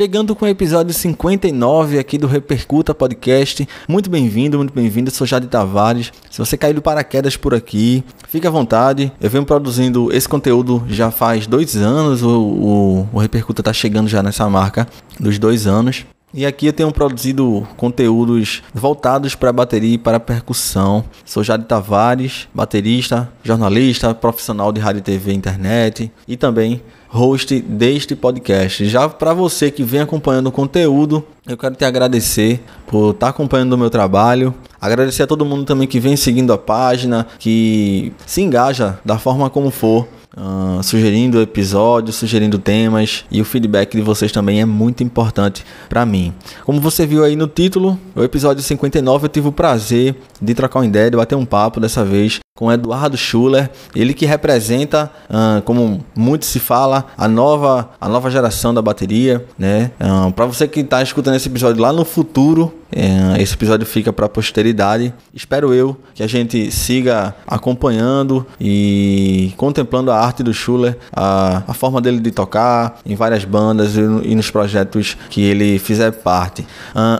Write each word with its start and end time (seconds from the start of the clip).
Chegando 0.00 0.34
com 0.34 0.46
o 0.46 0.48
episódio 0.48 0.94
59 0.94 1.98
aqui 1.98 2.16
do 2.16 2.26
Repercuta 2.26 2.94
Podcast. 2.94 3.68
Muito 3.86 4.08
bem-vindo, 4.08 4.56
muito 4.56 4.72
bem-vindo. 4.72 5.10
Sou 5.10 5.26
Jade 5.26 5.46
Tavares. 5.46 6.10
Se 6.30 6.38
você 6.38 6.56
caiu 6.56 6.72
do 6.72 6.80
paraquedas 6.80 7.36
por 7.36 7.52
aqui, 7.52 8.02
fique 8.26 8.46
à 8.46 8.50
vontade. 8.50 9.12
Eu 9.20 9.28
venho 9.28 9.44
produzindo 9.44 10.10
esse 10.10 10.26
conteúdo 10.26 10.82
já 10.88 11.10
faz 11.10 11.46
dois 11.46 11.76
anos. 11.76 12.22
O, 12.22 12.30
o, 12.30 13.08
o 13.12 13.18
Repercuta 13.18 13.60
está 13.60 13.74
chegando 13.74 14.08
já 14.08 14.22
nessa 14.22 14.48
marca 14.48 14.88
dos 15.18 15.38
dois 15.38 15.66
anos. 15.66 16.06
E 16.32 16.46
aqui 16.46 16.66
eu 16.66 16.72
tenho 16.72 16.92
produzido 16.92 17.66
conteúdos 17.76 18.62
voltados 18.72 19.34
para 19.34 19.52
bateria 19.52 19.94
e 19.94 19.98
para 19.98 20.20
percussão. 20.20 21.04
Sou 21.24 21.42
Jade 21.42 21.64
Tavares, 21.64 22.46
baterista, 22.54 23.28
jornalista, 23.42 24.14
profissional 24.14 24.70
de 24.70 24.80
rádio, 24.80 25.02
TV 25.02 25.32
e 25.32 25.34
internet 25.34 26.12
e 26.28 26.36
também 26.36 26.80
host 27.08 27.60
deste 27.60 28.14
podcast. 28.14 28.88
Já 28.88 29.08
para 29.08 29.34
você 29.34 29.72
que 29.72 29.82
vem 29.82 30.02
acompanhando 30.02 30.46
o 30.46 30.52
conteúdo, 30.52 31.26
eu 31.44 31.58
quero 31.58 31.74
te 31.74 31.84
agradecer 31.84 32.62
por 32.86 33.10
estar 33.10 33.26
tá 33.26 33.30
acompanhando 33.30 33.72
o 33.72 33.78
meu 33.78 33.90
trabalho. 33.90 34.54
Agradecer 34.80 35.24
a 35.24 35.26
todo 35.26 35.44
mundo 35.44 35.64
também 35.64 35.88
que 35.88 35.98
vem 35.98 36.16
seguindo 36.16 36.52
a 36.52 36.58
página, 36.58 37.26
que 37.40 38.12
se 38.24 38.40
engaja 38.40 39.00
da 39.04 39.18
forma 39.18 39.50
como 39.50 39.70
for 39.72 40.06
uh, 40.36 40.82
sugerindo 40.82 41.40
episódios, 41.40 42.16
sugerindo 42.16 42.58
temas 42.58 43.24
e 43.30 43.40
o 43.40 43.44
feedback 43.44 43.96
de 43.96 44.02
vocês 44.02 44.32
também 44.32 44.60
é 44.60 44.64
muito 44.64 45.02
importante 45.02 45.64
para 45.88 46.04
mim. 46.06 46.32
Como 46.64 46.80
você 46.80 47.06
viu 47.06 47.24
aí 47.24 47.36
no 47.36 47.46
título, 47.46 47.98
o 48.14 48.22
episódio 48.22 48.62
59 48.62 49.24
eu 49.24 49.28
tive 49.28 49.48
o 49.48 49.52
prazer 49.52 50.14
de 50.40 50.54
trocar 50.54 50.80
uma 50.80 50.86
ideia, 50.86 51.10
de 51.10 51.16
bater 51.16 51.36
um 51.36 51.44
papo 51.44 51.80
dessa 51.80 52.04
vez 52.04 52.40
com 52.60 52.70
Eduardo 52.70 53.16
Schuller, 53.16 53.70
ele 53.96 54.12
que 54.12 54.26
representa, 54.26 55.10
uh, 55.30 55.62
como 55.62 56.04
muito 56.14 56.44
se 56.44 56.60
fala, 56.60 57.06
a 57.16 57.26
nova, 57.26 57.88
a 57.98 58.06
nova 58.06 58.30
geração 58.30 58.74
da 58.74 58.82
bateria, 58.82 59.46
né? 59.58 59.90
Uh, 59.98 60.30
para 60.30 60.44
você 60.44 60.68
que 60.68 60.80
está 60.80 61.02
escutando 61.02 61.36
esse 61.36 61.48
episódio 61.48 61.80
lá 61.80 61.90
no 61.90 62.04
futuro, 62.04 62.74
uh, 62.94 63.40
esse 63.40 63.54
episódio 63.54 63.86
fica 63.86 64.12
para 64.12 64.26
a 64.26 64.28
posteridade. 64.28 65.14
Espero 65.32 65.72
eu 65.72 65.96
que 66.14 66.22
a 66.22 66.26
gente 66.26 66.70
siga 66.70 67.34
acompanhando 67.46 68.46
e 68.60 69.54
contemplando 69.56 70.10
a 70.10 70.18
arte 70.18 70.42
do 70.42 70.52
Schuller, 70.52 70.98
a, 71.10 71.62
a 71.66 71.72
forma 71.72 71.98
dele 71.98 72.20
de 72.20 72.30
tocar 72.30 72.98
em 73.06 73.14
várias 73.14 73.42
bandas 73.42 73.96
e, 73.96 74.00
e 74.00 74.34
nos 74.34 74.50
projetos 74.50 75.16
que 75.30 75.40
ele 75.40 75.78
fizer 75.78 76.10
parte. 76.10 76.66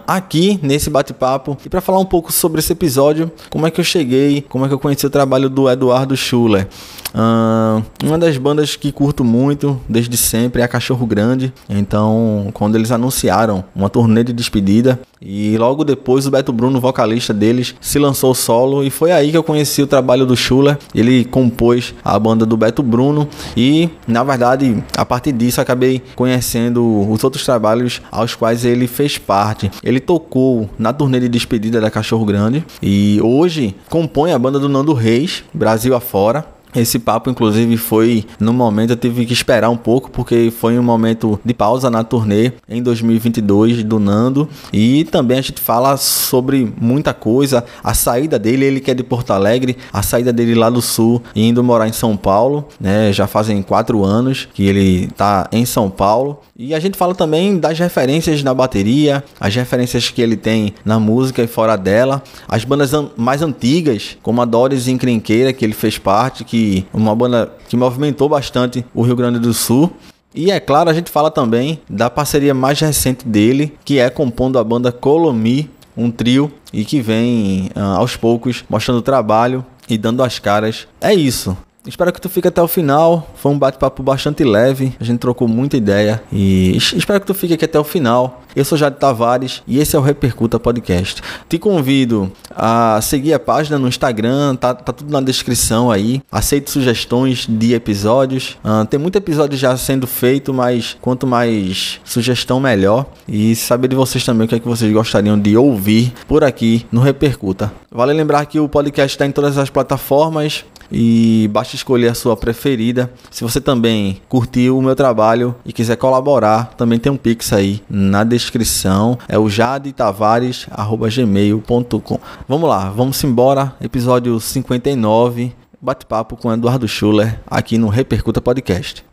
aqui 0.06 0.60
nesse 0.62 0.90
bate-papo 0.90 1.56
e 1.64 1.68
para 1.70 1.80
falar 1.80 1.98
um 1.98 2.04
pouco 2.04 2.30
sobre 2.30 2.58
esse 2.58 2.74
episódio, 2.74 3.32
como 3.48 3.66
é 3.66 3.70
que 3.70 3.80
eu 3.80 3.84
cheguei, 3.84 4.44
como 4.46 4.66
é 4.66 4.68
que 4.68 4.74
eu 4.74 4.78
conheci 4.78 5.06
o 5.06 5.10
trabalho 5.10 5.29
trabalho 5.30 5.48
do 5.48 5.70
Eduardo 5.70 6.16
Schuller. 6.16 6.66
Uh, 7.14 7.82
uma 8.04 8.18
das 8.18 8.36
bandas 8.36 8.74
que 8.74 8.90
curto 8.90 9.22
muito 9.22 9.80
desde 9.88 10.16
sempre 10.16 10.60
é 10.60 10.64
a 10.64 10.68
Cachorro 10.68 11.06
Grande. 11.06 11.52
Então, 11.68 12.50
quando 12.52 12.74
eles 12.74 12.90
anunciaram 12.90 13.64
uma 13.74 13.88
turnê 13.88 14.24
de 14.24 14.32
despedida, 14.32 15.00
e 15.22 15.56
logo 15.58 15.84
depois 15.84 16.26
o 16.26 16.30
Beto 16.30 16.52
Bruno, 16.52 16.80
vocalista 16.80 17.34
deles, 17.34 17.74
se 17.80 17.98
lançou 17.98 18.34
solo 18.34 18.82
e 18.82 18.88
foi 18.88 19.12
aí 19.12 19.30
que 19.30 19.36
eu 19.36 19.42
conheci 19.42 19.82
o 19.82 19.86
trabalho 19.86 20.24
do 20.24 20.36
Schuller. 20.36 20.78
Ele 20.94 21.24
compôs 21.24 21.94
a 22.02 22.18
banda 22.18 22.46
do 22.46 22.56
Beto 22.56 22.82
Bruno 22.82 23.28
e, 23.56 23.90
na 24.06 24.24
verdade, 24.24 24.82
a 24.96 25.04
partir 25.04 25.32
disso 25.32 25.60
acabei 25.60 26.02
conhecendo 26.16 27.06
os 27.10 27.22
outros 27.22 27.44
trabalhos 27.44 28.00
aos 28.10 28.34
quais 28.34 28.64
ele 28.64 28.86
fez 28.86 29.18
parte. 29.18 29.70
Ele 29.82 30.00
tocou 30.00 30.70
na 30.78 30.92
turnê 30.92 31.20
de 31.20 31.28
despedida 31.28 31.80
da 31.80 31.90
Cachorro 31.90 32.24
Grande 32.24 32.64
e 32.82 33.20
hoje 33.22 33.76
compõe 33.90 34.32
a 34.32 34.38
banda 34.38 34.58
do 34.58 34.68
Nando 34.68 34.94
Reis, 34.94 35.44
Brasil 35.52 35.94
afora. 35.94 36.59
Esse 36.74 36.98
papo, 36.98 37.30
inclusive, 37.30 37.76
foi 37.76 38.24
no 38.38 38.52
momento 38.52 38.90
eu 38.90 38.96
tive 38.96 39.26
que 39.26 39.32
esperar 39.32 39.70
um 39.70 39.76
pouco, 39.76 40.10
porque 40.10 40.52
foi 40.56 40.78
um 40.78 40.82
momento 40.82 41.38
de 41.44 41.52
pausa 41.52 41.90
na 41.90 42.04
turnê 42.04 42.52
em 42.68 42.82
2022 42.82 43.82
do 43.82 43.98
Nando. 43.98 44.48
E 44.72 45.04
também 45.04 45.38
a 45.38 45.42
gente 45.42 45.60
fala 45.60 45.96
sobre 45.96 46.72
muita 46.80 47.12
coisa. 47.12 47.64
A 47.82 47.94
saída 47.94 48.38
dele, 48.38 48.64
ele 48.64 48.80
que 48.80 48.90
é 48.90 48.94
de 48.94 49.02
Porto 49.02 49.32
Alegre, 49.32 49.76
a 49.92 50.02
saída 50.02 50.32
dele 50.32 50.54
lá 50.54 50.70
do 50.70 50.80
sul, 50.80 51.22
indo 51.34 51.62
morar 51.64 51.88
em 51.88 51.92
São 51.92 52.16
Paulo, 52.16 52.66
né? 52.80 53.12
Já 53.12 53.26
fazem 53.26 53.60
quatro 53.62 54.04
anos 54.04 54.48
que 54.52 54.66
ele 54.66 55.08
tá 55.16 55.48
em 55.52 55.64
São 55.64 55.90
Paulo. 55.90 56.40
E 56.56 56.74
a 56.74 56.80
gente 56.80 56.96
fala 56.96 57.14
também 57.14 57.58
das 57.58 57.78
referências 57.78 58.42
na 58.42 58.52
bateria, 58.54 59.24
as 59.40 59.54
referências 59.54 60.10
que 60.10 60.20
ele 60.20 60.36
tem 60.36 60.74
na 60.84 61.00
música 61.00 61.42
e 61.42 61.46
fora 61.46 61.76
dela, 61.76 62.22
as 62.46 62.64
bandas 62.64 62.92
an 62.92 63.10
mais 63.16 63.42
antigas, 63.42 64.16
como 64.22 64.40
a 64.42 64.44
Doris 64.44 64.86
Encrenqueira, 64.86 65.52
que 65.52 65.64
ele 65.64 65.72
fez 65.72 65.98
parte, 65.98 66.44
que 66.44 66.59
uma 66.92 67.14
banda 67.14 67.52
que 67.68 67.76
movimentou 67.76 68.28
bastante 68.28 68.84
o 68.94 69.02
Rio 69.02 69.16
Grande 69.16 69.38
do 69.38 69.52
Sul. 69.52 69.92
E 70.34 70.50
é 70.50 70.60
claro, 70.60 70.88
a 70.88 70.94
gente 70.94 71.10
fala 71.10 71.30
também 71.30 71.80
da 71.88 72.08
parceria 72.08 72.54
mais 72.54 72.78
recente 72.80 73.26
dele, 73.26 73.76
que 73.84 73.98
é 73.98 74.08
compondo 74.08 74.58
a 74.58 74.64
banda 74.64 74.92
Colomi, 74.92 75.68
um 75.96 76.10
trio 76.10 76.52
e 76.72 76.84
que 76.84 77.00
vem 77.00 77.70
uh, 77.74 77.98
aos 77.98 78.16
poucos 78.16 78.64
mostrando 78.68 79.02
trabalho 79.02 79.64
e 79.88 79.98
dando 79.98 80.22
as 80.22 80.38
caras. 80.38 80.86
É 81.00 81.12
isso. 81.12 81.56
Espero 81.86 82.12
que 82.12 82.20
tu 82.20 82.28
fique 82.28 82.46
até 82.46 82.60
o 82.60 82.68
final. 82.68 83.30
Foi 83.36 83.50
um 83.50 83.58
bate-papo 83.58 84.02
bastante 84.02 84.44
leve. 84.44 84.94
A 85.00 85.04
gente 85.04 85.18
trocou 85.18 85.48
muita 85.48 85.78
ideia. 85.78 86.22
E 86.30 86.76
espero 86.76 87.18
que 87.20 87.26
tu 87.26 87.32
fique 87.32 87.54
aqui 87.54 87.64
até 87.64 87.80
o 87.80 87.84
final. 87.84 88.42
Eu 88.54 88.64
sou 88.66 88.76
Jade 88.76 88.96
Tavares 88.96 89.62
e 89.66 89.78
esse 89.78 89.96
é 89.96 89.98
o 89.98 90.02
Repercuta 90.02 90.58
Podcast. 90.58 91.22
Te 91.48 91.58
convido 91.58 92.30
a 92.50 93.00
seguir 93.00 93.32
a 93.32 93.38
página 93.38 93.78
no 93.78 93.88
Instagram, 93.88 94.56
tá, 94.56 94.74
tá 94.74 94.92
tudo 94.92 95.10
na 95.10 95.22
descrição 95.22 95.90
aí. 95.90 96.20
Aceito 96.30 96.70
sugestões 96.70 97.46
de 97.48 97.72
episódios. 97.72 98.58
Uh, 98.62 98.84
tem 98.84 99.00
muito 99.00 99.16
episódio 99.16 99.56
já 99.56 99.74
sendo 99.76 100.06
feito, 100.06 100.52
mas 100.52 100.98
quanto 101.00 101.26
mais 101.26 101.98
sugestão, 102.04 102.60
melhor. 102.60 103.06
E 103.26 103.56
saber 103.56 103.88
de 103.88 103.96
vocês 103.96 104.22
também 104.24 104.44
o 104.44 104.48
que 104.48 104.56
é 104.56 104.60
que 104.60 104.68
vocês 104.68 104.92
gostariam 104.92 105.38
de 105.38 105.56
ouvir 105.56 106.12
por 106.28 106.44
aqui 106.44 106.84
no 106.92 107.00
Repercuta. 107.00 107.72
Vale 107.90 108.12
lembrar 108.12 108.44
que 108.44 108.60
o 108.60 108.68
podcast 108.68 109.14
está 109.14 109.24
em 109.24 109.32
todas 109.32 109.56
as 109.56 109.70
plataformas 109.70 110.64
e 110.90 111.48
basta 111.52 111.76
escolher 111.76 112.08
a 112.08 112.14
sua 112.14 112.34
preferida. 112.36 113.12
Se 113.30 113.42
você 113.42 113.60
também 113.60 114.22
curtiu 114.28 114.78
o 114.78 114.82
meu 114.82 114.96
trabalho 114.96 115.54
e 115.64 115.72
quiser 115.72 115.96
colaborar, 115.96 116.74
também 116.76 116.98
tem 116.98 117.12
um 117.12 117.16
pix 117.16 117.52
aí 117.52 117.80
na 117.88 118.24
descrição. 118.24 119.16
É 119.28 119.38
o 119.38 119.48
jadetavares@gmail.com. 119.48 122.20
Vamos 122.48 122.68
lá, 122.68 122.90
vamos 122.90 123.22
embora. 123.24 123.74
Episódio 123.80 124.40
59, 124.40 125.52
bate-papo 125.80 126.36
com 126.36 126.52
Eduardo 126.52 126.88
Schuller 126.88 127.40
aqui 127.46 127.78
no 127.78 127.88
Repercuta 127.88 128.40
Podcast. 128.40 129.09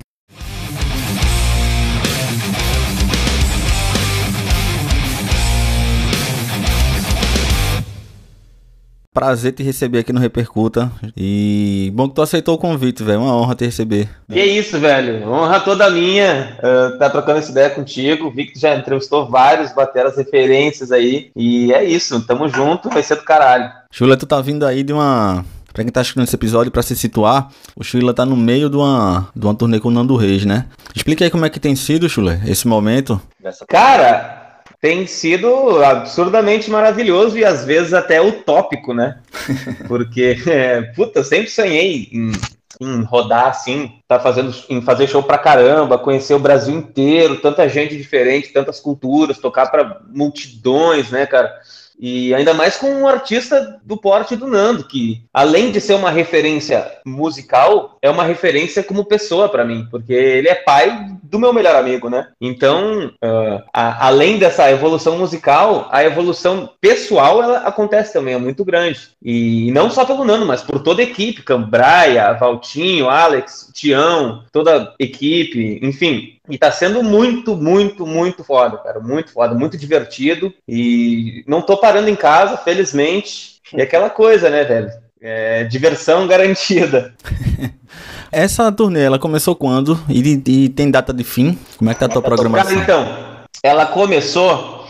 Prazer 9.17 9.51
te 9.51 9.63
receber 9.63 9.97
aqui 9.97 10.13
no 10.13 10.19
Repercuta. 10.19 10.91
E 11.17 11.91
bom 11.95 12.07
que 12.07 12.13
tu 12.13 12.21
aceitou 12.21 12.53
o 12.53 12.57
convite, 12.59 13.01
velho. 13.01 13.21
Uma 13.21 13.35
honra 13.35 13.55
te 13.55 13.65
receber. 13.65 14.07
Que 14.31 14.39
isso, 14.39 14.79
velho. 14.79 15.27
Honra 15.27 15.59
toda 15.59 15.89
minha. 15.89 16.55
Uh, 16.59 16.99
tá 16.99 17.09
trocando 17.09 17.39
essa 17.39 17.49
ideia 17.49 17.71
contigo. 17.71 18.29
Vi 18.29 18.45
que 18.45 18.53
tu 18.53 18.59
já 18.59 18.75
entrevistou 18.75 19.27
vários, 19.27 19.73
bateram 19.73 20.11
as 20.11 20.17
referências 20.17 20.91
aí. 20.91 21.31
E 21.35 21.73
é 21.73 21.83
isso. 21.83 22.23
Tamo 22.27 22.47
junto. 22.47 22.89
Vai 22.89 23.01
ser 23.01 23.15
do 23.15 23.23
caralho. 23.23 23.71
Chula, 23.91 24.15
tu 24.15 24.27
tá 24.27 24.39
vindo 24.39 24.63
aí 24.63 24.83
de 24.83 24.93
uma. 24.93 25.43
Pra 25.73 25.83
quem 25.83 25.91
tá 25.91 26.01
assistindo 26.01 26.23
esse 26.23 26.35
episódio, 26.35 26.71
pra 26.71 26.83
se 26.83 26.95
situar, 26.95 27.49
o 27.75 27.83
Chula 27.83 28.13
tá 28.13 28.23
no 28.23 28.37
meio 28.37 28.69
de 28.69 28.77
uma, 28.77 29.29
de 29.35 29.43
uma 29.43 29.55
turnê 29.55 29.79
com 29.79 29.87
o 29.87 29.91
Nando 29.91 30.15
Reis, 30.15 30.45
né? 30.45 30.65
Explica 30.95 31.23
aí 31.23 31.31
como 31.31 31.43
é 31.43 31.49
que 31.49 31.59
tem 31.59 31.75
sido, 31.75 32.07
Chula, 32.07 32.39
esse 32.45 32.67
momento. 32.67 33.19
Cara, 33.67 34.46
tem 34.79 35.07
sido 35.07 35.83
absurdamente 35.83 36.69
maravilhoso 36.69 37.37
e 37.37 37.43
às 37.43 37.65
vezes 37.65 37.93
até 37.93 38.21
utópico, 38.21 38.93
né? 38.93 39.19
Porque, 39.87 40.37
é, 40.47 40.81
puta, 40.93 41.19
eu 41.19 41.23
sempre 41.23 41.49
sonhei 41.49 42.09
em, 42.11 42.31
em 42.79 43.03
rodar 43.03 43.47
assim, 43.47 43.99
tá 44.07 44.19
fazendo, 44.19 44.53
em 44.69 44.81
fazer 44.81 45.07
show 45.07 45.23
pra 45.23 45.37
caramba, 45.37 45.97
conhecer 45.97 46.35
o 46.35 46.39
Brasil 46.39 46.75
inteiro, 46.75 47.41
tanta 47.41 47.67
gente 47.67 47.97
diferente, 47.97 48.53
tantas 48.53 48.79
culturas, 48.79 49.39
tocar 49.39 49.71
para 49.71 50.01
multidões, 50.09 51.09
né, 51.09 51.25
cara? 51.25 51.51
E 51.99 52.33
ainda 52.33 52.53
mais 52.53 52.77
com 52.77 52.87
um 52.93 53.07
artista 53.07 53.79
do 53.83 53.97
porte 53.97 54.35
do 54.35 54.47
Nando, 54.47 54.83
que 54.83 55.23
além 55.33 55.71
de 55.71 55.81
ser 55.81 55.95
uma 55.95 56.11
referência 56.11 56.89
musical, 57.05 57.97
é 58.01 58.09
uma 58.09 58.23
referência 58.23 58.83
como 58.83 59.05
pessoa 59.05 59.49
para 59.49 59.65
mim, 59.65 59.87
porque 59.89 60.13
ele 60.13 60.47
é 60.47 60.55
pai 60.55 61.17
do 61.23 61.39
meu 61.39 61.51
melhor 61.51 61.75
amigo, 61.75 62.09
né? 62.09 62.27
Então, 62.39 63.07
uh, 63.23 63.63
a, 63.73 64.07
além 64.07 64.37
dessa 64.37 64.69
evolução 64.71 65.17
musical, 65.17 65.87
a 65.91 66.03
evolução 66.03 66.69
pessoal 66.79 67.41
ela 67.41 67.59
acontece 67.59 68.13
também, 68.13 68.33
é 68.33 68.37
muito 68.37 68.63
grande. 68.63 69.09
E, 69.21 69.71
não 69.71 69.89
só 69.89 70.05
pelo 70.05 70.23
Nando, 70.23 70.45
mas 70.45 70.61
por 70.61 70.79
toda 70.79 71.01
a 71.01 71.03
equipe, 71.03 71.43
Cambraia, 71.43 72.33
Valtinho, 72.33 73.09
Alex, 73.09 73.71
Tião, 73.73 74.43
toda 74.51 74.83
a 74.83 74.93
equipe, 74.99 75.79
enfim, 75.81 76.36
e 76.49 76.57
tá 76.57 76.71
sendo 76.71 77.03
muito, 77.03 77.55
muito, 77.55 78.05
muito 78.05 78.43
foda, 78.43 78.77
cara. 78.77 78.99
Muito 78.99 79.31
foda, 79.31 79.53
muito 79.53 79.77
divertido. 79.77 80.53
E 80.67 81.43
não 81.47 81.61
tô 81.61 81.77
parando 81.77 82.09
em 82.09 82.15
casa, 82.15 82.57
felizmente. 82.57 83.57
E 83.73 83.81
aquela 83.81 84.09
coisa, 84.09 84.49
né, 84.49 84.63
velho? 84.63 84.89
É, 85.21 85.63
diversão 85.65 86.25
garantida. 86.27 87.13
Essa 88.31 88.71
turnê, 88.71 89.03
ela 89.03 89.19
começou 89.19 89.55
quando? 89.55 89.99
E, 90.09 90.41
e, 90.45 90.69
tem 90.69 90.91
data 90.91 91.13
de 91.13 91.23
fim? 91.23 91.57
Como 91.77 91.89
é 91.89 91.93
que 91.93 91.99
tá 91.99 92.07
a 92.07 92.09
tua 92.09 92.21
programação? 92.21 92.65
Cara, 92.65 92.83
então, 92.83 93.45
ela 93.63 93.85
começou 93.85 94.85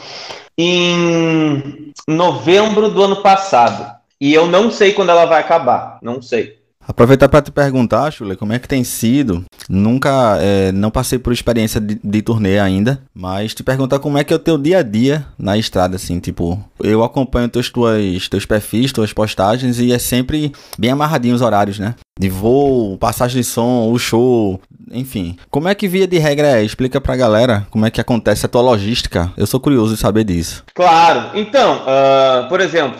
em 0.57 1.93
novembro 2.07 2.89
do 2.89 3.03
ano 3.03 3.21
passado. 3.21 3.95
E 4.19 4.33
eu 4.33 4.47
não 4.47 4.71
sei 4.71 4.93
quando 4.93 5.09
ela 5.09 5.25
vai 5.25 5.39
acabar. 5.39 5.99
Não 6.01 6.21
sei. 6.21 6.57
Aproveitar 6.87 7.27
para 7.27 7.41
te 7.41 7.51
perguntar, 7.51 8.11
Chule, 8.11 8.37
como 8.37 8.53
é 8.53 8.59
que 8.59 8.67
tem 8.67 8.83
sido? 8.83 9.43
Nunca, 9.67 10.37
é, 10.39 10.71
não 10.71 10.89
passei 10.89 11.19
por 11.19 11.33
experiência 11.33 11.81
de, 11.81 11.99
de 12.01 12.21
turnê 12.21 12.59
ainda, 12.59 13.01
mas 13.13 13.53
te 13.53 13.61
perguntar 13.61 13.99
como 13.99 14.17
é 14.17 14.23
que 14.23 14.31
é 14.31 14.35
o 14.35 14.39
teu 14.39 14.57
dia 14.57 14.79
a 14.79 14.83
dia 14.83 15.25
na 15.37 15.57
estrada, 15.57 15.97
assim, 15.97 16.19
tipo, 16.19 16.63
eu 16.81 17.03
acompanho 17.03 17.49
teus, 17.49 17.69
tuas, 17.69 18.29
teus 18.29 18.45
perfis, 18.45 18.93
tuas 18.93 19.11
postagens 19.11 19.79
e 19.79 19.91
é 19.91 19.99
sempre 19.99 20.53
bem 20.77 20.91
amarradinho 20.91 21.35
os 21.35 21.41
horários, 21.41 21.77
né? 21.77 21.95
De 22.17 22.29
voo, 22.29 22.97
passagem 22.97 23.41
de 23.41 23.47
som, 23.47 23.91
o 23.91 23.99
show, 23.99 24.59
enfim. 24.89 25.37
Como 25.51 25.67
é 25.67 25.75
que 25.75 25.87
via 25.87 26.07
de 26.07 26.17
regra 26.17 26.47
é? 26.47 26.63
Explica 26.63 27.01
pra 27.01 27.15
galera 27.15 27.67
como 27.69 27.85
é 27.85 27.91
que 27.91 28.01
acontece 28.01 28.45
a 28.45 28.49
tua 28.49 28.61
logística. 28.61 29.31
Eu 29.35 29.45
sou 29.45 29.59
curioso 29.59 29.93
de 29.93 29.99
saber 29.99 30.23
disso. 30.23 30.63
Claro. 30.73 31.37
Então, 31.37 31.81
uh, 31.83 32.47
por 32.47 32.61
exemplo, 32.61 32.99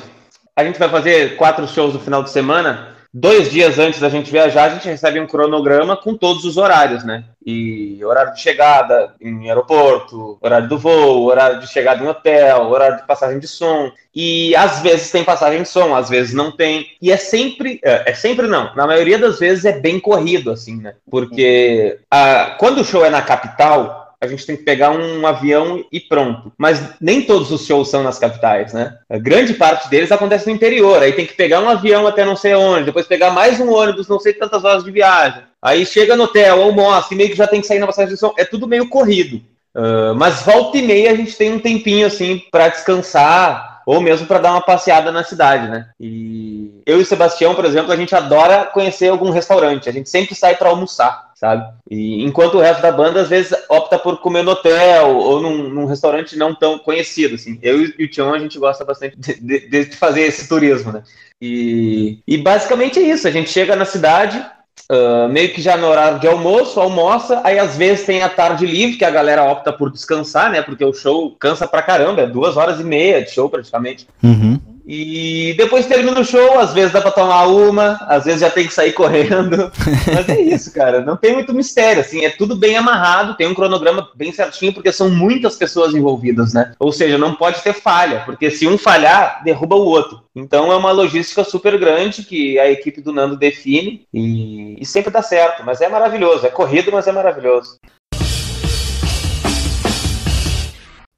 a 0.55 0.63
gente 0.63 0.77
vai 0.77 0.89
fazer 0.89 1.35
quatro 1.37 1.67
shows 1.67 1.93
no 1.93 1.99
final 1.99 2.21
de 2.21 2.29
semana 2.29 2.96
dois 3.13 3.49
dias 3.49 3.79
antes 3.79 3.99
da 3.99 4.09
gente 4.09 4.31
viajar, 4.31 4.65
a 4.65 4.69
gente 4.69 4.87
recebe 4.87 5.19
um 5.19 5.27
cronograma 5.27 5.95
com 5.97 6.15
todos 6.15 6.45
os 6.45 6.57
horários, 6.57 7.03
né? 7.03 7.23
E 7.45 8.03
horário 8.03 8.33
de 8.33 8.41
chegada 8.41 9.13
em 9.21 9.47
aeroporto, 9.47 10.37
horário 10.41 10.67
do 10.67 10.77
voo, 10.77 11.23
horário 11.23 11.59
de 11.59 11.67
chegada 11.67 12.03
em 12.03 12.07
hotel, 12.07 12.69
horário 12.69 12.97
de 12.97 13.07
passagem 13.07 13.39
de 13.39 13.47
som. 13.47 13.91
E 14.13 14.55
às 14.55 14.81
vezes 14.81 15.11
tem 15.11 15.23
passagem 15.23 15.61
de 15.61 15.69
som, 15.69 15.95
às 15.95 16.09
vezes 16.09 16.33
não 16.33 16.51
tem. 16.51 16.87
E 17.01 17.11
é 17.11 17.17
sempre, 17.17 17.79
é, 17.83 18.11
é 18.11 18.13
sempre 18.13 18.47
não, 18.47 18.75
na 18.75 18.85
maioria 18.85 19.17
das 19.17 19.39
vezes 19.39 19.63
é 19.63 19.79
bem 19.79 19.99
corrido, 19.99 20.51
assim, 20.51 20.77
né? 20.81 20.95
Porque 21.09 21.99
a, 22.11 22.55
quando 22.59 22.81
o 22.81 22.85
show 22.85 23.05
é 23.05 23.09
na 23.09 23.21
capital, 23.21 24.06
a 24.19 24.27
gente 24.27 24.45
tem 24.45 24.57
que 24.57 24.63
pegar 24.63 24.91
um 24.91 25.25
avião 25.27 25.85
e 25.91 25.99
pronto. 25.99 26.51
Mas 26.57 26.81
nem 26.99 27.21
todos 27.21 27.51
os 27.51 27.65
shows 27.65 27.89
são 27.89 28.01
nas 28.01 28.17
capitais, 28.17 28.73
né? 28.73 28.97
A 29.09 29.17
grande 29.17 29.53
parte 29.53 29.89
deles 29.89 30.11
acontece 30.11 30.47
no 30.47 30.55
interior. 30.55 31.01
Aí 31.01 31.11
tem 31.13 31.25
que 31.25 31.33
pegar 31.33 31.61
um 31.61 31.69
avião 31.69 32.07
até 32.07 32.25
não 32.25 32.35
sei 32.35 32.55
onde, 32.55 32.85
depois 32.85 33.05
pegar 33.05 33.31
mais 33.31 33.59
um 33.59 33.71
ônibus, 33.71 34.07
não 34.07 34.19
sei 34.19 34.33
tantas 34.33 34.63
horas 34.63 34.83
de 34.83 34.91
viagem. 34.91 35.43
Aí 35.61 35.85
chega 35.85 36.15
no 36.15 36.23
hotel, 36.23 36.61
almoça, 36.61 37.13
e 37.13 37.17
meio 37.17 37.29
que 37.29 37.35
já 37.35 37.47
tem 37.47 37.61
que 37.61 37.67
sair 37.67 37.79
na 37.79 37.87
passagem 37.87 38.13
de 38.13 38.19
som. 38.19 38.33
É 38.37 38.45
tudo 38.45 38.67
meio 38.67 38.89
corrido. 38.89 39.41
Uh, 39.75 40.15
mas 40.15 40.41
volta 40.41 40.77
e 40.77 40.81
meia 40.81 41.11
a 41.11 41.15
gente 41.15 41.35
tem 41.35 41.53
um 41.53 41.59
tempinho 41.59 42.07
assim 42.07 42.41
para 42.51 42.69
descansar 42.69 43.83
ou 43.85 44.01
mesmo 44.01 44.25
para 44.25 44.39
dar 44.39 44.51
uma 44.51 44.61
passeada 44.61 45.11
na 45.11 45.23
cidade, 45.23 45.69
né? 45.69 45.89
E 45.99 46.81
eu 46.85 46.99
e 46.99 47.03
o 47.03 47.05
Sebastião, 47.05 47.53
por 47.53 47.63
exemplo, 47.63 47.91
a 47.91 47.95
gente 47.95 48.15
adora 48.15 48.65
conhecer 48.65 49.07
algum 49.07 49.29
restaurante. 49.29 49.87
A 49.87 49.93
gente 49.93 50.09
sempre 50.09 50.35
sai 50.35 50.55
para 50.55 50.69
almoçar 50.69 51.26
sabe? 51.39 51.71
E 51.89 52.23
enquanto 52.23 52.55
o 52.55 52.61
resto 52.61 52.81
da 52.81 52.91
banda 52.91 53.21
às 53.21 53.29
vezes 53.29 53.55
opta 53.69 53.97
por 53.99 54.19
comer 54.19 54.43
no 54.43 54.51
hotel 54.51 55.15
ou 55.15 55.39
num, 55.39 55.69
num 55.69 55.85
restaurante 55.85 56.35
não 56.35 56.53
tão 56.53 56.79
conhecido, 56.79 57.35
assim. 57.35 57.59
Eu 57.61 57.79
e 57.81 58.03
o 58.03 58.09
Tião 58.09 58.33
a 58.33 58.39
gente 58.39 58.57
gosta 58.57 58.83
bastante 58.83 59.15
de, 59.17 59.35
de, 59.35 59.85
de, 59.85 59.95
fazer 59.95 60.21
esse 60.21 60.49
turismo, 60.49 60.91
né? 60.91 61.03
E, 61.39 62.19
e 62.27 62.37
basicamente 62.37 62.97
é 62.97 63.03
isso. 63.03 63.27
A 63.27 63.31
gente 63.31 63.51
chega 63.51 63.75
na 63.75 63.85
cidade, 63.85 64.43
Uh, 64.89 65.27
meio 65.27 65.51
que 65.53 65.61
já 65.61 65.75
no 65.75 65.87
horário 65.87 66.17
de 66.19 66.27
almoço, 66.27 66.79
almoça, 66.79 67.41
aí 67.43 67.59
às 67.59 67.75
vezes 67.75 68.05
tem 68.05 68.21
a 68.21 68.29
tarde 68.29 68.65
livre, 68.65 68.95
que 68.95 69.03
a 69.03 69.09
galera 69.09 69.43
opta 69.43 69.73
por 69.73 69.91
descansar, 69.91 70.49
né? 70.49 70.61
Porque 70.61 70.85
o 70.85 70.93
show 70.93 71.35
cansa 71.37 71.67
pra 71.67 71.81
caramba, 71.81 72.21
é 72.21 72.27
duas 72.27 72.55
horas 72.55 72.79
e 72.79 72.85
meia 72.85 73.21
de 73.21 73.31
show 73.31 73.49
praticamente. 73.49 74.07
Uhum. 74.23 74.57
E 74.87 75.53
depois 75.57 75.85
termina 75.85 76.17
o 76.17 76.23
show, 76.23 76.57
às 76.57 76.73
vezes 76.73 76.93
dá 76.93 77.01
pra 77.01 77.11
tomar 77.11 77.45
uma, 77.47 77.99
às 78.07 78.23
vezes 78.23 78.39
já 78.39 78.49
tem 78.49 78.65
que 78.65 78.73
sair 78.73 78.93
correndo. 78.93 79.69
Mas 80.13 80.29
é 80.29 80.39
isso, 80.39 80.73
cara. 80.73 81.01
Não 81.01 81.17
tem 81.17 81.33
muito 81.33 81.53
mistério, 81.53 81.99
assim, 81.99 82.23
é 82.23 82.29
tudo 82.29 82.55
bem 82.55 82.77
amarrado, 82.77 83.35
tem 83.35 83.47
um 83.47 83.53
cronograma 83.53 84.09
bem 84.15 84.31
certinho, 84.31 84.73
porque 84.73 84.93
são 84.93 85.09
muitas 85.09 85.57
pessoas 85.57 85.93
envolvidas, 85.93 86.53
né? 86.53 86.71
Ou 86.79 86.93
seja, 86.93 87.17
não 87.17 87.35
pode 87.35 87.61
ter 87.61 87.73
falha, 87.73 88.21
porque 88.25 88.49
se 88.49 88.65
um 88.65 88.77
falhar, 88.77 89.43
derruba 89.43 89.75
o 89.75 89.85
outro. 89.85 90.21
Então 90.33 90.71
é 90.71 90.75
uma 90.75 90.91
logística 90.91 91.43
super 91.43 91.77
grande 91.77 92.23
que 92.23 92.57
a 92.57 92.69
equipe 92.71 93.01
do 93.01 93.11
Nando 93.11 93.35
define 93.35 94.05
e, 94.13 94.81
e 94.81 94.85
sempre 94.85 95.11
dá 95.11 95.21
certo. 95.21 95.63
Mas 95.65 95.81
é 95.81 95.89
maravilhoso, 95.89 96.45
é 96.45 96.49
corrido, 96.49 96.91
mas 96.93 97.07
é 97.07 97.11
maravilhoso. 97.11 97.77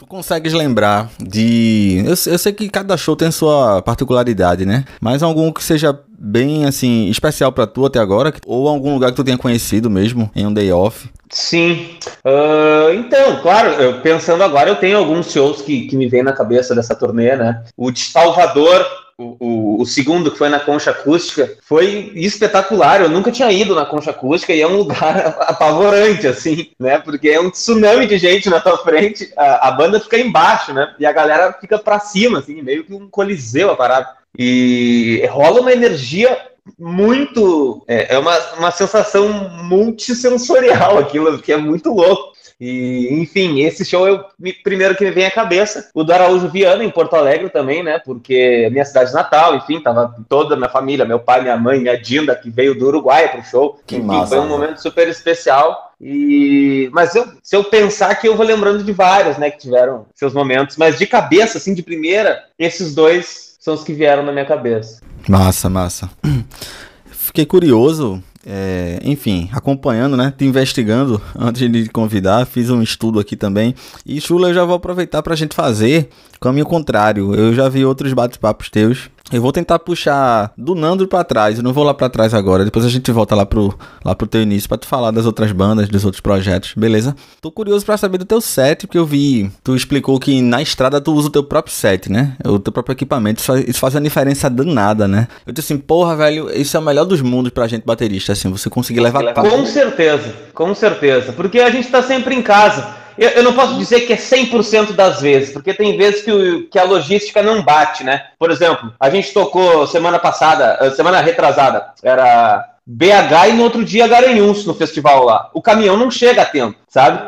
Consegues 0.09 0.51
lembrar 0.51 1.09
de. 1.19 2.03
Eu, 2.03 2.09
eu, 2.09 2.37
sei 2.37 2.51
que 2.51 2.67
cada 2.67 2.97
show 2.97 3.15
tem 3.15 3.31
sua 3.31 3.81
particularidade, 3.81 4.65
né? 4.65 4.83
Mas 4.99 5.23
algum 5.23 5.53
que 5.53 5.63
seja 5.63 5.97
bem, 6.17 6.65
assim, 6.65 7.07
especial 7.07 7.51
para 7.51 7.67
tu 7.67 7.85
até 7.85 7.99
agora? 7.99 8.33
Ou 8.45 8.67
algum 8.67 8.93
lugar 8.93 9.11
que 9.11 9.15
tu 9.15 9.23
tenha 9.23 9.37
conhecido 9.37 9.89
mesmo 9.89 10.29
em 10.35 10.45
um 10.45 10.53
day 10.53 10.71
off? 10.71 11.07
Sim. 11.29 11.91
Uh, 12.25 12.91
então, 12.95 13.39
claro, 13.41 13.69
eu, 13.69 14.01
pensando 14.01 14.43
agora, 14.43 14.69
eu 14.69 14.75
tenho 14.75 14.97
alguns 14.97 15.31
shows 15.31 15.61
que, 15.61 15.87
que 15.87 15.95
me 15.95 16.07
vêm 16.07 16.23
na 16.23 16.33
cabeça 16.33 16.73
dessa 16.73 16.95
turnê, 16.95 17.35
né? 17.35 17.63
O 17.77 17.91
de 17.91 17.99
Salvador 17.99 18.83
o, 19.19 19.81
o, 19.81 19.85
segundo, 19.85 20.31
que 20.31 20.37
foi 20.37 20.47
na 20.47 20.61
Concha 20.61 20.91
Acústica, 20.91 21.57
foi 21.61 22.11
espetacular. 22.15 23.01
Eu 23.01 23.09
nunca 23.09 23.31
tinha 23.31 23.51
ido 23.51 23.75
na 23.75 23.85
Concha 23.85 24.11
Acústica 24.11 24.53
e 24.53 24.61
é 24.61 24.67
um 24.67 24.77
lugar 24.77 25.35
apavorante, 25.45 26.25
assim, 26.25 26.71
né? 26.79 26.97
Porque 26.99 27.27
é 27.27 27.39
um 27.39 27.49
tsunami 27.49 28.07
de 28.07 28.17
gente 28.17 28.49
na 28.49 28.61
tua 28.61 28.77
frente, 28.77 29.31
a, 29.35 29.67
a 29.67 29.71
banda 29.71 29.99
fica 29.99 30.17
embaixo, 30.17 30.73
né? 30.73 30.95
E 30.97 31.05
a 31.05 31.11
galera 31.11 31.51
fica 31.59 31.77
pra 31.77 31.99
cima, 31.99 32.39
assim, 32.39 32.61
meio 32.61 32.85
que 32.85 32.93
um 32.93 33.09
coliseu 33.09 33.69
a 33.69 33.75
parada. 33.75 34.07
E 34.37 35.27
rola 35.29 35.59
uma 35.59 35.73
energia 35.73 36.37
muito. 36.79 37.83
É, 37.87 38.15
é 38.15 38.17
uma, 38.17 38.37
uma 38.57 38.71
sensação 38.71 39.27
multissensorial 39.63 40.97
aquilo, 40.97 41.39
que 41.39 41.51
é 41.51 41.57
muito 41.57 41.93
louco. 41.93 42.38
E, 42.59 43.07
enfim, 43.13 43.61
esse 43.61 43.85
show 43.85 44.05
é 44.05 44.11
o 44.11 44.25
primeiro 44.63 44.95
que 44.95 45.05
me 45.05 45.11
vem 45.11 45.25
à 45.25 45.31
cabeça. 45.31 45.89
O 45.93 46.03
do 46.03 46.11
Araújo 46.11 46.49
Viana, 46.49 46.83
em 46.83 46.89
Porto 46.89 47.15
Alegre 47.15 47.49
também, 47.49 47.81
né? 47.81 47.99
Porque 47.99 48.65
é 48.65 48.69
minha 48.69 48.83
cidade 48.83 49.13
natal, 49.13 49.55
enfim, 49.55 49.79
tava 49.79 50.13
toda 50.27 50.55
a 50.55 50.57
minha 50.57 50.69
família, 50.69 51.05
meu 51.05 51.19
pai, 51.19 51.41
minha 51.41 51.55
mãe, 51.55 51.79
minha 51.79 51.97
Dinda, 51.97 52.35
que 52.35 52.49
veio 52.49 52.77
do 52.77 52.87
Uruguai 52.87 53.29
pro 53.29 53.43
show. 53.43 53.79
Que 53.87 53.95
enfim, 53.95 54.07
massa, 54.07 54.35
foi 54.35 54.39
um 54.39 54.49
momento 54.49 54.81
super 54.81 55.07
especial. 55.07 55.93
E 56.01 56.89
mas 56.91 57.15
eu, 57.15 57.27
se 57.41 57.55
eu 57.55 57.63
pensar 57.63 58.13
que 58.15 58.27
eu 58.27 58.35
vou 58.35 58.45
lembrando 58.45 58.83
de 58.83 58.91
vários, 58.91 59.37
né, 59.37 59.49
que 59.49 59.59
tiveram 59.59 60.05
seus 60.13 60.33
momentos, 60.33 60.75
mas 60.77 60.97
de 60.97 61.05
cabeça 61.05 61.57
assim 61.57 61.73
de 61.73 61.83
primeira, 61.83 62.43
esses 62.57 62.93
dois 62.93 63.57
são 63.59 63.73
os 63.73 63.83
que 63.83 63.93
vieram 63.93 64.23
na 64.23 64.31
minha 64.31 64.45
cabeça. 64.45 65.01
Massa, 65.27 65.69
massa. 65.69 66.09
Fiquei 67.05 67.45
curioso 67.45 68.23
é, 68.45 68.99
enfim, 69.03 69.49
acompanhando, 69.51 70.15
né? 70.15 70.33
Te 70.35 70.45
investigando 70.45 71.21
antes 71.37 71.69
de 71.71 71.89
convidar, 71.89 72.45
fiz 72.45 72.69
um 72.69 72.81
estudo 72.81 73.19
aqui 73.19 73.35
também. 73.35 73.75
E 74.05 74.19
Chula, 74.21 74.49
eu 74.49 74.53
já 74.53 74.63
vou 74.63 74.75
aproveitar 74.75 75.21
para 75.21 75.33
a 75.33 75.37
gente 75.37 75.55
fazer 75.55 76.09
caminho 76.39 76.65
contrário. 76.65 77.35
Eu 77.35 77.53
já 77.53 77.67
vi 77.67 77.83
outros 77.83 78.13
bate-papos 78.13 78.69
teus 78.69 79.09
eu 79.31 79.41
vou 79.41 79.51
tentar 79.51 79.79
puxar 79.79 80.51
do 80.57 80.75
Nando 80.75 81.07
para 81.07 81.23
trás. 81.23 81.57
Eu 81.57 81.63
não 81.63 81.73
vou 81.73 81.83
lá 81.83 81.93
para 81.93 82.09
trás 82.09 82.33
agora. 82.33 82.65
Depois 82.65 82.85
a 82.85 82.89
gente 82.89 83.11
volta 83.11 83.35
lá 83.35 83.45
pro, 83.45 83.77
lá 84.03 84.15
pro 84.15 84.27
teu 84.27 84.41
início 84.41 84.67
para 84.67 84.77
tu 84.77 84.87
falar 84.87 85.11
das 85.11 85.25
outras 85.25 85.51
bandas, 85.51 85.87
dos 85.89 86.05
outros 86.05 86.21
projetos, 86.21 86.73
beleza? 86.75 87.15
Tô 87.41 87.51
curioso 87.51 87.85
para 87.85 87.97
saber 87.97 88.17
do 88.17 88.25
teu 88.25 88.41
set, 88.41 88.87
porque 88.87 88.97
eu 88.97 89.05
vi. 89.05 89.51
Tu 89.63 89.75
explicou 89.75 90.19
que 90.19 90.41
na 90.41 90.61
estrada 90.61 90.99
tu 90.99 91.13
usa 91.13 91.27
o 91.27 91.31
teu 91.31 91.43
próprio 91.43 91.73
set, 91.73 92.11
né? 92.11 92.35
O 92.45 92.59
teu 92.59 92.73
próprio 92.73 92.93
equipamento. 92.93 93.39
Isso 93.39 93.47
faz, 93.47 93.67
isso 93.67 93.79
faz 93.79 93.95
uma 93.95 94.01
diferença 94.01 94.49
danada, 94.49 95.07
né? 95.07 95.27
Eu 95.45 95.53
disse 95.53 95.73
assim, 95.73 95.81
porra, 95.81 96.15
velho, 96.15 96.49
isso 96.53 96.75
é 96.75 96.79
o 96.79 96.83
melhor 96.83 97.05
dos 97.05 97.21
mundos 97.21 97.51
pra 97.51 97.67
gente 97.67 97.85
baterista, 97.85 98.33
assim, 98.33 98.49
você 98.49 98.69
conseguir 98.69 98.99
levar. 98.99 99.33
Com 99.33 99.65
certeza, 99.65 100.33
com 100.53 100.73
certeza. 100.73 101.33
Porque 101.33 101.59
a 101.59 101.69
gente 101.69 101.89
tá 101.89 102.01
sempre 102.01 102.35
em 102.35 102.41
casa. 102.41 102.98
Eu, 103.19 103.29
eu, 103.31 103.43
não 103.43 103.53
posso 103.53 103.75
dizer 103.77 104.01
que 104.01 104.13
é 104.13 104.15
100% 104.15 104.93
das 104.93 105.19
vezes, 105.19 105.51
porque 105.51 105.73
tem 105.73 105.97
vezes 105.97 106.21
que, 106.21 106.31
o, 106.31 106.69
que 106.69 106.79
a 106.79 106.85
logística 106.85 107.43
não 107.43 107.61
bate, 107.61 108.01
né? 108.01 108.27
Por 108.39 108.49
exemplo, 108.49 108.93
a 108.97 109.09
gente 109.09 109.33
tocou 109.33 109.85
semana 109.85 110.17
passada, 110.17 110.77
eh, 110.79 110.89
semana 110.91 111.19
retrasada, 111.19 111.91
era 112.01 112.65
BH 112.87 113.49
e 113.49 113.53
no 113.53 113.63
outro 113.63 113.83
dia 113.83 114.07
Garanhuns 114.07 114.65
no 114.65 114.73
festival 114.73 115.25
lá. 115.25 115.49
O 115.53 115.61
caminhão 115.61 115.97
não 115.97 116.09
chega 116.09 116.43
a 116.43 116.45
tempo, 116.45 116.79
sabe? 116.87 117.21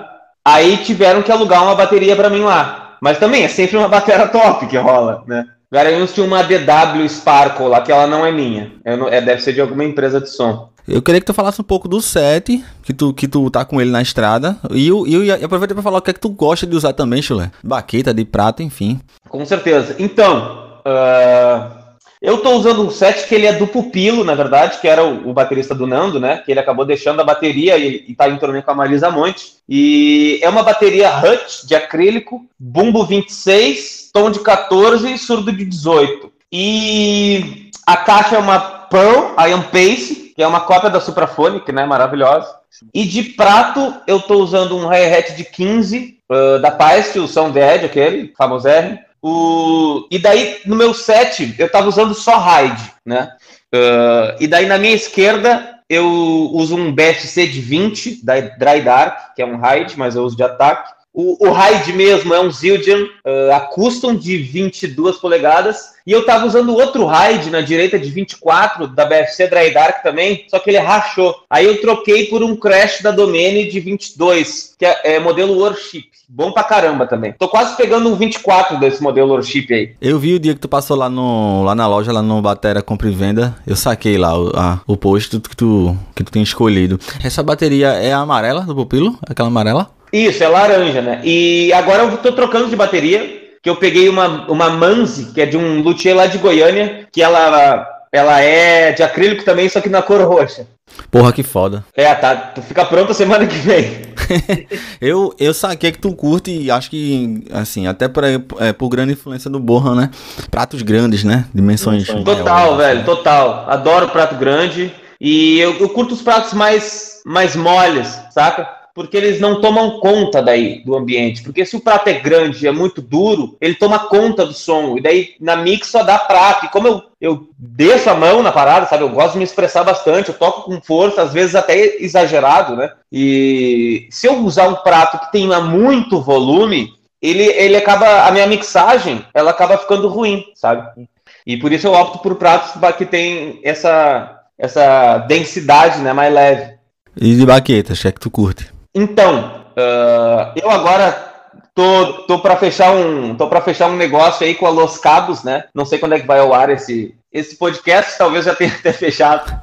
Aí 0.46 0.78
tiveram 0.78 1.22
que 1.22 1.32
alugar 1.32 1.62
uma 1.62 1.76
bateria 1.76 2.16
para 2.16 2.30
mim 2.30 2.44
lá. 2.44 2.98
Mas 3.02 3.20
também 3.20 3.44
é 3.44 3.50
sempre 3.50 3.76
uma 3.76 3.90
bateria 3.90 4.28
top 4.28 4.68
que 4.68 4.78
rola, 4.78 5.24
né? 5.28 5.46
Garanhuns 5.72 6.14
tinha 6.14 6.26
uma 6.26 6.44
DW 6.44 7.08
Sparkle 7.08 7.68
lá, 7.68 7.82
que 7.82 7.92
ela 7.92 8.08
não 8.08 8.26
é 8.26 8.32
minha. 8.32 8.74
Não, 8.86 9.08
é, 9.08 9.22
deve 9.22 9.42
ser 9.42 9.54
de 9.54 9.62
alguma 9.62 9.86
empresa 9.86 10.20
de 10.20 10.30
som. 10.30 10.70
Eu 10.88 11.02
queria 11.02 11.20
que 11.22 11.26
tu 11.26 11.34
falasse 11.34 11.62
um 11.62 11.64
pouco 11.64 11.88
do 11.88 12.02
set, 12.02 12.64
que 12.84 12.94
tu, 12.94 13.14
que 13.14 13.28
tu 13.28 13.50
tá 13.50 13.64
com 13.64 13.80
ele 13.80 13.92
na 13.92 14.02
estrada. 14.02 14.58
E 14.72 14.88
eu, 14.88 15.06
eu 15.08 15.46
aproveita 15.46 15.74
pra 15.74 15.84
falar 15.84 16.00
o 16.00 16.02
que 16.02 16.12
é 16.12 16.14
que 16.14 16.20
tu 16.20 16.30
gosta 16.30 16.66
de 16.66 16.76
usar 16.76 16.94
também, 16.94 17.22
Chulé. 17.22 17.52
Baqueta, 17.64 18.14
de 18.14 18.26
prata, 18.26 18.64
enfim. 18.64 19.00
Com 19.30 19.46
certeza. 19.46 19.96
Então, 20.00 20.80
uh, 20.80 21.82
eu 22.22 22.38
tô 22.38 22.52
usando 22.52 22.84
um 22.86 22.92
set 22.92 23.28
que 23.28 23.34
ele 23.34 23.48
é 23.48 23.54
do 23.54 23.66
Pupilo, 23.66 24.24
na 24.24 24.36
verdade, 24.36 24.80
que 24.80 24.88
era 24.88 25.04
o, 25.04 25.30
o 25.30 25.34
baterista 25.34 25.74
do 25.74 25.88
Nando, 25.88 26.20
né? 26.20 26.38
Que 26.46 26.52
ele 26.52 26.60
acabou 26.60 26.86
deixando 26.86 27.20
a 27.20 27.24
bateria 27.24 27.78
e, 27.78 28.06
e 28.08 28.16
tá 28.16 28.30
em 28.30 28.38
torneio 28.38 28.64
com 28.64 28.72
a 28.72 28.76
Marisa 28.76 29.10
Monte. 29.10 29.54
E 29.68 30.40
é 30.44 30.50
uma 30.50 30.62
bateria 30.62 31.18
Hutch 31.18 31.66
de 31.66 31.74
acrílico, 31.74 32.46
bumbo 32.60 33.06
26, 33.06 34.12
tom 34.14 34.30
de 34.30 34.40
14 34.40 35.12
e 35.12 35.18
surdo 35.18 35.52
de 35.52 35.66
18. 35.66 36.32
E 36.52 37.72
a 37.88 37.98
caixa 37.98 38.36
é 38.36 38.40
uma 38.40 38.60
Pearl 38.60 39.34
Iron 39.48 39.64
Pace 39.64 40.21
que 40.36 40.44
é 40.44 40.48
uma 40.48 40.62
cópia 40.62 40.90
da 40.90 41.00
Supraphonic, 41.00 41.72
né? 41.72 41.86
Maravilhosa. 41.86 42.56
E 42.94 43.06
de 43.06 43.24
prato, 43.24 43.96
eu 44.08 44.20
tô 44.20 44.36
usando 44.36 44.78
um 44.78 44.88
hi-hat 44.88 45.36
de 45.36 45.44
15 45.44 46.18
uh, 46.30 46.60
da 46.60 46.72
Paist, 46.72 47.18
o 47.20 47.28
Sound 47.28 47.60
aquele, 47.60 48.34
famoso 48.38 48.68
R. 48.68 49.00
O... 49.22 50.08
E 50.10 50.18
daí, 50.18 50.60
no 50.66 50.76
meu 50.76 50.94
set, 50.94 51.56
eu 51.60 51.70
tava 51.70 51.88
usando 51.88 52.14
só 52.14 52.40
ride, 52.40 52.92
né? 53.06 53.32
Uh, 53.74 54.36
e 54.40 54.48
daí, 54.48 54.66
na 54.66 54.78
minha 54.78 54.96
esquerda, 54.96 55.80
eu 55.90 56.08
uso 56.54 56.76
um 56.76 56.94
BFC 56.94 57.48
de 57.48 57.60
20, 57.60 58.26
da 58.26 58.40
Dry 58.40 58.82
Dark, 58.82 59.36
que 59.36 59.42
é 59.42 59.46
um 59.46 59.60
ride, 59.60 59.98
mas 59.98 60.16
eu 60.16 60.24
uso 60.24 60.36
de 60.36 60.44
ataque. 60.44 60.92
O, 61.14 61.46
o 61.46 61.52
Raid 61.52 61.92
mesmo 61.92 62.34
é 62.34 62.40
um 62.40 62.50
Zildjian 62.50 63.04
uh, 63.04 63.54
a 63.54 63.60
custom 63.60 64.16
de 64.16 64.38
22 64.38 65.18
polegadas. 65.18 65.92
E 66.08 66.12
eu 66.12 66.26
tava 66.26 66.46
usando 66.46 66.74
outro 66.74 67.06
Raid 67.06 67.50
na 67.50 67.62
direita 67.62 68.00
de 68.00 68.10
24, 68.10 68.88
da 68.88 69.06
BFC 69.06 69.48
Dry 69.48 69.74
Dark 69.74 70.02
também, 70.02 70.46
só 70.50 70.58
que 70.58 70.70
ele 70.70 70.80
rachou. 70.80 71.36
Aí 71.50 71.66
eu 71.66 71.80
troquei 71.82 72.28
por 72.28 72.42
um 72.42 72.56
Crash 72.56 73.02
da 73.02 73.12
Domene 73.12 73.70
de 73.70 73.80
22, 73.80 74.76
que 74.80 74.86
é, 74.86 75.16
é 75.16 75.20
modelo 75.20 75.60
Warship. 75.60 76.10
Bom 76.28 76.54
pra 76.54 76.64
caramba 76.64 77.06
também. 77.06 77.34
Tô 77.34 77.50
quase 77.50 77.76
pegando 77.76 78.08
um 78.10 78.16
24 78.16 78.80
desse 78.80 79.04
modelo 79.04 79.34
Warship 79.34 79.68
aí. 79.70 79.94
Eu 80.02 80.18
vi 80.18 80.34
o 80.34 80.40
dia 80.40 80.54
que 80.54 80.62
tu 80.62 80.70
passou 80.70 80.96
lá, 80.96 81.10
no, 81.10 81.62
lá 81.64 81.76
na 81.76 81.86
loja, 81.88 82.14
lá 82.14 82.22
no 82.22 82.42
Batera 82.42 82.82
Compra 82.82 83.10
e 83.10 83.14
Venda. 83.14 83.54
Eu 83.68 83.76
saquei 83.76 84.18
lá 84.18 84.40
o, 84.40 84.50
a, 84.56 84.80
o 84.88 84.96
post 84.96 85.38
que 85.42 85.56
tu, 85.58 85.96
que 86.16 86.24
tu 86.24 86.32
tem 86.32 86.42
escolhido. 86.42 86.98
Essa 87.22 87.44
bateria 87.44 87.90
é 87.90 88.14
amarela 88.14 88.62
do 88.62 88.74
pupilo? 88.74 89.20
Aquela 89.28 89.50
amarela? 89.50 89.90
Isso, 90.12 90.44
é 90.44 90.48
laranja, 90.48 91.02
né? 91.02 91.22
E 91.24 91.72
agora 91.74 92.04
eu 92.04 92.18
tô 92.18 92.32
trocando 92.32 92.70
de 92.70 92.76
bateria, 92.76 93.42
que 93.62 93.70
eu 93.70 93.76
peguei 93.76 94.10
uma, 94.10 94.52
uma 94.52 94.70
Manzi, 94.70 95.32
que 95.34 95.42
é 95.42 95.46
de 95.46 95.58
um 95.58 95.82
luthier 95.82 96.16
lá 96.16 96.26
de 96.26 96.38
Goiânia, 96.38 97.08
que 97.12 97.22
ela, 97.22 97.88
ela 98.12 98.42
é 98.42 98.92
de 98.92 99.04
acrílico 99.04 99.44
também, 99.44 99.70
só 99.70 99.80
que 99.80 99.90
na 99.90 100.02
cor 100.02 100.22
roxa. 100.22 100.68
Porra, 101.10 101.32
que 101.32 101.44
foda. 101.44 101.84
É, 101.96 102.14
tá. 102.14 102.36
Tu 102.36 102.62
fica 102.62 102.86
pronto 102.86 103.14
semana 103.14 103.46
que 103.46 103.56
vem. 103.56 104.02
eu, 105.00 105.34
eu 105.40 105.54
saquei 105.54 105.92
que 105.92 106.00
tu 106.00 106.14
curte 106.14 106.52
e 106.52 106.72
acho 106.72 106.90
que, 106.90 107.46
assim, 107.52 107.88
até 107.88 108.08
por, 108.08 108.24
é, 108.24 108.74
por 108.74 108.90
grande 108.90 109.14
influência 109.14 109.50
do 109.50 109.60
Borra, 109.60 109.96
né? 109.96 110.10
Pratos 110.50 110.82
grandes, 110.82 111.24
né? 111.24 111.46
Dimensões. 111.54 112.08
Total, 112.08 112.76
velho, 112.78 113.00
assim. 113.00 113.06
total. 113.06 113.66
Adoro 113.70 114.10
prato 114.10 114.36
grande. 114.36 114.94
E 115.20 115.60
eu, 115.60 115.78
eu 115.78 115.90
curto 115.90 116.14
os 116.14 116.22
pratos 116.22 116.54
mais, 116.54 117.22
mais 117.26 117.56
moles, 117.56 118.20
saca? 118.32 118.81
Porque 118.94 119.16
eles 119.16 119.40
não 119.40 119.62
tomam 119.62 120.00
conta 120.00 120.42
daí 120.42 120.84
do 120.84 120.96
ambiente. 120.96 121.44
Porque 121.44 121.66
se 121.66 121.76
o 121.76 121.82
prato 121.82 122.08
é 122.10 122.14
grande, 122.14 122.68
é 122.68 122.72
muito 122.72 123.02
duro, 123.02 123.58
ele 123.62 123.76
toma 123.76 124.00
conta 124.00 124.46
do 124.46 124.54
som. 124.54 124.98
E 124.98 125.02
daí 125.02 125.36
na 125.40 125.56
mix 125.56 125.88
só 125.88 126.04
dá 126.04 126.18
prato. 126.18 126.66
E 126.66 126.70
como 126.70 126.88
eu, 126.88 127.04
eu 127.20 127.48
desço 127.58 128.10
a 128.10 128.16
mão 128.16 128.44
na 128.44 128.52
parada, 128.52 128.86
sabe? 128.86 129.04
Eu 129.04 129.10
gosto 129.10 129.34
de 129.34 129.40
me 129.40 129.44
expressar 129.44 129.84
bastante, 129.84 130.30
eu 130.30 130.38
toco 130.38 130.64
com 130.64 130.82
força, 130.82 131.22
às 131.22 131.34
vezes 131.34 131.56
até 131.56 131.98
exagerado, 132.04 132.76
né? 132.76 132.92
E 133.12 134.08
se 134.10 134.28
eu 134.28 134.40
usar 134.40 134.68
um 134.68 134.76
prato 134.76 135.20
que 135.20 135.32
tenha 135.32 135.62
muito 135.62 136.22
volume, 136.22 136.90
ele, 137.22 137.44
ele 137.44 137.78
acaba. 137.78 138.28
A 138.28 138.32
minha 138.32 138.48
mixagem 138.48 139.24
ela 139.34 139.52
acaba 139.52 139.78
ficando 139.78 140.08
ruim, 140.08 140.44
sabe? 140.56 141.08
E 141.46 141.58
por 141.58 141.72
isso 141.72 141.88
eu 141.88 141.94
opto 141.94 142.20
por 142.20 142.36
pratos 142.36 142.72
que 142.98 143.06
tem 143.06 143.60
essa, 143.64 144.42
essa 144.58 145.20
densidade 145.20 146.00
né, 146.00 146.14
mais 146.14 146.34
leve. 146.34 146.74
E 147.16 147.36
de 147.36 147.46
baquetas, 147.46 148.06
é 148.06 148.12
que 148.12 148.20
tu 148.20 148.30
curte? 148.30 148.72
Então, 148.94 149.64
uh, 149.72 150.60
eu 150.62 150.70
agora 150.70 151.32
tô, 151.74 152.14
tô 152.24 152.40
para 152.40 152.58
fechar 152.58 152.92
um 152.92 153.36
tô 153.36 153.48
para 153.48 153.62
fechar 153.62 153.90
um 153.90 153.96
negócio 153.96 154.46
aí 154.46 154.54
com 154.56 154.66
a 154.66 154.70
Los 154.70 154.98
Cabos, 154.98 155.44
né? 155.44 155.66
Não 155.74 155.86
sei 155.86 155.98
quando 155.98 156.14
é 156.14 156.20
que 156.20 156.28
vai 156.28 156.40
ao 156.40 156.54
ar 156.54 156.70
esse 156.70 157.16
esse 157.32 157.56
podcast, 157.56 158.18
talvez 158.18 158.44
já 158.44 158.54
tenha 158.54 158.74
até 158.76 158.92
fechado. 158.92 159.62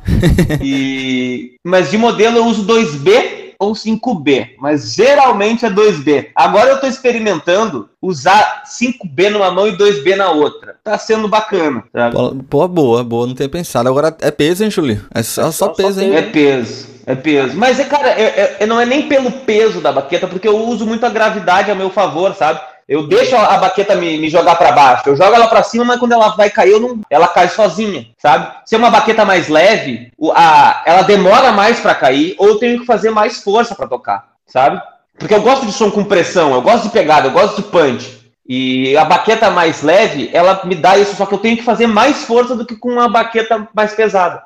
E 0.62 1.56
mas 1.64 1.90
de 1.90 1.99
modelo 1.99 2.38
eu 2.38 2.47
uso 2.47 2.66
2B 2.66 3.48
ou 3.59 3.73
5B, 3.73 4.50
mas 4.59 4.95
geralmente 4.95 5.65
é 5.65 5.71
2B. 5.71 6.29
Agora 6.35 6.71
eu 6.71 6.75
estou 6.77 6.88
experimentando 6.88 7.88
usar 8.00 8.62
5B 8.65 9.31
numa 9.31 9.50
mão 9.50 9.67
e 9.67 9.77
2B 9.77 10.15
na 10.15 10.31
outra. 10.31 10.77
Tá 10.85 10.97
sendo 10.97 11.27
bacana. 11.27 11.83
Sabe? 11.93 12.17
Pô, 12.49 12.69
boa, 12.69 13.03
boa, 13.03 13.27
não 13.27 13.35
tenho 13.35 13.50
pensado. 13.50 13.88
Agora 13.88 14.17
é 14.21 14.31
peso, 14.31 14.65
hein, 14.65 14.71
Julie? 14.71 15.00
É 15.12 15.23
só, 15.23 15.50
só, 15.50 15.67
só 15.67 15.69
peso, 15.71 16.00
hein? 16.00 16.15
É 16.15 16.23
peso. 16.23 16.99
É 17.05 17.15
peso. 17.15 17.57
Mas, 17.57 17.81
é, 17.81 17.85
cara, 17.85 18.11
é, 18.11 18.59
é, 18.61 18.67
não 18.67 18.79
é 18.79 18.85
nem 18.85 19.09
pelo 19.09 19.33
peso 19.33 19.81
da 19.81 19.91
baqueta, 19.91 20.27
porque 20.27 20.47
eu 20.47 20.57
uso 20.57 20.87
muito 20.87 21.05
a 21.07 21.09
gravidade 21.09 21.71
a 21.71 21.75
meu 21.75 21.91
favor, 21.91 22.35
sabe? 22.35 22.61
Eu 22.88 23.07
deixo 23.07 23.37
a, 23.37 23.59
baqueta 23.59 23.95
me, 23.95 24.16
me 24.16 24.30
jogar 24.30 24.57
para 24.57 24.73
baixo. 24.73 25.11
Eu 25.11 25.16
jogo 25.16 25.35
ela 25.35 25.47
para 25.47 25.62
cima, 25.62 25.85
mas 25.85 26.00
quando 26.00 26.12
ela 26.12 26.30
vai 26.30 26.49
cair, 26.49 26.80
não, 26.80 27.00
ela 27.11 27.28
cai 27.28 27.49
sozinha, 27.49 28.07
sabe? 28.16 28.50
Se 28.64 28.75
é 28.75 28.78
uma 28.78 28.90
baqueta 28.90 29.26
mais 29.26 29.49
leve, 29.49 30.11
a, 30.35 30.83
ela 30.87 31.02
demora 31.02 31.52
mais 31.52 31.78
para 31.78 31.95
cair, 31.95 32.35
ou 32.38 32.49
eu 32.49 32.59
tenho 32.59 32.80
que 32.80 32.87
fazer 32.87 33.11
mais 33.11 33.42
força 33.42 33.75
para 33.75 33.87
tocar, 33.87 34.28
sabe? 34.47 34.80
Porque 35.18 35.35
eu 35.35 35.42
gosto 35.42 35.66
de 35.66 35.73
som 35.73 35.90
com 35.90 36.02
pressão, 36.02 36.54
eu 36.54 36.62
gosto 36.62 36.85
de 36.85 36.90
pegada, 36.90 37.26
eu 37.28 37.33
gosto 37.33 37.57
de 37.57 37.68
punch. 37.68 38.18
E 38.49 38.97
a 38.97 39.04
baqueta 39.04 39.50
mais 39.50 39.83
leve, 39.83 40.30
ela 40.33 40.62
me 40.64 40.75
dá 40.75 40.97
isso, 40.97 41.14
só 41.14 41.26
que 41.26 41.35
eu 41.35 41.38
tenho 41.38 41.59
que 41.59 41.62
fazer 41.62 41.87
mais 41.87 42.25
força 42.25 42.57
do 42.57 42.64
que 42.64 42.75
com 42.75 42.92
uma 42.92 43.09
baqueta 43.09 43.68
mais 43.75 43.92
pesada. 43.92 44.42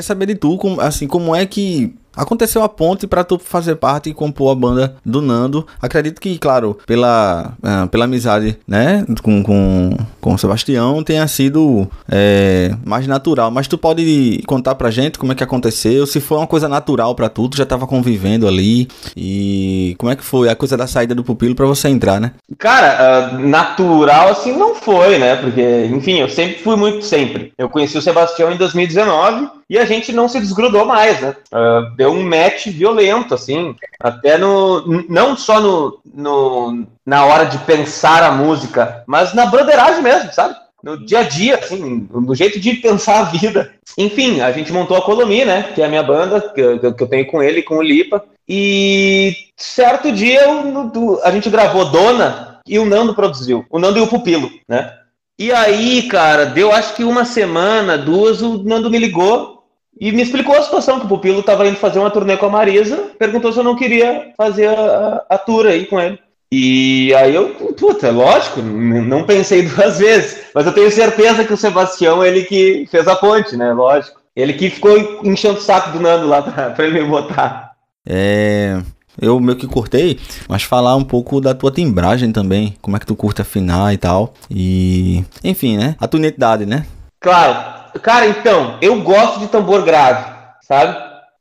Queria 0.00 0.06
saber 0.06 0.26
de 0.26 0.34
tu, 0.34 0.56
como, 0.56 0.80
assim, 0.80 1.06
como 1.06 1.36
é 1.36 1.44
que 1.44 1.94
Aconteceu 2.20 2.62
a 2.62 2.68
ponte 2.68 3.06
para 3.06 3.24
tu 3.24 3.38
fazer 3.38 3.76
parte 3.76 4.10
e 4.10 4.14
compor 4.14 4.52
a 4.52 4.54
banda 4.54 4.94
do 5.02 5.22
Nando. 5.22 5.66
Acredito 5.80 6.20
que, 6.20 6.38
claro, 6.38 6.76
pela, 6.86 7.54
uh, 7.62 7.88
pela 7.88 8.04
amizade, 8.04 8.58
né, 8.68 9.06
com, 9.22 9.42
com, 9.42 9.96
com 10.20 10.34
o 10.34 10.38
Sebastião, 10.38 11.02
tenha 11.02 11.26
sido 11.26 11.88
é, 12.06 12.74
mais 12.84 13.06
natural. 13.06 13.50
Mas 13.50 13.66
tu 13.66 13.78
pode 13.78 14.42
contar 14.46 14.74
pra 14.74 14.90
gente 14.90 15.18
como 15.18 15.32
é 15.32 15.34
que 15.34 15.42
aconteceu, 15.42 16.06
se 16.06 16.20
foi 16.20 16.36
uma 16.36 16.46
coisa 16.46 16.68
natural 16.68 17.14
para 17.14 17.30
tu, 17.30 17.48
tu 17.48 17.56
já 17.56 17.64
tava 17.64 17.86
convivendo 17.86 18.46
ali 18.46 18.86
e 19.16 19.94
como 19.98 20.12
é 20.12 20.16
que 20.16 20.22
foi 20.22 20.50
a 20.50 20.54
coisa 20.54 20.76
da 20.76 20.86
saída 20.86 21.14
do 21.14 21.24
pupilo 21.24 21.54
para 21.54 21.64
você 21.64 21.88
entrar, 21.88 22.20
né? 22.20 22.32
Cara, 22.58 23.30
uh, 23.32 23.38
natural 23.38 24.28
assim 24.28 24.52
não 24.52 24.74
foi, 24.74 25.18
né? 25.18 25.36
Porque, 25.36 25.86
enfim, 25.90 26.18
eu 26.20 26.28
sempre 26.28 26.62
fui 26.62 26.76
muito 26.76 27.02
sempre. 27.02 27.54
Eu 27.56 27.70
conheci 27.70 27.96
o 27.96 28.02
Sebastião 28.02 28.52
em 28.52 28.58
2019 28.58 29.60
e 29.70 29.78
a 29.78 29.84
gente 29.84 30.12
não 30.12 30.28
se 30.28 30.40
desgrudou 30.40 30.84
mais, 30.84 31.20
né? 31.20 31.34
Uh, 31.52 31.94
um 32.10 32.22
match 32.22 32.66
violento, 32.66 33.34
assim, 33.34 33.74
até 33.98 34.36
no. 34.36 35.04
Não 35.08 35.36
só 35.36 35.60
no, 35.60 36.00
no, 36.14 36.86
na 37.04 37.24
hora 37.24 37.44
de 37.44 37.58
pensar 37.58 38.22
a 38.22 38.32
música, 38.32 39.02
mas 39.06 39.34
na 39.34 39.46
broderagem 39.46 40.02
mesmo, 40.02 40.32
sabe? 40.32 40.54
No 40.82 41.04
dia 41.04 41.20
a 41.20 41.22
dia, 41.22 41.56
assim, 41.56 42.08
no 42.10 42.34
jeito 42.34 42.58
de 42.58 42.74
pensar 42.74 43.20
a 43.20 43.24
vida. 43.24 43.72
Enfim, 43.98 44.40
a 44.40 44.50
gente 44.50 44.72
montou 44.72 44.96
a 44.96 45.02
Colomi, 45.02 45.44
né? 45.44 45.72
Que 45.74 45.82
é 45.82 45.84
a 45.84 45.88
minha 45.88 46.02
banda, 46.02 46.40
que, 46.40 46.60
eu, 46.60 46.94
que 46.94 47.02
eu 47.02 47.06
tenho 47.06 47.26
com 47.26 47.42
ele, 47.42 47.62
com 47.62 47.76
o 47.76 47.82
Lipa. 47.82 48.24
E 48.48 49.36
certo 49.56 50.10
dia 50.10 50.42
eu, 50.44 51.20
a 51.22 51.30
gente 51.30 51.50
gravou 51.50 51.90
Dona 51.90 52.60
e 52.66 52.78
o 52.78 52.86
Nando 52.86 53.14
produziu. 53.14 53.64
O 53.70 53.78
Nando 53.78 53.98
e 53.98 54.02
o 54.02 54.06
Pupilo, 54.06 54.50
né? 54.68 54.92
E 55.38 55.52
aí, 55.52 56.02
cara, 56.02 56.46
deu 56.46 56.72
acho 56.72 56.94
que 56.94 57.04
uma 57.04 57.24
semana, 57.24 57.96
duas, 57.96 58.42
o 58.42 58.62
Nando 58.62 58.90
me 58.90 58.98
ligou 58.98 59.59
e 60.00 60.10
me 60.12 60.22
explicou 60.22 60.56
a 60.56 60.62
situação, 60.62 60.98
que 60.98 61.04
o 61.04 61.08
Pupilo 61.08 61.40
estava 61.40 61.68
indo 61.68 61.76
fazer 61.76 61.98
uma 61.98 62.10
turnê 62.10 62.34
com 62.38 62.46
a 62.46 62.50
Marisa, 62.50 63.10
perguntou 63.18 63.52
se 63.52 63.58
eu 63.58 63.64
não 63.64 63.76
queria 63.76 64.32
fazer 64.34 64.68
a, 64.68 65.26
a, 65.28 65.36
tour 65.36 65.66
aí 65.66 65.84
com 65.84 66.00
ele. 66.00 66.18
E 66.50 67.14
aí 67.14 67.34
eu, 67.34 67.50
puta, 67.78 68.08
é 68.08 68.10
lógico, 68.10 68.62
não 68.62 69.24
pensei 69.24 69.62
duas 69.68 69.98
vezes, 69.98 70.44
mas 70.54 70.64
eu 70.64 70.72
tenho 70.72 70.90
certeza 70.90 71.44
que 71.44 71.52
o 71.52 71.56
Sebastião, 71.56 72.24
ele 72.24 72.44
que 72.44 72.88
fez 72.90 73.06
a 73.06 73.14
ponte, 73.14 73.56
né, 73.58 73.74
lógico. 73.74 74.18
Ele 74.34 74.54
que 74.54 74.70
ficou 74.70 74.96
enchendo 75.22 75.58
o 75.58 75.60
saco 75.60 75.90
do 75.90 76.00
Nando 76.00 76.26
lá 76.26 76.40
pra, 76.40 76.70
pra 76.70 76.86
ele 76.86 77.02
me 77.02 77.08
botar. 77.08 77.72
É... 78.08 78.80
Eu 79.20 79.38
meio 79.38 79.58
que 79.58 79.66
cortei, 79.66 80.18
mas 80.48 80.62
falar 80.62 80.96
um 80.96 81.04
pouco 81.04 81.42
da 81.42 81.52
tua 81.52 81.70
timbragem 81.70 82.32
também, 82.32 82.74
como 82.80 82.96
é 82.96 83.00
que 83.00 83.04
tu 83.04 83.14
curte 83.14 83.42
afinar 83.42 83.92
e 83.92 83.98
tal. 83.98 84.32
E, 84.50 85.22
enfim, 85.44 85.76
né? 85.76 85.94
A 86.00 86.08
tua 86.08 86.20
identidade, 86.20 86.64
né? 86.64 86.86
Claro, 87.20 87.79
Cara, 87.98 88.26
então, 88.26 88.78
eu 88.80 89.00
gosto 89.02 89.40
de 89.40 89.48
tambor 89.48 89.82
grave, 89.82 90.30
sabe? 90.62 90.96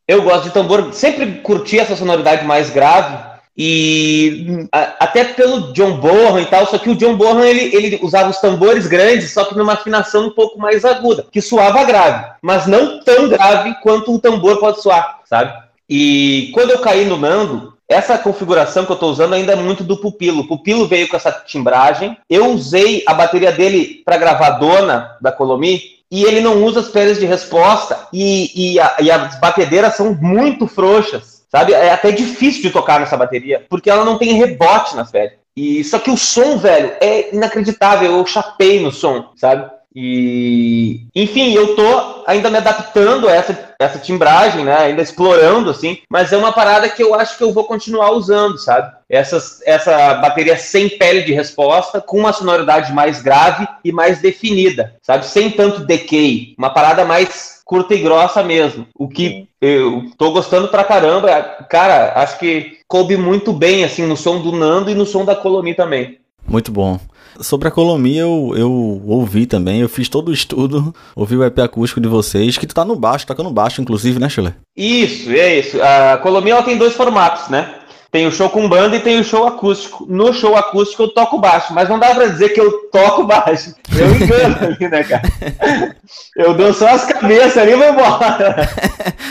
Eu 0.08 0.24
gosto 0.24 0.46
de 0.46 0.52
tambor, 0.52 0.92
sempre 0.94 1.40
curti 1.42 1.78
essa 1.78 1.96
sonoridade 1.96 2.46
mais 2.46 2.70
grave. 2.70 3.30
E 3.56 4.68
a, 4.72 4.96
até 5.02 5.24
pelo 5.24 5.74
John 5.74 5.98
Bonham 5.98 6.40
e 6.40 6.46
tal, 6.46 6.66
só 6.66 6.78
que 6.78 6.90
o 6.90 6.96
John 6.96 7.16
Bonham 7.16 7.44
ele, 7.44 7.76
ele 7.76 8.00
usava 8.02 8.30
os 8.30 8.40
tambores 8.40 8.88
grandes, 8.88 9.32
só 9.34 9.44
que 9.44 9.58
numa 9.58 9.74
afinação 9.74 10.28
um 10.28 10.32
pouco 10.32 10.58
mais 10.58 10.86
aguda, 10.86 11.26
que 11.30 11.42
soava 11.42 11.84
grave, 11.84 12.26
mas 12.42 12.66
não 12.66 13.02
tão 13.02 13.28
grave 13.28 13.76
quanto 13.84 14.16
o 14.16 14.20
tambor 14.20 14.60
pode 14.60 14.82
soar, 14.82 15.20
sabe? 15.26 15.54
E 15.90 16.52
quando 16.54 16.72
eu 16.72 16.80
caí 16.80 17.04
no 17.04 17.18
Nando, 17.18 17.74
essa 17.90 18.20
configuração 18.20 18.86
que 18.86 18.92
eu 18.92 18.94
estou 18.94 19.10
usando 19.10 19.34
ainda 19.34 19.54
é 19.54 19.56
muito 19.56 19.84
do 19.84 19.98
Pupilo. 19.98 20.42
O 20.42 20.48
Pupilo 20.48 20.88
veio 20.88 21.08
com 21.08 21.18
essa 21.18 21.32
timbragem. 21.32 22.16
Eu 22.30 22.52
usei 22.52 23.04
a 23.08 23.16
bateria 23.16 23.52
dele 23.52 24.04
para 24.06 24.18
gravar 24.18 24.52
Dona 24.52 25.18
da 25.20 25.32
Colomi 25.32 25.82
e 26.12 26.24
ele 26.24 26.40
não 26.40 26.64
usa 26.64 26.82
as 26.82 26.90
pedras 26.90 27.20
de 27.20 27.26
resposta 27.26 28.08
e, 28.14 28.74
e, 28.74 28.80
a, 28.80 28.96
e 29.00 29.10
as 29.10 29.40
batedeiras 29.40 29.96
são 29.96 30.14
muito 30.14 30.68
frouxas, 30.68 31.44
sabe? 31.52 31.74
É 31.74 31.92
até 31.92 32.12
difícil 32.12 32.62
de 32.62 32.70
tocar 32.70 33.00
nessa 33.00 33.18
bateria 33.18 33.66
porque 33.68 33.90
ela 33.90 34.06
não 34.06 34.20
tem 34.20 34.34
rebote 34.34 34.96
na 34.96 35.04
pele. 35.04 35.40
E 35.58 35.84
só 35.84 35.98
que 35.98 36.12
o 36.12 36.18
som, 36.18 36.58
velho, 36.58 36.94
é 37.02 37.36
inacreditável. 37.36 38.12
Eu 38.12 38.26
chapei 38.26 38.80
no 38.80 38.92
som, 38.92 39.32
sabe? 39.36 39.70
E, 39.96 41.08
enfim, 41.16 41.54
eu 41.54 41.76
tô 41.76 42.24
ainda 42.28 42.50
me 42.50 42.58
adaptando 42.58 43.28
a 43.28 43.34
essa, 43.34 43.74
essa 43.80 43.98
timbragem, 43.98 44.64
né? 44.64 44.78
Ainda 44.78 45.02
explorando, 45.02 45.70
assim, 45.70 45.98
mas 46.08 46.32
é 46.32 46.38
uma 46.38 46.52
parada 46.52 46.88
que 46.88 47.02
eu 47.02 47.16
acho 47.16 47.38
que 47.38 47.44
eu 47.44 47.52
vou 47.52 47.64
continuar 47.64 48.12
usando, 48.12 48.58
sabe? 48.58 48.94
Essas, 49.10 49.62
essa 49.66 50.14
bateria 50.16 50.58
sem 50.58 50.90
pele 50.90 51.24
de 51.24 51.34
resposta, 51.34 52.00
com 52.00 52.20
uma 52.20 52.34
sonoridade 52.34 52.94
mais 52.94 53.22
grave 53.22 53.68
e 53.84 53.92
mais 53.92 54.22
definida, 54.22 54.96
sabe? 55.02 55.26
Sem 55.26 55.50
tanto 55.50 55.86
decay. 55.86 56.54
Uma 56.58 56.70
parada 56.70 57.04
mais 57.04 57.62
curta 57.66 57.96
e 57.96 58.00
grossa 58.00 58.44
mesmo. 58.44 58.88
O 58.96 59.08
que 59.08 59.48
eu 59.62 60.06
tô 60.18 60.32
gostando 60.32 60.68
pra 60.68 60.84
caramba. 60.84 61.30
Cara, 61.70 62.14
acho 62.16 62.40
que 62.40 62.80
coube 62.88 63.18
muito 63.18 63.52
bem, 63.52 63.84
assim, 63.84 64.06
no 64.06 64.16
som 64.16 64.42
do 64.42 64.52
Nando 64.52 64.90
e 64.90 64.96
no 64.96 65.06
som 65.06 65.26
da 65.26 65.36
Colomi 65.36 65.74
também. 65.74 66.20
Muito 66.48 66.72
bom. 66.72 67.00
Sobre 67.42 67.68
a 67.68 67.72
Colomia, 67.72 68.22
eu, 68.22 68.54
eu 68.56 69.02
ouvi 69.08 69.46
também, 69.46 69.82
eu 69.82 69.90
fiz 69.90 70.10
todo 70.10 70.30
o 70.30 70.34
estudo, 70.34 70.94
ouvi 71.16 71.38
o 71.38 71.44
EP 71.44 71.60
acústico 71.60 72.02
de 72.02 72.08
vocês, 72.08 72.58
que 72.58 72.68
tu 72.68 72.76
tá 72.76 72.84
no 72.84 72.96
baixo, 72.96 73.26
tocando 73.26 73.50
baixo, 73.50 73.82
inclusive, 73.82 74.20
né, 74.20 74.28
Chile? 74.30 74.54
Isso, 74.76 75.32
é 75.32 75.60
isso. 75.60 75.78
A 75.82 76.18
Colomia 76.18 76.54
ela 76.54 76.64
tem 76.64 76.78
dois 76.78 76.94
formatos, 76.94 77.50
né? 77.50 77.76
Tem 78.12 78.26
o 78.26 78.32
show 78.32 78.50
com 78.50 78.68
banda 78.68 78.96
e 78.96 79.02
tem 79.02 79.20
o 79.20 79.24
show 79.24 79.46
acústico. 79.46 80.08
No 80.10 80.34
show 80.34 80.56
acústico 80.56 81.04
eu 81.04 81.10
toco 81.10 81.38
baixo, 81.38 81.74
mas 81.74 81.88
não 81.88 82.00
dá 82.00 82.16
pra 82.16 82.26
dizer 82.26 82.50
que 82.50 82.60
eu 82.60 82.90
toco 82.92 83.24
baixo. 83.24 83.76
Eu 83.96 84.16
engano 84.16 84.58
ali, 84.66 84.90
né, 84.90 85.04
cara? 85.04 85.96
Eu 86.36 86.56
dou 86.56 86.74
só 86.74 86.88
as 86.88 87.06
cabeças 87.06 87.58
ali 87.58 87.74
e 87.74 87.76
vou 87.76 87.88
embora. 87.88 88.68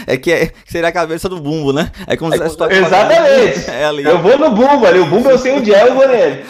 É 0.06 0.16
que 0.16 0.30
é, 0.30 0.52
seria 0.64 0.88
a 0.88 0.92
cabeça 0.92 1.28
do 1.28 1.40
bumbo, 1.40 1.72
né? 1.72 1.90
É 2.06 2.16
como 2.16 2.32
se 2.32 2.38
fosse 2.38 2.72
Exatamente. 2.72 3.68
É 3.70 3.84
ali. 3.84 4.04
Eu 4.04 4.22
vou 4.22 4.38
no 4.38 4.50
bumbo 4.50 4.86
ali, 4.86 5.00
o 5.00 5.06
bumbo 5.06 5.28
eu 5.28 5.38
sei 5.38 5.52
onde 5.52 5.74
é, 5.74 5.88
eu 5.88 5.94
vou 5.94 6.06
nele. 6.06 6.44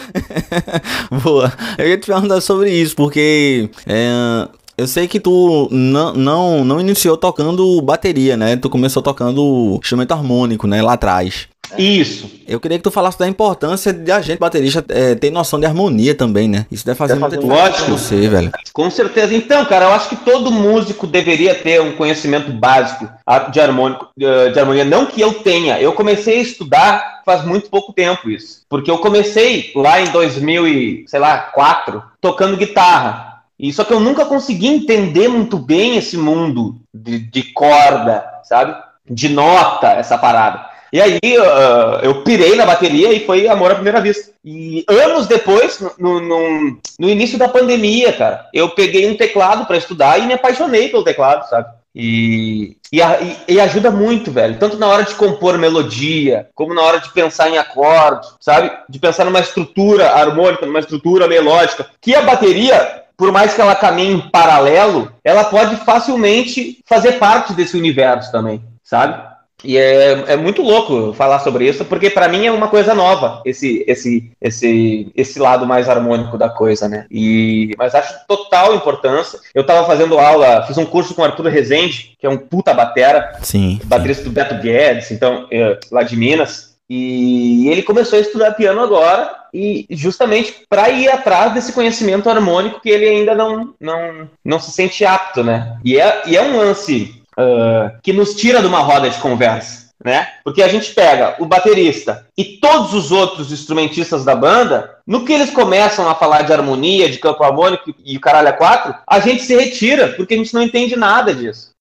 Boa. 1.23 1.51
Eu 1.79 1.87
ia 1.87 1.97
te 1.97 2.05
perguntar 2.05 2.41
sobre 2.41 2.69
isso, 2.71 2.95
porque 2.95 3.69
é, 3.87 4.47
eu 4.77 4.87
sei 4.87 5.07
que 5.07 5.19
tu 5.19 5.67
não, 5.71 6.13
não, 6.13 6.63
não 6.63 6.79
iniciou 6.79 7.17
tocando 7.17 7.81
bateria, 7.81 8.37
né? 8.37 8.55
Tu 8.55 8.69
começou 8.69 9.01
tocando 9.01 9.79
instrumento 9.81 10.11
harmônico, 10.11 10.67
né? 10.67 10.81
Lá 10.81 10.93
atrás. 10.93 11.47
Isso. 11.77 12.29
Eu 12.47 12.59
queria 12.59 12.77
que 12.77 12.83
tu 12.83 12.91
falasse 12.91 13.19
da 13.19 13.27
importância 13.27 13.93
de 13.93 14.11
a 14.11 14.21
gente, 14.21 14.39
baterista, 14.39 14.83
é, 14.89 15.15
ter 15.15 15.29
noção 15.29 15.59
de 15.59 15.65
harmonia 15.65 16.15
também, 16.15 16.47
né? 16.47 16.65
Isso 16.71 16.85
deve 16.85 16.97
fazer 16.97 17.15
muita 17.15 17.37
diferença 17.37 17.83
pra 17.83 17.85
você, 17.85 18.27
velho. 18.27 18.51
Com 18.73 18.89
certeza. 18.89 19.35
Então, 19.35 19.63
cara, 19.65 19.85
eu 19.85 19.91
acho 19.91 20.09
que 20.09 20.15
todo 20.15 20.51
músico 20.51 21.05
deveria 21.05 21.53
ter 21.53 21.81
um 21.81 21.93
conhecimento 21.93 22.51
básico 22.51 23.07
de, 23.51 23.59
harmônico, 23.59 24.07
de 24.17 24.59
harmonia. 24.59 24.85
Não 24.85 25.05
que 25.05 25.21
eu 25.21 25.33
tenha. 25.35 25.79
Eu 25.79 25.93
comecei 25.93 26.39
a 26.39 26.41
estudar 26.41 27.19
faz 27.29 27.45
muito 27.45 27.69
pouco 27.69 27.93
tempo 27.93 28.27
isso. 28.27 28.63
Porque 28.67 28.89
eu 28.89 28.97
comecei 28.97 29.71
lá 29.75 30.01
em 30.01 30.09
2000 30.09 30.67
e, 30.67 31.05
sei 31.07 31.19
lá, 31.19 31.37
4, 31.37 32.01
tocando 32.19 32.57
guitarra. 32.57 33.43
E 33.59 33.71
só 33.71 33.83
que 33.83 33.93
eu 33.93 33.99
nunca 33.99 34.25
consegui 34.25 34.67
entender 34.67 35.27
muito 35.27 35.59
bem 35.59 35.97
esse 35.97 36.17
mundo 36.17 36.77
de, 36.91 37.19
de 37.19 37.43
corda, 37.53 38.25
sabe? 38.43 38.75
De 39.07 39.29
nota, 39.29 39.89
essa 39.89 40.17
parada. 40.17 40.68
E 40.91 41.01
aí 41.01 41.19
uh, 41.19 41.99
eu 42.03 42.23
pirei 42.23 42.55
na 42.55 42.65
bateria 42.65 43.11
e 43.13 43.25
foi 43.25 43.47
amor 43.47 43.71
à 43.71 43.75
primeira 43.75 44.01
vista. 44.01 44.31
E 44.43 44.83
anos 44.87 45.27
depois, 45.27 45.79
no, 45.99 46.19
no, 46.19 46.77
no 46.99 47.09
início 47.09 47.37
da 47.37 47.47
pandemia, 47.47 48.13
cara, 48.13 48.47
eu 48.53 48.69
peguei 48.69 49.09
um 49.09 49.15
teclado 49.15 49.65
para 49.65 49.77
estudar 49.77 50.17
e 50.17 50.25
me 50.25 50.33
apaixonei 50.33 50.89
pelo 50.89 51.03
teclado, 51.03 51.47
sabe? 51.49 51.67
E, 51.93 52.77
e, 52.91 52.99
e, 53.47 53.59
ajuda 53.59 53.89
muito, 53.91 54.31
velho. 54.31 54.57
Tanto 54.57 54.77
na 54.77 54.87
hora 54.87 55.03
de 55.03 55.15
compor 55.15 55.57
melodia, 55.57 56.47
como 56.53 56.73
na 56.73 56.81
hora 56.81 56.99
de 56.99 57.11
pensar 57.11 57.49
em 57.49 57.57
acordes, 57.57 58.29
sabe? 58.39 58.71
De 58.87 58.99
pensar 58.99 59.25
numa 59.25 59.39
estrutura 59.39 60.11
harmônica, 60.11 60.65
numa 60.65 60.79
estrutura 60.79 61.27
melódica. 61.27 61.87
Que 61.99 62.15
a 62.15 62.21
bateria, 62.21 63.03
por 63.17 63.31
mais 63.31 63.53
que 63.53 63.61
ela 63.61 63.75
caminhe 63.75 64.13
em 64.13 64.29
paralelo, 64.29 65.11
ela 65.23 65.43
pode 65.45 65.75
facilmente 65.77 66.79
fazer 66.85 67.13
parte 67.13 67.53
desse 67.53 67.75
universo 67.75 68.31
também, 68.31 68.63
sabe? 68.83 69.21
E 69.63 69.77
é, 69.77 70.33
é 70.33 70.35
muito 70.35 70.61
louco 70.61 71.13
falar 71.13 71.39
sobre 71.39 71.67
isso, 71.67 71.83
porque 71.85 72.09
para 72.09 72.27
mim 72.27 72.45
é 72.45 72.51
uma 72.51 72.67
coisa 72.67 72.93
nova, 72.93 73.41
esse, 73.45 73.83
esse, 73.87 74.31
esse, 74.41 75.11
esse 75.15 75.39
lado 75.39 75.65
mais 75.65 75.89
harmônico 75.89 76.37
da 76.37 76.49
coisa, 76.49 76.87
né? 76.87 77.05
E, 77.11 77.73
mas 77.77 77.95
acho 77.95 78.13
total 78.27 78.75
importância. 78.75 79.39
Eu 79.53 79.65
tava 79.65 79.85
fazendo 79.85 80.17
aula, 80.17 80.65
fiz 80.65 80.77
um 80.77 80.85
curso 80.85 81.13
com 81.13 81.21
o 81.21 81.25
Arthur 81.25 81.47
Rezende, 81.47 82.15
que 82.19 82.25
é 82.25 82.29
um 82.29 82.37
puta 82.37 82.73
batera, 82.73 83.37
sim, 83.41 83.79
baterista 83.85 84.23
do 84.23 84.31
Beto 84.31 84.55
Guedes, 84.55 85.11
então, 85.11 85.47
é, 85.51 85.77
lá 85.91 86.03
de 86.03 86.15
Minas. 86.15 86.69
E 86.89 87.69
ele 87.69 87.83
começou 87.83 88.17
a 88.17 88.21
estudar 88.21 88.53
piano 88.53 88.81
agora, 88.81 89.39
e 89.53 89.85
justamente 89.91 90.63
para 90.67 90.89
ir 90.89 91.09
atrás 91.09 91.53
desse 91.53 91.71
conhecimento 91.73 92.29
harmônico 92.29 92.81
que 92.81 92.89
ele 92.89 93.07
ainda 93.07 93.35
não, 93.35 93.73
não, 93.79 94.29
não 94.43 94.59
se 94.59 94.71
sente 94.71 95.05
apto, 95.05 95.43
né? 95.43 95.77
E 95.83 95.99
é, 95.99 96.23
e 96.25 96.35
é 96.35 96.41
um 96.41 96.57
lance 96.57 97.18
uh, 97.39 97.99
que 98.03 98.11
nos 98.11 98.35
tira 98.35 98.61
de 98.61 98.67
uma 98.67 98.79
roda 98.79 99.09
de 99.09 99.17
conversa, 99.19 99.89
né? 100.03 100.27
Porque 100.43 100.61
a 100.61 100.67
gente 100.67 100.93
pega 100.93 101.35
o 101.39 101.45
baterista 101.45 102.27
e 102.37 102.57
todos 102.57 102.93
os 102.93 103.11
outros 103.11 103.51
instrumentistas 103.51 104.25
da 104.25 104.35
banda, 104.35 104.97
no 105.07 105.23
que 105.23 105.33
eles 105.33 105.51
começam 105.51 106.09
a 106.09 106.15
falar 106.15 106.41
de 106.41 106.53
harmonia, 106.53 107.09
de 107.09 107.17
campo 107.17 107.43
harmônico 107.43 107.93
e 108.03 108.17
o 108.17 108.21
caralho 108.21 108.49
a 108.49 108.53
quatro, 108.53 108.93
a 109.07 109.19
gente 109.19 109.43
se 109.43 109.55
retira, 109.55 110.09
porque 110.09 110.33
a 110.33 110.37
gente 110.37 110.53
não 110.53 110.61
entende 110.61 110.95
nada 110.95 111.33
disso. 111.33 111.71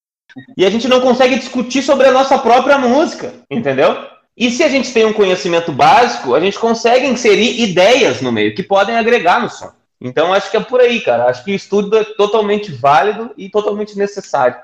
E 0.56 0.64
a 0.64 0.70
gente 0.70 0.86
não 0.86 1.00
consegue 1.00 1.36
discutir 1.36 1.82
sobre 1.82 2.06
a 2.06 2.12
nossa 2.12 2.38
própria 2.38 2.78
música, 2.78 3.32
entendeu? 3.50 4.06
E 4.36 4.52
se 4.52 4.62
a 4.62 4.68
gente 4.68 4.92
tem 4.92 5.04
um 5.04 5.12
conhecimento 5.12 5.72
básico, 5.72 6.34
a 6.34 6.38
gente 6.38 6.58
consegue 6.58 7.06
inserir 7.08 7.60
ideias 7.60 8.20
no 8.20 8.30
meio 8.30 8.54
que 8.54 8.62
podem 8.62 8.96
agregar 8.96 9.42
no 9.42 9.50
som. 9.50 9.72
Então 10.00 10.32
acho 10.32 10.48
que 10.48 10.56
é 10.56 10.60
por 10.60 10.80
aí, 10.80 11.00
cara. 11.00 11.26
Acho 11.26 11.42
que 11.44 11.50
o 11.50 11.56
estudo 11.56 11.96
é 11.96 12.04
totalmente 12.04 12.70
válido 12.70 13.32
e 13.36 13.48
totalmente 13.48 13.98
necessário. 13.98 14.56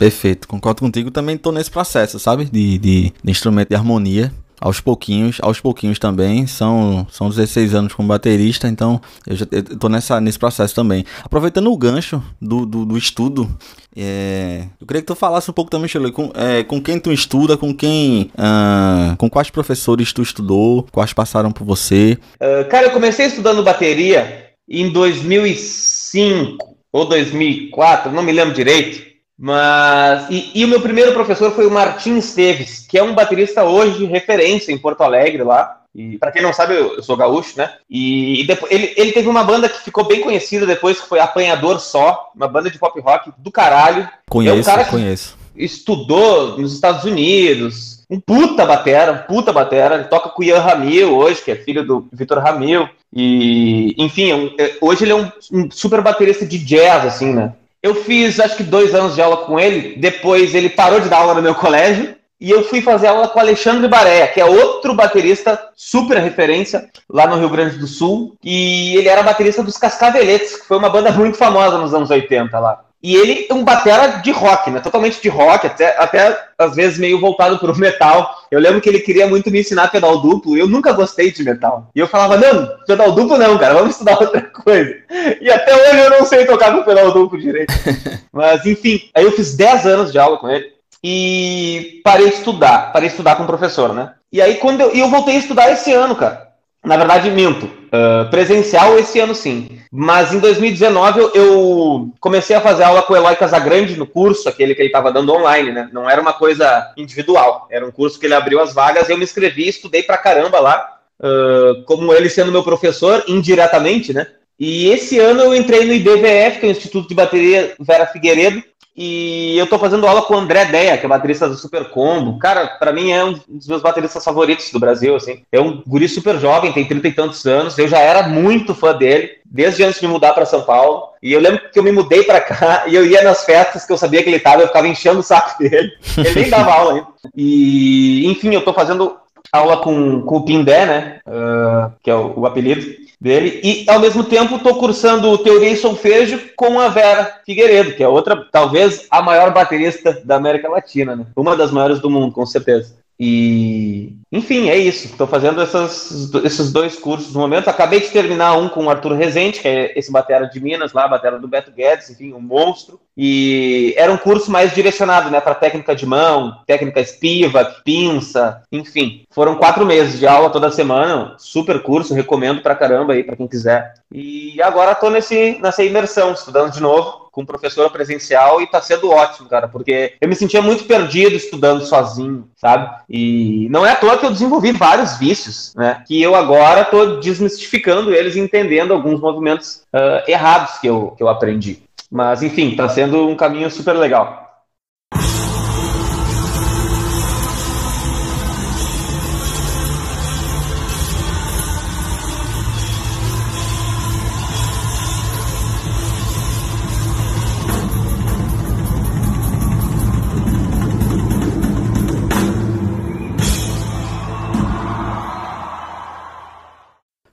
Perfeito, 0.00 0.48
concordo 0.48 0.80
contigo. 0.80 1.10
Também 1.10 1.36
tô 1.36 1.52
nesse 1.52 1.70
processo, 1.70 2.18
sabe? 2.18 2.46
De, 2.46 2.78
de, 2.78 3.12
de 3.22 3.30
instrumento 3.30 3.68
de 3.68 3.74
harmonia 3.74 4.32
aos 4.58 4.80
pouquinhos, 4.80 5.36
aos 5.42 5.60
pouquinhos 5.60 5.98
também. 5.98 6.46
São, 6.46 7.06
são 7.10 7.28
16 7.28 7.74
anos 7.74 7.92
como 7.92 8.08
baterista, 8.08 8.66
então 8.66 8.98
eu 9.26 9.36
já 9.36 9.46
eu 9.52 9.62
tô 9.78 9.90
nessa, 9.90 10.18
nesse 10.18 10.38
processo 10.38 10.74
também. 10.74 11.04
Aproveitando 11.22 11.70
o 11.70 11.76
gancho 11.76 12.22
do, 12.40 12.64
do, 12.64 12.86
do 12.86 12.96
estudo, 12.96 13.46
é, 13.94 14.64
eu 14.80 14.86
queria 14.86 15.02
que 15.02 15.06
tu 15.06 15.14
falasse 15.14 15.50
um 15.50 15.52
pouco 15.52 15.70
também, 15.70 15.86
Shirley, 15.86 16.12
com, 16.12 16.32
é, 16.34 16.64
com 16.64 16.80
quem 16.80 16.98
tu 16.98 17.12
estuda, 17.12 17.58
com 17.58 17.74
quem. 17.74 18.30
Uh, 18.38 19.14
com 19.18 19.28
quais 19.28 19.50
professores 19.50 20.14
tu 20.14 20.22
estudou, 20.22 20.86
quais 20.90 21.12
passaram 21.12 21.52
por 21.52 21.64
você. 21.66 22.16
Uh, 22.36 22.66
cara, 22.70 22.86
eu 22.86 22.92
comecei 22.92 23.26
estudando 23.26 23.62
bateria 23.62 24.46
em 24.66 24.90
2005 24.90 26.74
ou 26.90 27.06
2004, 27.06 28.10
não 28.10 28.22
me 28.22 28.32
lembro 28.32 28.54
direito. 28.54 29.09
Mas 29.42 30.26
e, 30.28 30.50
e, 30.54 30.64
o 30.66 30.68
meu 30.68 30.82
primeiro 30.82 31.14
professor 31.14 31.50
foi 31.52 31.66
o 31.66 31.70
Martim 31.70 32.18
Esteves, 32.18 32.84
que 32.86 32.98
é 32.98 33.02
um 33.02 33.14
baterista 33.14 33.64
hoje 33.64 33.96
de 33.96 34.04
referência 34.04 34.70
em 34.70 34.76
Porto 34.76 35.00
Alegre 35.00 35.42
lá. 35.42 35.78
E 35.94 36.18
para 36.18 36.30
quem 36.30 36.42
não 36.42 36.52
sabe, 36.52 36.74
eu, 36.74 36.96
eu, 36.96 37.02
sou 37.02 37.16
gaúcho, 37.16 37.56
né? 37.56 37.72
E, 37.88 38.42
e 38.42 38.46
depois, 38.46 38.70
ele, 38.70 38.92
ele 38.98 39.12
teve 39.12 39.28
uma 39.28 39.42
banda 39.42 39.66
que 39.66 39.82
ficou 39.82 40.04
bem 40.04 40.20
conhecida 40.20 40.66
depois, 40.66 41.00
que 41.00 41.08
foi 41.08 41.20
Apanhador 41.20 41.80
Só, 41.80 42.30
uma 42.36 42.46
banda 42.46 42.70
de 42.70 42.78
pop 42.78 43.00
rock 43.00 43.32
do 43.38 43.50
caralho. 43.50 44.06
Conheço, 44.28 44.56
é 44.56 44.60
um 44.60 44.62
cara 44.62 44.84
conheço. 44.84 45.38
Estudou 45.56 46.58
nos 46.58 46.74
Estados 46.74 47.04
Unidos, 47.04 48.04
um 48.10 48.20
puta 48.20 48.66
batera, 48.66 49.12
um 49.12 49.34
puta 49.34 49.54
batera. 49.54 49.94
Ele 49.94 50.04
toca 50.04 50.28
com 50.28 50.42
o 50.42 50.44
Ian 50.44 50.60
Ramil 50.60 51.16
hoje, 51.16 51.42
que 51.42 51.50
é 51.50 51.56
filho 51.56 51.84
do 51.84 52.06
Vitor 52.12 52.38
Ramil. 52.38 52.86
E, 53.12 53.94
enfim, 53.96 54.52
é 54.58 54.64
é, 54.64 54.76
hoje 54.82 55.04
ele 55.04 55.12
é 55.12 55.16
um, 55.16 55.32
um 55.50 55.70
super 55.70 56.02
baterista 56.02 56.44
de 56.44 56.58
jazz, 56.58 57.06
assim, 57.06 57.32
né? 57.32 57.54
Eu 57.82 57.94
fiz 57.94 58.38
acho 58.38 58.56
que 58.56 58.62
dois 58.62 58.94
anos 58.94 59.14
de 59.14 59.22
aula 59.22 59.38
com 59.38 59.58
ele, 59.58 59.96
depois 59.96 60.54
ele 60.54 60.68
parou 60.68 61.00
de 61.00 61.08
dar 61.08 61.18
aula 61.18 61.34
no 61.34 61.42
meu 61.42 61.54
colégio, 61.54 62.14
e 62.38 62.50
eu 62.50 62.64
fui 62.64 62.80
fazer 62.80 63.06
aula 63.06 63.28
com 63.28 63.38
Alexandre 63.38 63.86
Baré, 63.86 64.26
que 64.28 64.40
é 64.40 64.44
outro 64.44 64.94
baterista 64.94 65.60
super 65.76 66.18
referência 66.18 66.88
lá 67.08 67.26
no 67.26 67.36
Rio 67.36 67.50
Grande 67.50 67.78
do 67.78 67.86
Sul, 67.86 68.36
e 68.42 68.96
ele 68.96 69.08
era 69.08 69.22
baterista 69.22 69.62
dos 69.62 69.76
Cascaveletes, 69.76 70.56
que 70.56 70.66
foi 70.66 70.78
uma 70.78 70.88
banda 70.88 71.10
muito 71.12 71.36
famosa 71.36 71.78
nos 71.78 71.92
anos 71.92 72.10
80 72.10 72.58
lá. 72.58 72.84
E 73.02 73.16
ele 73.16 73.46
é 73.48 73.54
um 73.54 73.64
batera 73.64 74.18
de 74.18 74.30
rock, 74.30 74.70
né? 74.70 74.80
Totalmente 74.80 75.22
de 75.22 75.28
rock, 75.28 75.66
até, 75.66 75.96
até 75.98 76.38
às 76.58 76.74
vezes 76.74 76.98
meio 76.98 77.18
voltado 77.18 77.58
pro 77.58 77.76
metal. 77.76 78.44
Eu 78.50 78.60
lembro 78.60 78.80
que 78.80 78.88
ele 78.88 79.00
queria 79.00 79.26
muito 79.26 79.50
me 79.50 79.60
ensinar 79.60 79.88
pedal 79.88 80.20
duplo, 80.20 80.54
e 80.54 80.60
eu 80.60 80.68
nunca 80.68 80.92
gostei 80.92 81.32
de 81.32 81.42
metal. 81.42 81.88
E 81.94 81.98
eu 81.98 82.06
falava, 82.06 82.36
não, 82.36 82.68
pedal 82.86 83.12
duplo 83.12 83.38
não, 83.38 83.56
cara, 83.56 83.74
vamos 83.74 83.92
estudar 83.92 84.20
outra 84.20 84.42
coisa. 84.42 84.94
E 85.40 85.50
até 85.50 85.74
hoje 85.74 85.98
eu 85.98 86.10
não 86.10 86.26
sei 86.26 86.44
tocar 86.44 86.74
com 86.74 86.82
pedal 86.82 87.10
duplo 87.12 87.40
direito. 87.40 87.72
Mas 88.30 88.66
enfim, 88.66 89.00
aí 89.14 89.24
eu 89.24 89.32
fiz 89.32 89.56
10 89.56 89.86
anos 89.86 90.12
de 90.12 90.18
aula 90.18 90.36
com 90.36 90.48
ele. 90.48 90.70
e 91.02 92.00
parei 92.04 92.28
de 92.28 92.34
estudar, 92.34 92.92
parei 92.92 93.08
de 93.08 93.14
estudar 93.14 93.36
com 93.36 93.44
o 93.44 93.46
professor, 93.46 93.94
né? 93.94 94.12
E 94.30 94.42
aí 94.42 94.56
quando 94.56 94.82
eu, 94.82 94.90
eu 94.90 95.08
voltei 95.08 95.36
a 95.36 95.38
estudar 95.38 95.72
esse 95.72 95.92
ano, 95.92 96.14
cara. 96.14 96.49
Na 96.84 96.96
verdade, 96.96 97.30
minto. 97.30 97.66
Uh, 97.66 98.30
presencial 98.30 98.98
esse 98.98 99.18
ano 99.18 99.34
sim. 99.34 99.80
Mas 99.92 100.32
em 100.32 100.38
2019 100.38 101.20
eu, 101.34 102.12
comecei 102.20 102.54
a 102.54 102.60
fazer 102.60 102.84
aula 102.84 103.02
com 103.02 103.12
o 103.12 103.16
Eloy 103.16 103.34
Casagrande 103.36 103.96
no 103.96 104.06
curso, 104.06 104.48
aquele 104.48 104.74
que 104.74 104.80
ele 104.80 104.88
estava 104.88 105.12
dando 105.12 105.32
online, 105.32 105.72
né? 105.72 105.90
Não 105.92 106.08
era 106.08 106.22
uma 106.22 106.32
coisa 106.32 106.92
individual. 106.96 107.66
Era 107.70 107.86
um 107.86 107.90
curso 107.90 108.18
que 108.18 108.26
ele 108.26 108.34
abriu 108.34 108.60
as 108.60 108.72
vagas, 108.72 109.08
eu 109.08 109.18
me 109.18 109.24
inscrevi, 109.24 109.68
estudei 109.68 110.02
pra 110.02 110.16
caramba 110.16 110.60
lá. 110.60 110.98
Uh, 111.18 111.82
como 111.84 112.14
ele 112.14 112.30
sendo 112.30 112.52
meu 112.52 112.62
professor, 112.62 113.24
indiretamente, 113.28 114.14
né? 114.14 114.26
E 114.58 114.88
esse 114.88 115.18
ano 115.18 115.40
eu 115.40 115.54
entrei 115.54 115.84
no 115.84 115.92
IBVF, 115.92 116.60
que 116.60 116.66
é 116.66 116.68
o 116.68 116.72
Instituto 116.72 117.08
de 117.08 117.14
Bateria 117.14 117.74
Vera 117.80 118.06
Figueiredo, 118.06 118.62
e 119.02 119.56
eu 119.56 119.66
tô 119.66 119.78
fazendo 119.78 120.06
aula 120.06 120.20
com 120.20 120.34
o 120.34 120.36
André 120.36 120.66
Deia, 120.66 120.98
que 120.98 121.06
é 121.06 121.08
baterista 121.08 121.48
do 121.48 121.54
Super 121.54 121.88
Combo. 121.88 122.38
Cara, 122.38 122.66
para 122.66 122.92
mim 122.92 123.10
é 123.10 123.24
um 123.24 123.32
dos 123.48 123.66
meus 123.66 123.80
bateristas 123.80 124.22
favoritos 124.22 124.70
do 124.70 124.78
Brasil, 124.78 125.16
assim. 125.16 125.42
É 125.50 125.58
um 125.58 125.82
guri 125.86 126.06
super 126.06 126.38
jovem, 126.38 126.70
tem 126.70 126.84
trinta 126.84 127.08
e 127.08 127.12
tantos 127.12 127.46
anos. 127.46 127.78
Eu 127.78 127.88
já 127.88 127.98
era 127.98 128.28
muito 128.28 128.74
fã 128.74 128.94
dele, 128.94 129.30
desde 129.42 129.82
antes 129.84 130.02
de 130.02 130.06
me 130.06 130.12
mudar 130.12 130.34
para 130.34 130.44
São 130.44 130.60
Paulo. 130.64 131.04
E 131.22 131.32
eu 131.32 131.40
lembro 131.40 131.62
que 131.72 131.78
eu 131.78 131.82
me 131.82 131.90
mudei 131.90 132.24
para 132.24 132.42
cá 132.42 132.84
e 132.88 132.94
eu 132.94 133.06
ia 133.06 133.22
nas 133.22 133.42
festas 133.42 133.86
que 133.86 133.92
eu 133.94 133.96
sabia 133.96 134.22
que 134.22 134.28
ele 134.28 134.38
tava, 134.38 134.60
eu 134.60 134.66
ficava 134.66 134.86
enchendo 134.86 135.20
o 135.20 135.22
saco 135.22 135.56
dele. 135.64 135.92
Ele 136.18 136.34
nem 136.38 136.50
dava 136.50 136.70
aula 136.70 136.92
ainda. 136.92 137.06
E, 137.34 138.26
enfim, 138.26 138.54
eu 138.54 138.62
tô 138.62 138.74
fazendo 138.74 139.16
aula 139.52 139.78
com, 139.78 140.22
com 140.22 140.36
o 140.36 140.44
Pindé, 140.44 140.86
né? 140.86 141.20
Uh, 141.26 141.92
que 142.02 142.10
é 142.10 142.14
o, 142.14 142.40
o 142.40 142.46
apelido 142.46 142.84
dele, 143.20 143.60
e 143.62 143.84
ao 143.88 144.00
mesmo 144.00 144.24
tempo 144.24 144.56
estou 144.56 144.76
cursando 144.76 145.36
Teoria 145.38 145.70
e 145.70 145.76
Solfejo 145.76 146.40
com 146.56 146.80
a 146.80 146.88
Vera 146.88 147.40
Figueiredo, 147.44 147.94
que 147.94 148.02
é 148.02 148.08
outra, 148.08 148.48
talvez 148.50 149.06
a 149.10 149.20
maior 149.20 149.52
baterista 149.52 150.22
da 150.24 150.36
América 150.36 150.70
Latina, 150.70 151.14
né? 151.14 151.26
Uma 151.36 151.54
das 151.54 151.70
maiores 151.70 152.00
do 152.00 152.08
mundo, 152.08 152.32
com 152.32 152.46
certeza. 152.46 152.98
E, 153.22 154.14
enfim, 154.32 154.70
é 154.70 154.78
isso. 154.78 155.04
Estou 155.04 155.26
fazendo 155.26 155.60
essas, 155.60 156.32
esses 156.42 156.72
dois 156.72 156.96
cursos 156.96 157.34
no 157.34 157.40
momento. 157.40 157.68
Acabei 157.68 158.00
de 158.00 158.08
terminar 158.08 158.56
um 158.56 158.66
com 158.66 158.86
o 158.86 158.88
Arthur 158.88 159.12
Rezende, 159.12 159.60
que 159.60 159.68
é 159.68 159.98
esse 159.98 160.10
batera 160.10 160.46
de 160.46 160.58
Minas, 160.58 160.94
lá, 160.94 161.06
batera 161.06 161.38
do 161.38 161.46
Beto 161.46 161.70
Guedes, 161.70 162.08
enfim, 162.08 162.32
um 162.32 162.40
monstro. 162.40 162.98
E 163.22 163.92
era 163.98 164.10
um 164.10 164.16
curso 164.16 164.50
mais 164.50 164.74
direcionado, 164.74 165.28
né, 165.28 165.42
para 165.42 165.54
técnica 165.54 165.94
de 165.94 166.06
mão, 166.06 166.56
técnica 166.66 167.02
espiva, 167.02 167.62
pinça, 167.84 168.62
enfim. 168.72 169.26
Foram 169.30 169.56
quatro 169.56 169.84
meses 169.84 170.18
de 170.18 170.26
aula 170.26 170.48
toda 170.48 170.70
semana, 170.70 171.34
super 171.36 171.82
curso, 171.82 172.14
recomendo 172.14 172.62
pra 172.62 172.74
caramba 172.74 173.12
aí 173.12 173.22
para 173.22 173.36
quem 173.36 173.46
quiser. 173.46 173.92
E 174.10 174.60
agora 174.62 174.92
estou 174.92 175.10
nesse 175.10 175.58
nessa 175.60 175.84
imersão, 175.84 176.32
estudando 176.32 176.72
de 176.72 176.80
novo 176.80 177.28
com 177.30 177.46
professora 177.46 177.88
presencial 177.90 178.60
e 178.60 178.66
tá 178.66 178.80
sendo 178.80 179.10
ótimo, 179.10 179.48
cara, 179.48 179.68
porque 179.68 180.14
eu 180.20 180.28
me 180.28 180.34
sentia 180.34 180.60
muito 180.60 180.84
perdido 180.84 181.36
estudando 181.36 181.84
sozinho, 181.86 182.48
sabe? 182.56 182.90
E 183.08 183.68
não 183.70 183.86
é 183.86 183.92
à 183.92 183.96
toa 183.96 184.18
que 184.18 184.26
eu 184.26 184.32
desenvolvi 184.32 184.72
vários 184.72 185.16
vícios, 185.16 185.74
né? 185.76 186.02
Que 186.06 186.20
eu 186.20 186.34
agora 186.34 186.84
tô 186.84 187.20
desmistificando 187.20 188.12
eles 188.12 188.34
e 188.34 188.40
entendendo 188.40 188.92
alguns 188.92 189.20
movimentos 189.20 189.82
uh, 189.94 190.28
errados 190.28 190.78
que 190.78 190.86
eu, 190.86 191.14
que 191.16 191.22
eu 191.22 191.28
aprendi. 191.28 191.82
Mas, 192.10 192.42
enfim, 192.42 192.74
tá 192.74 192.88
sendo 192.88 193.28
um 193.28 193.36
caminho 193.36 193.70
super 193.70 193.92
legal. 193.94 194.40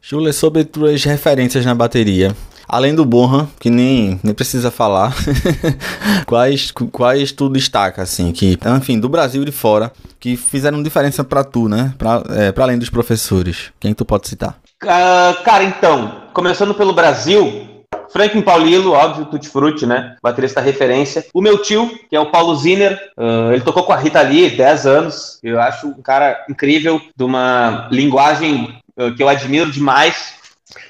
Júlia, 0.10 0.32
sobre 0.32 0.64
tuas 0.64 1.04
referências 1.04 1.66
na 1.66 1.76
bateria, 1.76 2.34
além 2.68 2.94
do 2.94 3.06
Bonham, 3.06 3.48
que 3.60 3.70
nem, 3.70 4.20
nem 4.24 4.34
precisa 4.34 4.70
falar, 4.70 5.16
quais, 6.28 6.72
quais 6.92 7.32
tu 7.32 7.50
destaca, 7.50 8.02
assim, 8.02 8.32
que, 8.32 8.58
enfim, 8.78 9.00
do 9.00 9.08
Brasil 9.08 9.42
e 9.44 9.46
de 9.46 9.52
fora, 9.52 9.92
que 10.20 10.36
fizeram 10.36 10.84
diferença 10.84 11.24
para 11.24 11.44
tu, 11.44 11.70
né? 11.70 11.94
Para 11.98 12.24
é, 12.30 12.52
pra 12.52 12.66
além 12.66 12.78
dos 12.78 12.90
professores. 12.90 13.72
Quem 13.80 13.94
tu 13.94 14.04
pode 14.04 14.28
citar? 14.28 14.60
Uh, 14.84 15.44
cara, 15.44 15.64
então, 15.64 16.24
começando 16.34 16.74
pelo 16.74 16.94
Brasil, 16.94 17.68
Franklin 18.12 18.42
Paulilo, 18.42 18.92
óbvio, 18.92 19.26
Tutti 19.26 19.50
Frutti, 19.50 19.86
né? 19.86 20.16
Baterista 20.22 20.62
referência. 20.62 21.26
O 21.34 21.42
meu 21.42 21.62
tio, 21.62 21.90
que 22.10 22.16
é 22.16 22.20
o 22.20 22.32
Paulo 22.32 22.56
Ziner, 22.56 23.00
uh, 23.18 23.52
ele 23.54 23.62
tocou 23.62 23.84
com 23.84 23.94
a 23.94 23.98
Rita 23.98 24.22
Lee 24.22 24.50
10 24.50 24.86
anos. 24.86 25.40
Eu 25.42 25.60
acho 25.60 25.88
um 25.88 26.02
cara 26.02 26.46
incrível, 26.50 27.02
de 27.16 27.24
uma 27.24 27.88
linguagem 27.92 28.82
que 29.16 29.22
eu 29.22 29.30
admiro 29.30 29.72
demais. 29.72 30.34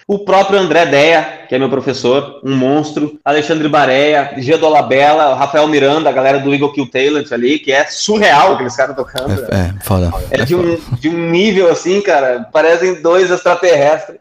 O 0.08 0.20
próprio 0.20 0.58
André 0.58 0.86
Deia, 0.86 1.42
que 1.50 1.54
é 1.54 1.60
meu 1.60 1.70
professor, 1.70 2.40
um 2.42 2.56
monstro. 2.56 3.20
Alexandre 3.26 3.68
Bareia, 3.68 4.36
Gia 4.38 4.58
Dolabella, 4.58 5.36
Rafael 5.36 5.68
Miranda, 5.68 6.10
a 6.10 6.14
galera 6.14 6.40
do 6.40 6.54
Eagle 6.54 6.72
Kill 6.72 6.90
Talent 6.90 7.30
ali, 7.34 7.60
que 7.60 7.74
é 7.74 7.86
surreal 7.88 8.54
aqueles 8.54 8.74
caras 8.74 8.96
tocando. 8.96 9.34
É, 9.54 9.58
é 9.58 9.74
foda. 9.84 10.14
É, 10.32 10.46
de, 10.46 10.56
um, 10.56 10.80
de 10.98 11.10
um 11.10 11.30
nível 11.30 11.70
assim, 11.70 12.00
cara, 12.00 12.48
parecem 12.54 13.02
dois 13.02 13.30
extraterrestres. 13.30 14.18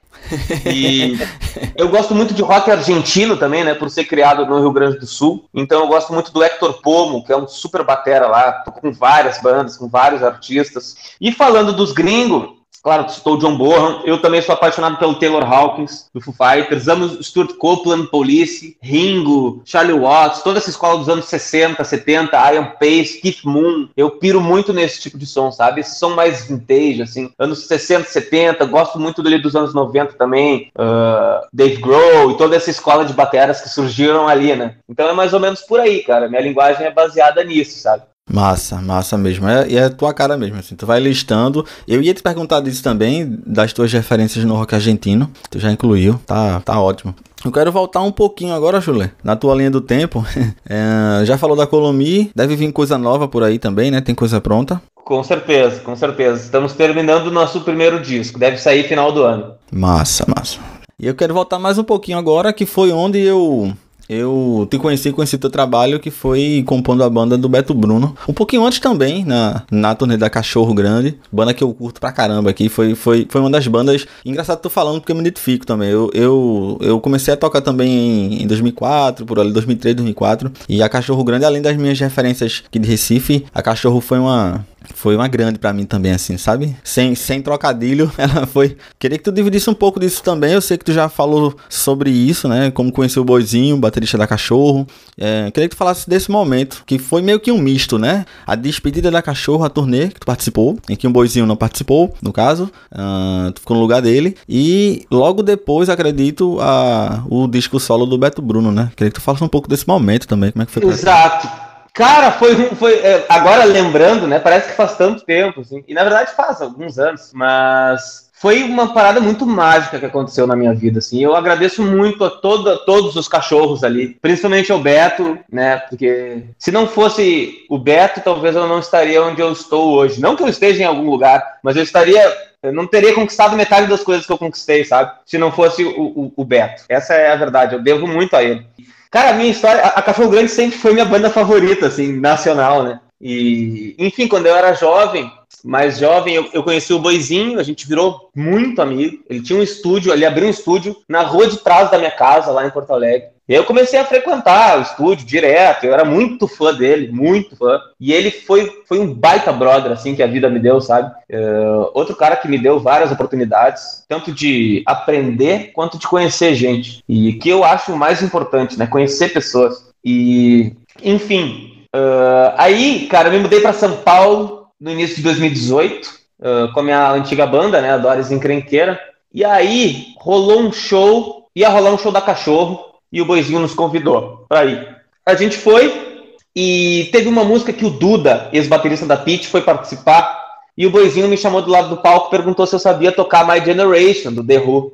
E 0.66 1.16
eu 1.78 1.88
gosto 1.88 2.16
muito 2.16 2.34
de 2.34 2.42
rock 2.42 2.68
argentino 2.68 3.36
também, 3.36 3.62
né? 3.62 3.72
Por 3.72 3.88
ser 3.88 4.06
criado 4.06 4.44
no 4.44 4.58
Rio 4.58 4.72
Grande 4.72 4.98
do 4.98 5.06
Sul. 5.06 5.44
Então 5.54 5.82
eu 5.82 5.86
gosto 5.86 6.12
muito 6.12 6.32
do 6.32 6.42
Hector 6.42 6.80
Pomo, 6.82 7.24
que 7.24 7.32
é 7.32 7.36
um 7.36 7.46
super 7.46 7.84
batera 7.84 8.26
lá, 8.26 8.64
com 8.80 8.92
várias 8.92 9.40
bandas, 9.40 9.76
com 9.76 9.86
vários 9.86 10.24
artistas. 10.24 10.96
E 11.20 11.30
falando 11.30 11.72
dos 11.72 11.92
gringos, 11.92 12.55
Claro, 12.86 13.08
citou 13.08 13.34
o 13.34 13.38
John 13.38 13.56
Bohan. 13.56 14.02
Eu 14.04 14.22
também 14.22 14.40
sou 14.40 14.54
apaixonado 14.54 14.96
pelo 14.96 15.16
Taylor 15.16 15.42
Hawkins, 15.42 16.08
do 16.14 16.20
Foo 16.20 16.32
Fighters. 16.32 16.86
Amo 16.86 17.20
Stuart 17.20 17.56
Copeland, 17.56 18.06
Police, 18.06 18.76
Ringo, 18.80 19.60
Charlie 19.64 19.98
Watts, 19.98 20.42
toda 20.42 20.58
essa 20.58 20.70
escola 20.70 20.96
dos 20.96 21.08
anos 21.08 21.24
60, 21.24 21.82
70, 21.82 22.36
Ian 22.52 22.66
Pace, 22.78 23.20
Keith 23.20 23.42
Moon. 23.44 23.88
Eu 23.96 24.12
piro 24.12 24.40
muito 24.40 24.72
nesse 24.72 25.00
tipo 25.00 25.18
de 25.18 25.26
som, 25.26 25.50
sabe? 25.50 25.80
Esses 25.80 25.98
são 25.98 26.14
mais 26.14 26.46
vintage, 26.46 27.02
assim. 27.02 27.28
Anos 27.36 27.66
60, 27.66 28.08
70. 28.08 28.64
Gosto 28.66 29.00
muito 29.00 29.20
dele 29.20 29.40
dos 29.40 29.56
anos 29.56 29.74
90 29.74 30.12
também. 30.12 30.70
Uh, 30.78 31.44
Dave 31.52 31.82
Grohl 31.82 32.30
e 32.30 32.36
toda 32.36 32.54
essa 32.54 32.70
escola 32.70 33.04
de 33.04 33.12
bateras 33.12 33.60
que 33.60 33.68
surgiram 33.68 34.28
ali, 34.28 34.54
né? 34.54 34.76
Então 34.88 35.08
é 35.08 35.12
mais 35.12 35.32
ou 35.32 35.40
menos 35.40 35.60
por 35.60 35.80
aí, 35.80 36.04
cara. 36.04 36.28
Minha 36.28 36.42
linguagem 36.42 36.86
é 36.86 36.92
baseada 36.92 37.42
nisso, 37.42 37.80
sabe? 37.80 38.04
Massa, 38.30 38.82
massa 38.82 39.16
mesmo. 39.16 39.48
É, 39.48 39.68
e 39.68 39.76
é 39.76 39.84
a 39.84 39.90
tua 39.90 40.12
cara 40.12 40.36
mesmo, 40.36 40.58
assim. 40.58 40.74
Tu 40.74 40.84
vai 40.84 40.98
listando. 40.98 41.64
Eu 41.86 42.02
ia 42.02 42.12
te 42.12 42.22
perguntar 42.22 42.60
disso 42.60 42.82
também, 42.82 43.38
das 43.46 43.72
tuas 43.72 43.92
referências 43.92 44.44
no 44.44 44.54
rock 44.56 44.74
argentino. 44.74 45.30
Tu 45.48 45.58
já 45.60 45.70
incluiu. 45.70 46.20
Tá, 46.26 46.60
tá 46.60 46.80
ótimo. 46.80 47.14
Eu 47.44 47.52
quero 47.52 47.70
voltar 47.70 48.02
um 48.02 48.10
pouquinho 48.10 48.52
agora, 48.52 48.80
Chulé. 48.80 49.12
Na 49.22 49.36
tua 49.36 49.54
linha 49.54 49.70
do 49.70 49.80
tempo. 49.80 50.24
É, 50.68 51.24
já 51.24 51.38
falou 51.38 51.56
da 51.56 51.66
Colomi. 51.66 52.30
Deve 52.34 52.56
vir 52.56 52.72
coisa 52.72 52.98
nova 52.98 53.28
por 53.28 53.44
aí 53.44 53.56
também, 53.58 53.90
né? 53.90 54.00
Tem 54.00 54.14
coisa 54.14 54.40
pronta. 54.40 54.82
Com 54.96 55.22
certeza, 55.22 55.80
com 55.80 55.94
certeza. 55.94 56.42
Estamos 56.42 56.72
terminando 56.72 57.28
o 57.28 57.30
nosso 57.30 57.60
primeiro 57.60 58.00
disco. 58.00 58.38
Deve 58.38 58.58
sair 58.58 58.82
final 58.88 59.12
do 59.12 59.22
ano. 59.22 59.54
Massa, 59.70 60.24
massa. 60.26 60.58
E 60.98 61.06
eu 61.06 61.14
quero 61.14 61.32
voltar 61.32 61.60
mais 61.60 61.78
um 61.78 61.84
pouquinho 61.84 62.18
agora, 62.18 62.52
que 62.52 62.66
foi 62.66 62.90
onde 62.90 63.20
eu 63.20 63.72
eu 64.08 64.66
te 64.70 64.78
conheci, 64.78 65.12
conheci 65.12 65.38
teu 65.38 65.50
trabalho 65.50 65.98
que 65.98 66.10
foi 66.10 66.62
compondo 66.66 67.02
a 67.02 67.10
banda 67.10 67.36
do 67.36 67.48
Beto 67.48 67.74
Bruno. 67.74 68.16
Um 68.28 68.32
pouquinho 68.32 68.64
antes 68.64 68.78
também, 68.78 69.24
na, 69.24 69.62
na 69.70 69.94
turnê 69.94 70.16
da 70.16 70.30
Cachorro 70.30 70.72
Grande. 70.74 71.18
Banda 71.30 71.52
que 71.52 71.62
eu 71.62 71.72
curto 71.74 72.00
pra 72.00 72.12
caramba 72.12 72.50
aqui. 72.50 72.68
Foi, 72.68 72.94
foi, 72.94 73.26
foi 73.28 73.40
uma 73.40 73.50
das 73.50 73.66
bandas. 73.66 74.06
Engraçado 74.24 74.60
tu 74.60 74.70
falando 74.70 75.00
porque 75.00 75.12
eu 75.12 75.16
me 75.16 75.22
identifico 75.22 75.66
também. 75.66 75.90
Eu, 75.90 76.10
eu, 76.14 76.78
eu 76.80 77.00
comecei 77.00 77.34
a 77.34 77.36
tocar 77.36 77.60
também 77.60 77.90
em, 77.90 78.42
em 78.42 78.46
2004, 78.46 79.26
por 79.26 79.38
ali, 79.38 79.52
2003, 79.52 79.96
2004. 79.96 80.52
E 80.68 80.82
a 80.82 80.88
Cachorro 80.88 81.24
Grande, 81.24 81.44
além 81.44 81.62
das 81.62 81.76
minhas 81.76 81.98
referências 81.98 82.62
aqui 82.66 82.78
de 82.78 82.88
Recife, 82.88 83.44
a 83.54 83.62
Cachorro 83.62 84.00
foi 84.00 84.18
uma, 84.18 84.64
foi 84.94 85.16
uma 85.16 85.28
grande 85.28 85.58
para 85.58 85.72
mim 85.72 85.84
também, 85.84 86.12
assim, 86.12 86.36
sabe? 86.36 86.76
Sem, 86.82 87.14
sem 87.14 87.42
trocadilho, 87.42 88.10
ela 88.18 88.46
foi. 88.46 88.76
Queria 88.98 89.18
que 89.18 89.24
tu 89.24 89.32
dividisse 89.32 89.68
um 89.68 89.74
pouco 89.74 90.00
disso 90.00 90.22
também. 90.22 90.52
Eu 90.52 90.60
sei 90.60 90.76
que 90.76 90.84
tu 90.84 90.92
já 90.92 91.08
falou 91.08 91.54
sobre 91.68 92.10
isso, 92.10 92.48
né? 92.48 92.70
Como 92.70 92.92
conheceu 92.92 93.22
o 93.22 93.24
Boizinho, 93.24 93.76
baterista 93.76 94.18
da 94.18 94.26
Cachorro. 94.26 94.86
É, 95.18 95.50
queria 95.50 95.68
que 95.68 95.74
tu 95.74 95.78
falasse 95.78 96.08
desse 96.08 96.30
momento, 96.30 96.82
que 96.86 96.98
foi 96.98 97.22
meio 97.22 97.40
que 97.40 97.50
um 97.50 97.58
misto, 97.58 97.98
né? 97.98 98.24
A 98.46 98.54
despedida 98.54 99.10
da 99.10 99.22
Cachorro, 99.22 99.64
a 99.64 99.70
turnê 99.70 100.08
que 100.08 100.20
tu 100.20 100.26
participou, 100.26 100.78
em 100.88 100.96
que 100.96 101.06
o 101.06 101.10
Boizinho 101.10 101.46
não 101.46 101.56
participou, 101.56 102.14
no 102.22 102.32
caso. 102.32 102.70
Uh, 102.92 103.52
tu 103.52 103.60
ficou 103.60 103.76
no 103.76 103.82
lugar 103.82 104.02
dele. 104.02 104.36
E 104.48 105.06
logo 105.10 105.42
depois, 105.42 105.88
acredito, 105.88 106.58
a, 106.60 107.24
o 107.28 107.46
disco 107.46 107.78
solo 107.80 108.06
do 108.06 108.18
Beto 108.18 108.42
Bruno, 108.42 108.72
né? 108.72 108.90
Queria 108.96 109.10
que 109.10 109.18
tu 109.18 109.22
falasse 109.22 109.44
um 109.44 109.48
pouco 109.48 109.68
desse 109.68 109.86
momento 109.86 110.26
também, 110.26 110.52
como 110.52 110.62
é 110.62 110.66
que 110.66 110.72
foi 110.72 110.84
Exato. 110.84 111.66
Cara, 111.96 112.30
foi, 112.32 112.54
foi 112.74 112.94
é, 112.98 113.24
agora 113.26 113.64
lembrando, 113.64 114.26
né? 114.26 114.38
Parece 114.38 114.68
que 114.68 114.76
faz 114.76 114.94
tanto 114.98 115.24
tempo, 115.24 115.62
assim, 115.62 115.82
e 115.88 115.94
na 115.94 116.02
verdade 116.04 116.36
faz 116.36 116.60
alguns 116.60 116.98
anos, 116.98 117.30
mas 117.32 118.28
foi 118.34 118.64
uma 118.64 118.92
parada 118.92 119.18
muito 119.18 119.46
mágica 119.46 119.98
que 119.98 120.04
aconteceu 120.04 120.46
na 120.46 120.54
minha 120.54 120.74
vida, 120.74 120.98
assim. 120.98 121.24
Eu 121.24 121.34
agradeço 121.34 121.82
muito 121.82 122.22
a, 122.22 122.28
toda, 122.28 122.76
todos 122.84 123.16
os 123.16 123.26
cachorros 123.26 123.82
ali, 123.82 124.08
principalmente 124.20 124.70
ao 124.70 124.78
Beto, 124.78 125.38
né? 125.50 125.78
Porque 125.78 126.42
se 126.58 126.70
não 126.70 126.86
fosse 126.86 127.64
o 127.70 127.78
Beto, 127.78 128.20
talvez 128.20 128.54
eu 128.54 128.68
não 128.68 128.78
estaria 128.78 129.24
onde 129.24 129.40
eu 129.40 129.50
estou 129.50 129.94
hoje. 129.94 130.20
Não 130.20 130.36
que 130.36 130.42
eu 130.42 130.48
esteja 130.48 130.82
em 130.82 130.86
algum 130.86 131.08
lugar, 131.08 131.60
mas 131.62 131.76
eu 131.76 131.82
estaria 131.82 132.46
eu 132.62 132.72
não 132.72 132.86
teria 132.86 133.14
conquistado 133.14 133.56
metade 133.56 133.86
das 133.86 134.02
coisas 134.02 134.26
que 134.26 134.32
eu 134.32 134.38
conquistei, 134.38 134.84
sabe? 134.84 135.12
Se 135.24 135.38
não 135.38 135.52
fosse 135.52 135.84
o, 135.84 136.02
o, 136.02 136.32
o, 136.36 136.44
Beto. 136.44 136.82
Essa 136.88 137.14
é 137.14 137.30
a 137.30 137.36
verdade, 137.36 137.74
eu 137.74 137.82
devo 137.82 138.06
muito 138.06 138.34
a 138.34 138.42
ele. 138.42 138.66
Cara, 139.16 139.30
a 139.30 139.32
minha 139.32 139.50
história, 139.50 139.80
a, 139.80 140.02
Cachorro 140.02 140.28
Grande 140.28 140.50
sempre 140.50 140.76
foi 140.78 140.92
minha 140.92 141.06
banda 141.06 141.30
favorita, 141.30 141.86
assim, 141.86 142.20
nacional, 142.20 142.82
né? 142.82 143.00
E, 143.18 143.96
enfim, 143.98 144.28
quando 144.28 144.44
eu 144.44 144.54
era 144.54 144.74
jovem, 144.74 145.32
mais 145.64 145.98
jovem, 145.98 146.34
eu, 146.34 146.48
eu, 146.52 146.62
conheci 146.62 146.92
o 146.92 146.98
Boizinho, 146.98 147.58
a 147.58 147.62
gente 147.62 147.86
virou 147.86 148.30
muito 148.34 148.80
amigo. 148.80 149.22
Ele 149.28 149.42
tinha 149.42 149.58
um 149.58 149.62
estúdio, 149.62 150.12
ele 150.12 150.24
abriu 150.24 150.46
um 150.46 150.50
estúdio 150.50 150.96
na 151.08 151.22
rua 151.22 151.46
de 151.48 151.58
trás 151.58 151.90
da 151.90 151.98
minha 151.98 152.10
casa, 152.10 152.50
lá 152.50 152.66
em 152.66 152.70
Porto 152.70 152.92
Alegre. 152.92 153.28
E 153.48 153.54
aí 153.54 153.60
eu 153.60 153.64
comecei 153.64 153.96
a 153.98 154.04
frequentar 154.04 154.76
o 154.76 154.82
estúdio 154.82 155.24
direto, 155.24 155.84
eu 155.84 155.92
era 155.92 156.04
muito 156.04 156.48
fã 156.48 156.74
dele, 156.74 157.12
muito 157.12 157.56
fã. 157.56 157.80
E 158.00 158.12
ele 158.12 158.30
foi, 158.30 158.82
foi 158.88 158.98
um 158.98 159.14
baita 159.14 159.52
brother, 159.52 159.92
assim, 159.92 160.16
que 160.16 160.22
a 160.22 160.26
vida 160.26 160.50
me 160.50 160.58
deu, 160.58 160.80
sabe? 160.80 161.14
Uh, 161.30 161.90
outro 161.94 162.16
cara 162.16 162.34
que 162.34 162.48
me 162.48 162.58
deu 162.58 162.80
várias 162.80 163.12
oportunidades, 163.12 164.04
tanto 164.08 164.32
de 164.32 164.82
aprender 164.84 165.70
quanto 165.72 165.96
de 165.96 166.08
conhecer 166.08 166.56
gente. 166.56 167.04
E 167.08 167.34
que 167.34 167.48
eu 167.48 167.62
acho 167.62 167.92
o 167.92 167.96
mais 167.96 168.20
importante, 168.20 168.76
né? 168.76 168.86
Conhecer 168.88 169.32
pessoas. 169.32 169.92
E, 170.04 170.74
enfim, 171.00 171.84
uh, 171.94 172.52
aí, 172.56 173.06
cara, 173.06 173.28
eu 173.28 173.32
me 173.32 173.38
mudei 173.38 173.60
para 173.60 173.72
São 173.72 173.98
Paulo 173.98 174.55
no 174.80 174.90
início 174.90 175.16
de 175.16 175.22
2018, 175.22 176.06
uh, 176.40 176.72
com 176.72 176.80
a 176.80 176.82
minha 176.82 177.10
antiga 177.12 177.46
banda, 177.46 177.80
né? 177.80 177.92
A 177.92 177.98
Doris 177.98 178.30
Encrenqueira. 178.30 179.00
E 179.32 179.44
aí 179.44 180.14
rolou 180.18 180.60
um 180.60 180.72
show, 180.72 181.48
ia 181.54 181.68
rolar 181.68 181.92
um 181.92 181.98
show 181.98 182.12
da 182.12 182.20
Cachorro 182.20 182.84
e 183.12 183.20
o 183.20 183.24
Boizinho 183.24 183.60
nos 183.60 183.74
convidou 183.74 184.44
para 184.48 184.64
ir. 184.64 184.96
A 185.24 185.34
gente 185.34 185.56
foi 185.56 186.24
e 186.54 187.08
teve 187.12 187.28
uma 187.28 187.44
música 187.44 187.72
que 187.72 187.84
o 187.84 187.90
Duda, 187.90 188.48
ex-baterista 188.52 189.04
da 189.06 189.16
Pitch, 189.16 189.46
foi 189.46 189.60
participar 189.60 190.46
e 190.76 190.86
o 190.86 190.90
Boizinho 190.90 191.28
me 191.28 191.36
chamou 191.36 191.62
do 191.62 191.70
lado 191.70 191.88
do 191.88 191.96
palco 191.96 192.30
perguntou 192.30 192.66
se 192.66 192.74
eu 192.74 192.78
sabia 192.78 193.10
tocar 193.10 193.46
My 193.46 193.64
Generation, 193.64 194.32
do 194.32 194.44
The 194.44 194.58
Who. 194.58 194.92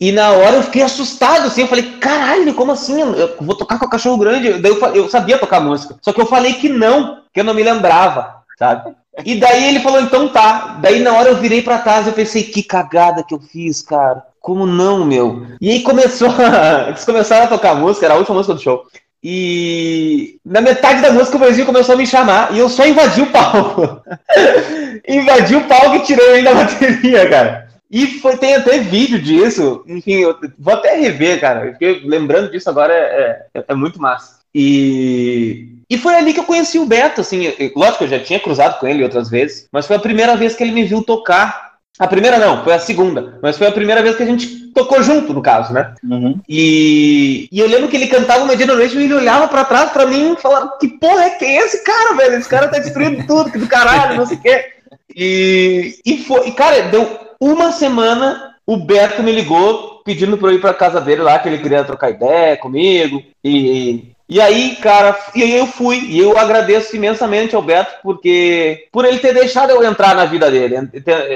E 0.00 0.10
na 0.12 0.30
hora 0.30 0.56
eu 0.56 0.62
fiquei 0.62 0.82
assustado, 0.82 1.46
assim, 1.46 1.62
eu 1.62 1.68
falei, 1.68 1.98
caralho, 1.98 2.54
como 2.54 2.72
assim? 2.72 3.00
Eu 3.00 3.36
vou 3.40 3.54
tocar 3.54 3.78
com 3.78 3.84
a 3.84 3.90
Cachorro 3.90 4.16
Grande? 4.16 4.54
Daí 4.54 4.72
eu, 4.72 4.94
eu 4.94 5.08
sabia 5.10 5.38
tocar 5.38 5.60
música, 5.60 5.98
só 6.00 6.12
que 6.12 6.20
eu 6.20 6.26
falei 6.26 6.54
que 6.54 6.70
não, 6.70 7.22
que 7.32 7.40
eu 7.40 7.44
não 7.44 7.52
me 7.52 7.62
lembrava, 7.62 8.42
sabe? 8.58 8.94
E 9.24 9.36
daí 9.36 9.68
ele 9.68 9.80
falou, 9.80 10.00
então 10.00 10.28
tá. 10.28 10.78
Daí 10.80 11.00
na 11.00 11.12
hora 11.12 11.28
eu 11.28 11.36
virei 11.36 11.62
pra 11.62 11.78
trás 11.78 12.06
e 12.06 12.12
pensei, 12.12 12.42
que 12.42 12.62
cagada 12.62 13.22
que 13.22 13.34
eu 13.34 13.40
fiz, 13.40 13.82
cara. 13.82 14.22
Como 14.40 14.66
não, 14.66 15.04
meu? 15.04 15.46
E 15.60 15.70
aí 15.70 15.82
começou 15.82 16.28
a... 16.28 16.88
Eles 16.88 17.04
começaram 17.04 17.44
a 17.44 17.48
tocar 17.48 17.74
música, 17.74 18.06
era 18.06 18.14
a 18.14 18.18
última 18.18 18.36
música 18.36 18.54
do 18.54 18.60
show. 18.60 18.84
E 19.22 20.38
na 20.44 20.62
metade 20.62 21.02
da 21.02 21.12
música 21.12 21.36
o 21.36 21.40
Brasil 21.40 21.66
começou 21.66 21.94
a 21.94 21.98
me 21.98 22.06
chamar 22.06 22.54
e 22.54 22.58
eu 22.58 22.70
só 22.70 22.86
invadi 22.86 23.20
o 23.20 23.30
palco. 23.30 24.00
invadi 25.06 25.56
o 25.56 25.68
palco 25.68 25.96
e 25.96 26.02
tirei 26.04 26.36
ainda 26.36 26.50
a 26.50 26.54
bateria, 26.54 27.28
cara. 27.28 27.70
E 27.90 28.06
foi, 28.20 28.36
tem 28.36 28.54
até 28.54 28.78
vídeo 28.78 29.20
disso. 29.20 29.84
Enfim, 29.86 30.20
eu 30.20 30.38
vou 30.58 30.72
até 30.72 30.94
rever, 30.94 31.40
cara. 31.40 31.70
Porque 31.72 32.02
lembrando 32.04 32.50
disso 32.50 32.70
agora 32.70 32.94
é, 32.94 33.46
é, 33.52 33.64
é 33.68 33.74
muito 33.74 34.00
massa. 34.00 34.39
E, 34.54 35.76
e 35.88 35.98
foi 35.98 36.14
ali 36.14 36.32
que 36.32 36.40
eu 36.40 36.44
conheci 36.44 36.78
o 36.78 36.86
Beto, 36.86 37.20
assim, 37.20 37.52
lógico 37.74 37.98
que 37.98 38.04
eu 38.04 38.08
já 38.08 38.20
tinha 38.20 38.40
cruzado 38.40 38.78
com 38.78 38.86
ele 38.86 39.02
outras 39.02 39.28
vezes, 39.28 39.68
mas 39.72 39.86
foi 39.86 39.96
a 39.96 40.00
primeira 40.00 40.36
vez 40.36 40.54
que 40.54 40.62
ele 40.62 40.72
me 40.72 40.84
viu 40.84 41.02
tocar 41.02 41.70
a 42.00 42.06
primeira 42.06 42.38
não, 42.38 42.64
foi 42.64 42.72
a 42.72 42.78
segunda. 42.78 43.38
Mas 43.42 43.58
foi 43.58 43.66
a 43.66 43.72
primeira 43.72 44.02
vez 44.02 44.16
que 44.16 44.22
a 44.22 44.26
gente 44.26 44.72
tocou 44.72 45.02
junto, 45.02 45.34
no 45.34 45.42
caso, 45.42 45.74
né? 45.74 45.92
Uhum. 46.02 46.40
E, 46.48 47.46
e 47.52 47.60
eu 47.60 47.68
lembro 47.68 47.88
que 47.88 47.96
ele 47.96 48.06
cantava 48.06 48.42
uma 48.42 48.56
Generation 48.56 49.00
e 49.00 49.04
ele 49.04 49.12
olhava 49.12 49.46
pra 49.48 49.66
trás 49.66 49.90
pra 49.90 50.06
mim 50.06 50.32
e 50.32 50.40
falava: 50.40 50.78
Que 50.80 50.88
porra 50.88 51.24
é 51.24 51.30
que 51.30 51.44
é 51.44 51.56
esse 51.58 51.84
cara, 51.84 52.14
velho? 52.14 52.36
Esse 52.36 52.48
cara 52.48 52.68
tá 52.68 52.78
destruindo 52.78 53.22
tudo, 53.28 53.52
que 53.52 53.58
do 53.58 53.66
caralho, 53.66 54.16
não 54.16 54.24
sei 54.24 54.38
o 54.38 54.40
quê. 54.40 54.64
E, 55.14 55.98
e 56.06 56.24
foi, 56.24 56.48
e 56.48 56.52
cara, 56.52 56.84
deu 56.84 57.06
uma 57.38 57.70
semana, 57.70 58.54
o 58.66 58.78
Beto 58.78 59.22
me 59.22 59.32
ligou 59.32 60.00
pedindo 60.02 60.38
pra 60.38 60.48
eu 60.48 60.54
ir 60.54 60.60
pra 60.60 60.72
casa 60.72 61.02
dele 61.02 61.20
lá, 61.20 61.38
que 61.38 61.50
ele 61.50 61.58
queria 61.58 61.84
trocar 61.84 62.08
ideia 62.08 62.56
comigo. 62.56 63.22
E, 63.44 64.10
e 64.30 64.40
aí, 64.40 64.76
cara, 64.76 65.18
e 65.34 65.42
aí 65.42 65.56
eu 65.56 65.66
fui, 65.66 65.98
e 65.98 66.20
eu 66.20 66.38
agradeço 66.38 66.94
imensamente 66.94 67.56
ao 67.56 67.62
Beto, 67.62 67.96
porque 68.00 68.86
por 68.92 69.04
ele 69.04 69.18
ter 69.18 69.34
deixado 69.34 69.70
eu 69.70 69.82
entrar 69.82 70.14
na 70.14 70.24
vida 70.24 70.48
dele, 70.48 70.76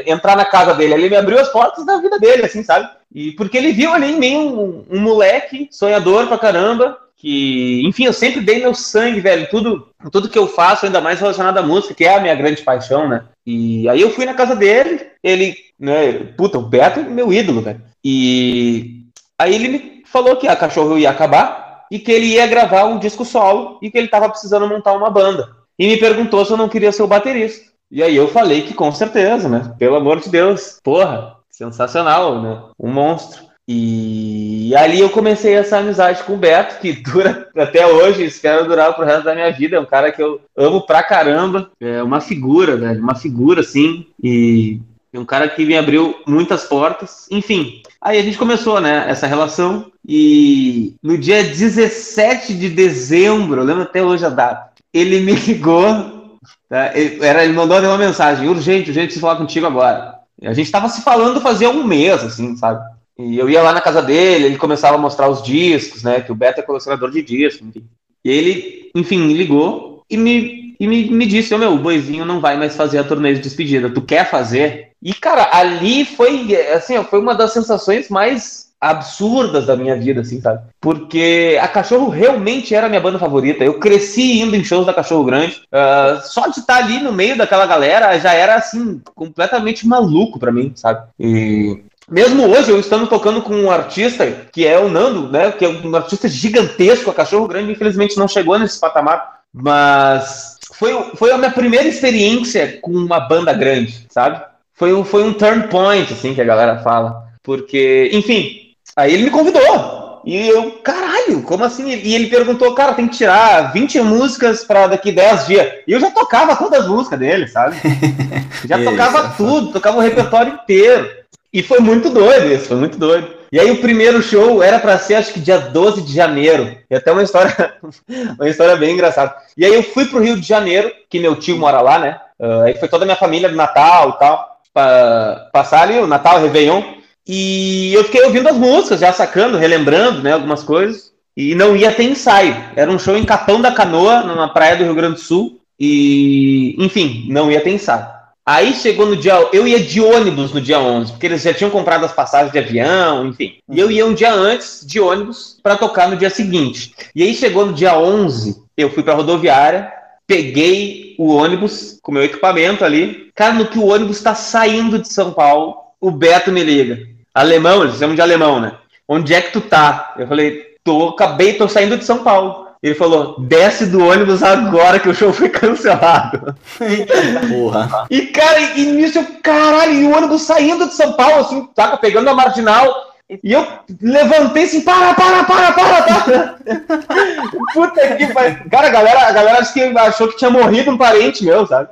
entrar 0.07 0.37
na 0.37 0.44
casa 0.44 0.72
dele, 0.74 0.94
ele 0.94 1.11
me 1.11 1.16
abriu 1.16 1.40
as 1.40 1.48
portas 1.48 1.85
da 1.85 1.96
vida 2.00 2.20
dele, 2.20 2.44
assim, 2.44 2.62
sabe? 2.62 2.88
E 3.12 3.33
porque 3.33 3.59
ele 3.59 3.72
viu 3.72 3.92
ali 3.92 4.12
em 4.12 4.18
mim 4.18 4.37
um, 4.37 4.85
um 4.88 5.00
moleque 5.00 5.68
sonhador 5.72 6.28
pra 6.28 6.38
caramba, 6.38 6.96
que, 7.16 7.83
enfim, 7.85 8.04
eu 8.04 8.12
sempre 8.12 8.40
dei 8.40 8.61
meu 8.61 8.74
sangue, 8.74 9.20
velho, 9.20 9.48
tudo, 9.50 9.88
tudo 10.12 10.28
que 10.28 10.38
eu 10.38 10.46
faço, 10.46 10.87
ainda 10.87 11.00
mais 11.00 11.18
relacionado 11.18 11.59
à 11.59 11.62
música, 11.62 11.94
que 11.94 12.04
é 12.04 12.14
a 12.14 12.20
minha 12.20 12.35
grande 12.37 12.62
paixão, 12.62 13.09
né? 13.09 13.24
E 13.44 13.88
aí 13.88 14.00
eu 14.00 14.11
fui 14.11 14.24
na 14.24 14.35
casa 14.35 14.54
dele, 14.54 15.00
ele, 15.22 15.57
né, 15.80 16.12
puta, 16.37 16.59
o 16.59 16.62
Beto 16.62 17.00
é 17.00 17.02
meu 17.02 17.33
ídolo, 17.33 17.61
velho. 17.61 17.80
E 18.04 19.04
aí 19.37 19.54
ele 19.54 19.68
me 19.68 20.02
falou 20.04 20.37
que 20.37 20.46
a 20.46 20.54
cachorro 20.54 20.98
ia 20.98 21.11
acabar, 21.11 21.63
e 21.90 21.99
que 21.99 22.11
ele 22.11 22.27
ia 22.27 22.47
gravar 22.47 22.85
um 22.85 22.99
disco 22.99 23.25
solo 23.25 23.79
e 23.83 23.90
que 23.90 23.99
ele 23.99 24.07
estava 24.07 24.29
precisando 24.29 24.68
montar 24.68 24.92
uma 24.92 25.11
banda. 25.11 25.49
E 25.79 25.87
me 25.87 25.97
perguntou 25.97 26.44
se 26.44 26.53
eu 26.53 26.57
não 26.57 26.68
queria 26.68 26.92
ser 26.92 27.03
o 27.03 27.09
baterista. 27.09 27.73
E 27.90 28.03
aí 28.03 28.16
eu 28.16 28.29
falei 28.29 28.62
que 28.62 28.75
com 28.75 28.90
certeza, 28.92 29.49
né? 29.49 29.75
Pelo 29.79 29.97
amor 29.97 30.20
de 30.20 30.29
Deus. 30.29 30.79
Porra, 30.83 31.37
sensacional, 31.51 32.42
né? 32.42 32.62
Um 32.79 32.90
monstro. 32.90 33.44
E 33.66 34.75
ali 34.77 35.01
eu 35.01 35.09
comecei 35.09 35.55
essa 35.55 35.79
amizade 35.79 36.23
com 36.25 36.35
o 36.35 36.38
Beto, 36.38 36.81
que 36.81 36.92
dura 37.01 37.49
até 37.57 37.87
hoje, 37.87 38.25
espero 38.25 38.66
durar 38.66 38.94
pro 38.94 39.05
resto 39.05 39.25
da 39.25 39.35
minha 39.35 39.51
vida. 39.51 39.77
É 39.77 39.81
um 39.81 39.87
cara 39.87 40.12
que 40.12 40.23
eu 40.23 40.40
amo 40.57 40.83
pra 40.83 41.03
caramba. 41.03 41.70
É 41.81 42.03
uma 42.03 42.20
figura, 42.20 42.77
velho. 42.77 43.03
Uma 43.03 43.14
figura, 43.14 43.61
assim. 43.61 44.07
E 44.23 44.81
é 45.16 45.20
um 45.20 45.24
cara 45.24 45.48
que 45.48 45.64
me 45.64 45.77
abriu 45.77 46.16
muitas 46.27 46.64
portas. 46.64 47.27
Enfim, 47.31 47.83
aí 48.00 48.18
a 48.18 48.22
gente 48.22 48.37
começou, 48.37 48.81
né, 48.81 49.05
essa 49.09 49.27
relação. 49.27 49.92
E 50.07 50.94
no 51.03 51.16
dia 51.16 51.42
17 51.44 52.55
de 52.55 52.68
dezembro, 52.68 53.61
eu 53.61 53.64
lembro 53.64 53.85
até 53.85 54.03
hoje 54.03 54.27
a 54.27 54.29
data, 54.29 54.72
ele 54.92 55.20
me 55.20 55.33
ligou. 55.33 56.40
Tá? 56.68 56.90
Ele, 56.98 57.24
era, 57.24 57.44
ele 57.44 57.53
mandou 57.53 57.79
uma 57.79 57.96
mensagem: 57.96 58.48
urgente, 58.48 58.90
urgente 58.90 59.14
se 59.14 59.20
falar 59.20 59.37
contigo 59.37 59.66
agora. 59.66 60.18
A 60.42 60.53
gente 60.53 60.66
estava 60.66 60.88
se 60.88 61.03
falando 61.03 61.40
fazia 61.40 61.70
um 61.70 61.85
mês, 61.85 62.22
assim, 62.24 62.57
sabe? 62.57 62.85
E 63.16 63.38
eu 63.38 63.48
ia 63.48 63.62
lá 63.62 63.72
na 63.72 63.81
casa 63.81 64.03
dele, 64.03 64.46
ele 64.46 64.57
começava 64.57 64.96
a 64.96 65.00
mostrar 65.00 65.29
os 65.29 65.42
discos, 65.42 66.03
né? 66.03 66.20
Que 66.20 66.33
o 66.33 66.35
Beto 66.35 66.59
é 66.59 66.62
colecionador 66.64 67.11
de 67.12 67.22
discos, 67.22 67.66
enfim. 67.66 67.85
E 68.24 68.31
ele, 68.31 68.90
enfim, 68.94 69.33
ligou 69.33 70.05
e 70.11 70.16
me, 70.16 70.74
e 70.81 70.88
me, 70.88 71.09
me 71.11 71.24
disse: 71.24 71.55
oh, 71.55 71.59
meu, 71.59 71.72
o 71.72 71.79
boizinho 71.79 72.24
não 72.24 72.40
vai 72.40 72.57
mais 72.57 72.74
fazer 72.74 72.98
a 72.98 73.05
turnê 73.05 73.35
de 73.35 73.40
despedida. 73.40 73.88
Tu 73.88 74.03
quer 74.03 74.29
fazer? 74.29 74.93
E, 75.05 75.12
cara, 75.12 75.51
ali 75.53 76.07
foi, 76.07 76.57
assim, 76.73 77.03
foi 77.05 77.21
uma 77.21 77.35
das 77.35 77.53
sensações 77.53 78.09
mais 78.09 78.73
absurdas 78.81 79.67
da 79.67 79.77
minha 79.77 79.97
vida, 79.97 80.23
assim, 80.23 80.40
sabe? 80.40 80.62
Porque 80.81 81.59
a 81.61 81.69
Cachorro 81.69 82.09
realmente 82.09 82.75
era 82.75 82.87
a 82.87 82.88
minha 82.88 83.01
banda 83.01 83.19
favorita. 83.19 83.62
Eu 83.62 83.79
cresci 83.79 84.40
indo 84.40 84.57
em 84.57 84.64
shows 84.64 84.87
da 84.87 84.95
Cachorro 84.95 85.25
Grande. 85.25 85.62
Uh, 85.67 86.21
só 86.27 86.49
de 86.49 86.61
estar 86.61 86.77
ali 86.77 87.01
no 87.01 87.12
meio 87.12 87.37
daquela 87.37 87.67
galera 87.67 88.19
já 88.19 88.33
era, 88.33 88.57
assim, 88.57 89.01
completamente 89.14 89.87
maluco 89.87 90.38
para 90.38 90.53
mim, 90.53 90.73
sabe? 90.75 91.07
E 91.21 91.83
mesmo 92.11 92.47
hoje, 92.47 92.71
eu 92.71 92.81
estando 92.81 93.07
tocando 93.07 93.43
com 93.43 93.55
um 93.55 93.71
artista 93.71 94.27
que 94.53 94.67
é 94.67 94.79
o 94.79 94.88
Nando, 94.88 95.31
né? 95.31 95.53
Que 95.53 95.67
é 95.67 95.69
um 95.69 95.95
artista 95.95 96.29
gigantesco, 96.29 97.11
a 97.11 97.14
Cachorro 97.14 97.49
Grande, 97.49 97.73
infelizmente 97.73 98.17
não 98.17 98.29
chegou 98.29 98.59
nesse 98.59 98.81
patamar. 98.81 99.40
Mas 99.53 100.59
foi, 100.73 100.93
foi 101.14 101.31
a 101.31 101.38
minha 101.38 101.51
primeira 101.51 101.88
experiência 101.88 102.79
com 102.81 102.90
uma 102.90 103.21
banda 103.21 103.53
grande, 103.53 104.07
sabe? 104.11 104.43
Foi 104.74 104.92
um, 104.92 105.04
foi 105.04 105.22
um 105.22 105.32
turn 105.32 105.68
point, 105.68 106.12
assim, 106.12 106.34
que 106.34 106.40
a 106.40 106.44
galera 106.44 106.78
fala. 106.78 107.28
Porque, 107.42 108.10
enfim, 108.12 108.74
aí 108.96 109.14
ele 109.14 109.24
me 109.24 109.30
convidou. 109.30 110.22
E 110.24 110.48
eu, 110.48 110.72
caralho, 110.82 111.42
como 111.42 111.64
assim? 111.64 111.88
E 111.90 112.14
ele 112.14 112.28
perguntou, 112.28 112.74
cara, 112.74 112.94
tem 112.94 113.06
que 113.06 113.16
tirar 113.16 113.72
20 113.72 114.00
músicas 114.00 114.64
para 114.64 114.87
daqui 114.87 115.12
10 115.12 115.46
dias. 115.46 115.72
E 115.87 115.92
eu 115.92 116.00
já 116.00 116.10
tocava 116.10 116.56
todas 116.56 116.80
as 116.80 116.88
músicas 116.88 117.18
dele, 117.18 117.46
sabe? 117.46 117.76
Já 118.66 118.82
tocava 118.82 119.28
isso, 119.28 119.37
tudo, 119.37 119.72
tocava 119.72 119.98
o 119.98 120.00
repertório 120.00 120.54
inteiro. 120.54 121.10
E 121.52 121.62
foi 121.62 121.80
muito 121.80 122.08
doido 122.08 122.50
isso, 122.50 122.68
foi 122.68 122.78
muito 122.78 122.96
doido. 122.96 123.28
E 123.52 123.60
aí 123.60 123.70
o 123.70 123.82
primeiro 123.82 124.22
show 124.22 124.62
era 124.62 124.78
para 124.78 124.98
ser, 124.98 125.16
acho 125.16 125.34
que 125.34 125.40
dia 125.40 125.58
12 125.58 126.00
de 126.00 126.14
janeiro. 126.14 126.74
E 126.90 126.96
até 126.96 127.12
uma 127.12 127.22
história, 127.22 127.74
uma 128.40 128.48
história 128.48 128.74
bem 128.76 128.94
engraçada. 128.94 129.34
E 129.54 129.66
aí 129.66 129.74
eu 129.74 129.82
fui 129.82 130.06
pro 130.06 130.22
Rio 130.22 130.40
de 130.40 130.48
Janeiro, 130.48 130.90
que 131.10 131.20
meu 131.20 131.37
tio 131.37 131.58
mora 131.58 131.82
lá, 131.82 131.98
né? 131.98 132.18
Uh, 132.40 132.62
aí 132.62 132.74
foi 132.74 132.88
toda 132.88 133.04
a 133.04 133.06
minha 133.06 133.18
família 133.18 133.50
do 133.50 133.54
Natal 133.54 134.08
e 134.16 134.18
tal 134.18 134.54
para 134.74 135.48
passar 135.52 135.82
ali 135.82 135.98
o 135.98 136.06
Natal, 136.06 136.38
o 136.38 136.42
Réveillon. 136.42 136.82
E 137.26 137.94
eu 137.94 138.04
fiquei 138.04 138.22
ouvindo 138.24 138.48
as 138.48 138.56
músicas, 138.56 139.00
já 139.00 139.12
sacando, 139.12 139.56
relembrando, 139.56 140.20
né, 140.22 140.32
algumas 140.32 140.62
coisas. 140.62 141.12
E 141.37 141.54
não 141.54 141.76
ia 141.76 141.92
ter 141.92 142.04
ensaio. 142.04 142.54
Era 142.76 142.90
um 142.90 142.98
show 142.98 143.16
em 143.16 143.24
Capão 143.24 143.60
da 143.60 143.72
Canoa, 143.72 144.22
na 144.22 144.48
praia 144.48 144.76
do 144.76 144.84
Rio 144.84 144.94
Grande 144.94 145.14
do 145.14 145.20
Sul. 145.20 145.60
E, 145.80 146.76
enfim, 146.78 147.26
não 147.28 147.50
ia 147.50 147.60
ter 147.60 147.70
ensaio. 147.70 148.06
Aí 148.46 148.74
chegou 148.74 149.06
no 149.06 149.16
dia. 149.16 149.48
Eu 149.52 149.66
ia 149.66 149.80
de 149.80 150.00
ônibus 150.00 150.52
no 150.52 150.60
dia 150.60 150.78
11, 150.78 151.12
porque 151.12 151.26
eles 151.26 151.42
já 151.42 151.54
tinham 151.54 151.70
comprado 151.70 152.04
as 152.04 152.12
passagens 152.12 152.52
de 152.52 152.58
avião, 152.58 153.26
enfim. 153.28 153.54
E 153.70 153.80
eu 153.80 153.90
ia 153.90 154.04
um 154.04 154.12
dia 154.12 154.32
antes 154.32 154.84
de 154.87 155.00
ônibus 155.00 155.58
para 155.62 155.76
tocar 155.76 156.08
no 156.08 156.16
dia 156.16 156.28
seguinte. 156.28 156.94
E 157.14 157.22
aí 157.22 157.34
chegou 157.34 157.64
no 157.64 157.72
dia 157.72 157.98
11, 157.98 158.62
eu 158.76 158.90
fui 158.90 159.02
para 159.02 159.14
rodoviária, 159.14 159.90
peguei 160.26 161.14
o 161.18 161.34
ônibus 161.34 161.98
com 162.02 162.12
meu 162.12 162.22
equipamento 162.22 162.84
ali. 162.84 163.23
Cara, 163.35 163.55
no 163.55 163.66
que 163.66 163.79
o 163.79 163.87
ônibus 163.87 164.18
está 164.18 164.35
saindo 164.35 164.99
de 164.99 165.12
São 165.12 165.33
Paulo, 165.33 165.77
o 166.01 166.11
Beto 166.11 166.53
me 166.53 166.62
liga. 166.62 166.99
Alemão, 167.35 167.83
eles 167.83 167.99
chamam 167.99 168.14
de 168.14 168.23
alemão, 168.23 168.61
né? 168.61 168.73
Onde 169.09 169.35
é 169.35 169.40
que 169.40 169.53
tu 169.53 169.61
tá? 169.61 170.14
Eu 170.16 170.29
falei, 170.29 170.77
tô, 170.85 171.09
acabei, 171.09 171.55
tô 171.55 171.68
saindo 171.68 171.97
de 171.97 172.05
São 172.05 172.23
Paulo. 172.23 172.64
Ele 172.85 172.94
falou: 172.94 173.40
desce 173.40 173.87
do 173.87 174.07
ônibus 174.07 174.42
agora 174.42 175.01
que 175.01 175.09
o 175.09 175.14
show 175.14 175.33
foi 175.33 175.49
cancelado. 175.49 176.55
Porra. 177.49 178.07
E, 178.11 178.27
cara, 178.27 178.61
e 178.61 178.85
nisso 178.85 179.18
eu, 179.18 179.27
caralho, 179.42 179.94
e 179.94 180.05
o 180.05 180.14
ônibus 180.14 180.42
saindo 180.42 180.87
de 180.87 180.92
São 180.92 181.14
Paulo, 181.14 181.40
assim, 181.40 181.66
saca, 181.75 181.97
pegando 181.97 182.29
a 182.29 182.35
marginal. 182.35 183.14
E 183.42 183.53
eu 183.53 183.66
levantei 184.03 184.64
assim, 184.64 184.83
para, 184.83 185.14
para, 185.14 185.44
para, 185.44 185.73
para, 185.73 186.03
para. 186.03 186.57
Puta 187.73 188.16
que 188.16 188.27
pariu. 188.27 188.59
Cara, 188.70 188.88
a 188.88 188.90
galera, 188.90 189.29
a 189.29 189.33
galera 189.33 189.59
acho 189.61 189.73
que 189.73 189.81
achou 189.81 190.29
que 190.29 190.37
tinha 190.37 190.51
morrido 190.51 190.90
um 190.90 190.99
parente 190.99 191.42
meu, 191.42 191.66
sabe? 191.66 191.88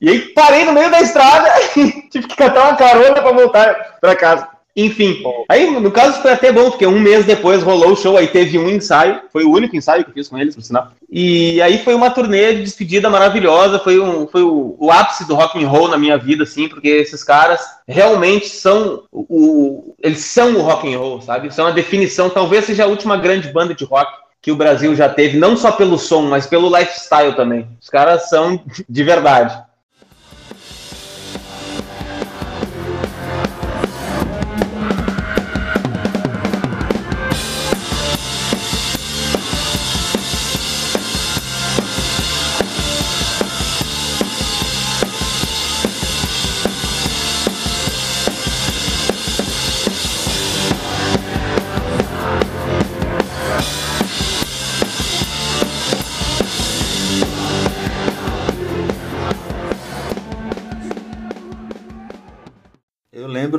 E 0.00 0.08
aí 0.08 0.20
parei 0.34 0.64
no 0.64 0.72
meio 0.72 0.90
da 0.90 1.00
estrada 1.00 1.48
e 1.76 2.08
tive 2.08 2.26
que 2.26 2.36
cantar 2.36 2.68
uma 2.68 2.76
carona 2.76 3.20
pra 3.20 3.32
voltar 3.32 3.96
pra 4.00 4.16
casa. 4.16 4.54
Enfim, 4.76 5.22
aí 5.48 5.70
no 5.70 5.90
caso 5.92 6.20
foi 6.20 6.32
até 6.32 6.50
bom, 6.50 6.68
porque 6.68 6.84
um 6.84 6.98
mês 6.98 7.24
depois 7.24 7.62
rolou 7.62 7.92
o 7.92 7.96
show, 7.96 8.16
aí 8.16 8.26
teve 8.26 8.58
um 8.58 8.68
ensaio, 8.68 9.20
foi 9.32 9.44
o 9.44 9.52
único 9.52 9.76
ensaio 9.76 10.02
que 10.02 10.10
eu 10.10 10.14
fiz 10.14 10.26
com 10.26 10.36
eles, 10.36 10.52
por 10.52 10.62
sinal. 10.62 10.88
E 11.08 11.62
aí 11.62 11.78
foi 11.78 11.94
uma 11.94 12.10
turnê 12.10 12.54
de 12.54 12.64
despedida 12.64 13.08
maravilhosa, 13.08 13.78
foi, 13.78 14.00
um, 14.00 14.26
foi 14.26 14.42
o, 14.42 14.74
o 14.76 14.90
ápice 14.90 15.28
do 15.28 15.36
rock 15.36 15.62
and 15.62 15.68
roll 15.68 15.86
na 15.86 15.96
minha 15.96 16.18
vida, 16.18 16.42
assim, 16.42 16.68
porque 16.68 16.88
esses 16.88 17.22
caras 17.22 17.60
realmente 17.86 18.48
são 18.48 19.04
o, 19.12 19.26
o, 19.28 19.94
eles 20.02 20.24
são 20.24 20.56
o 20.56 20.62
rock 20.62 20.92
and 20.92 20.98
roll, 20.98 21.20
sabe? 21.20 21.54
São 21.54 21.68
a 21.68 21.70
definição, 21.70 22.28
talvez 22.28 22.64
seja 22.64 22.82
a 22.82 22.88
última 22.88 23.16
grande 23.16 23.52
banda 23.52 23.76
de 23.76 23.84
rock 23.84 24.12
que 24.42 24.50
o 24.50 24.56
Brasil 24.56 24.94
já 24.96 25.08
teve, 25.08 25.38
não 25.38 25.56
só 25.56 25.70
pelo 25.70 25.96
som, 25.96 26.22
mas 26.22 26.48
pelo 26.48 26.68
lifestyle 26.76 27.34
também. 27.36 27.68
Os 27.80 27.88
caras 27.88 28.28
são 28.28 28.60
de 28.88 29.04
verdade. 29.04 29.56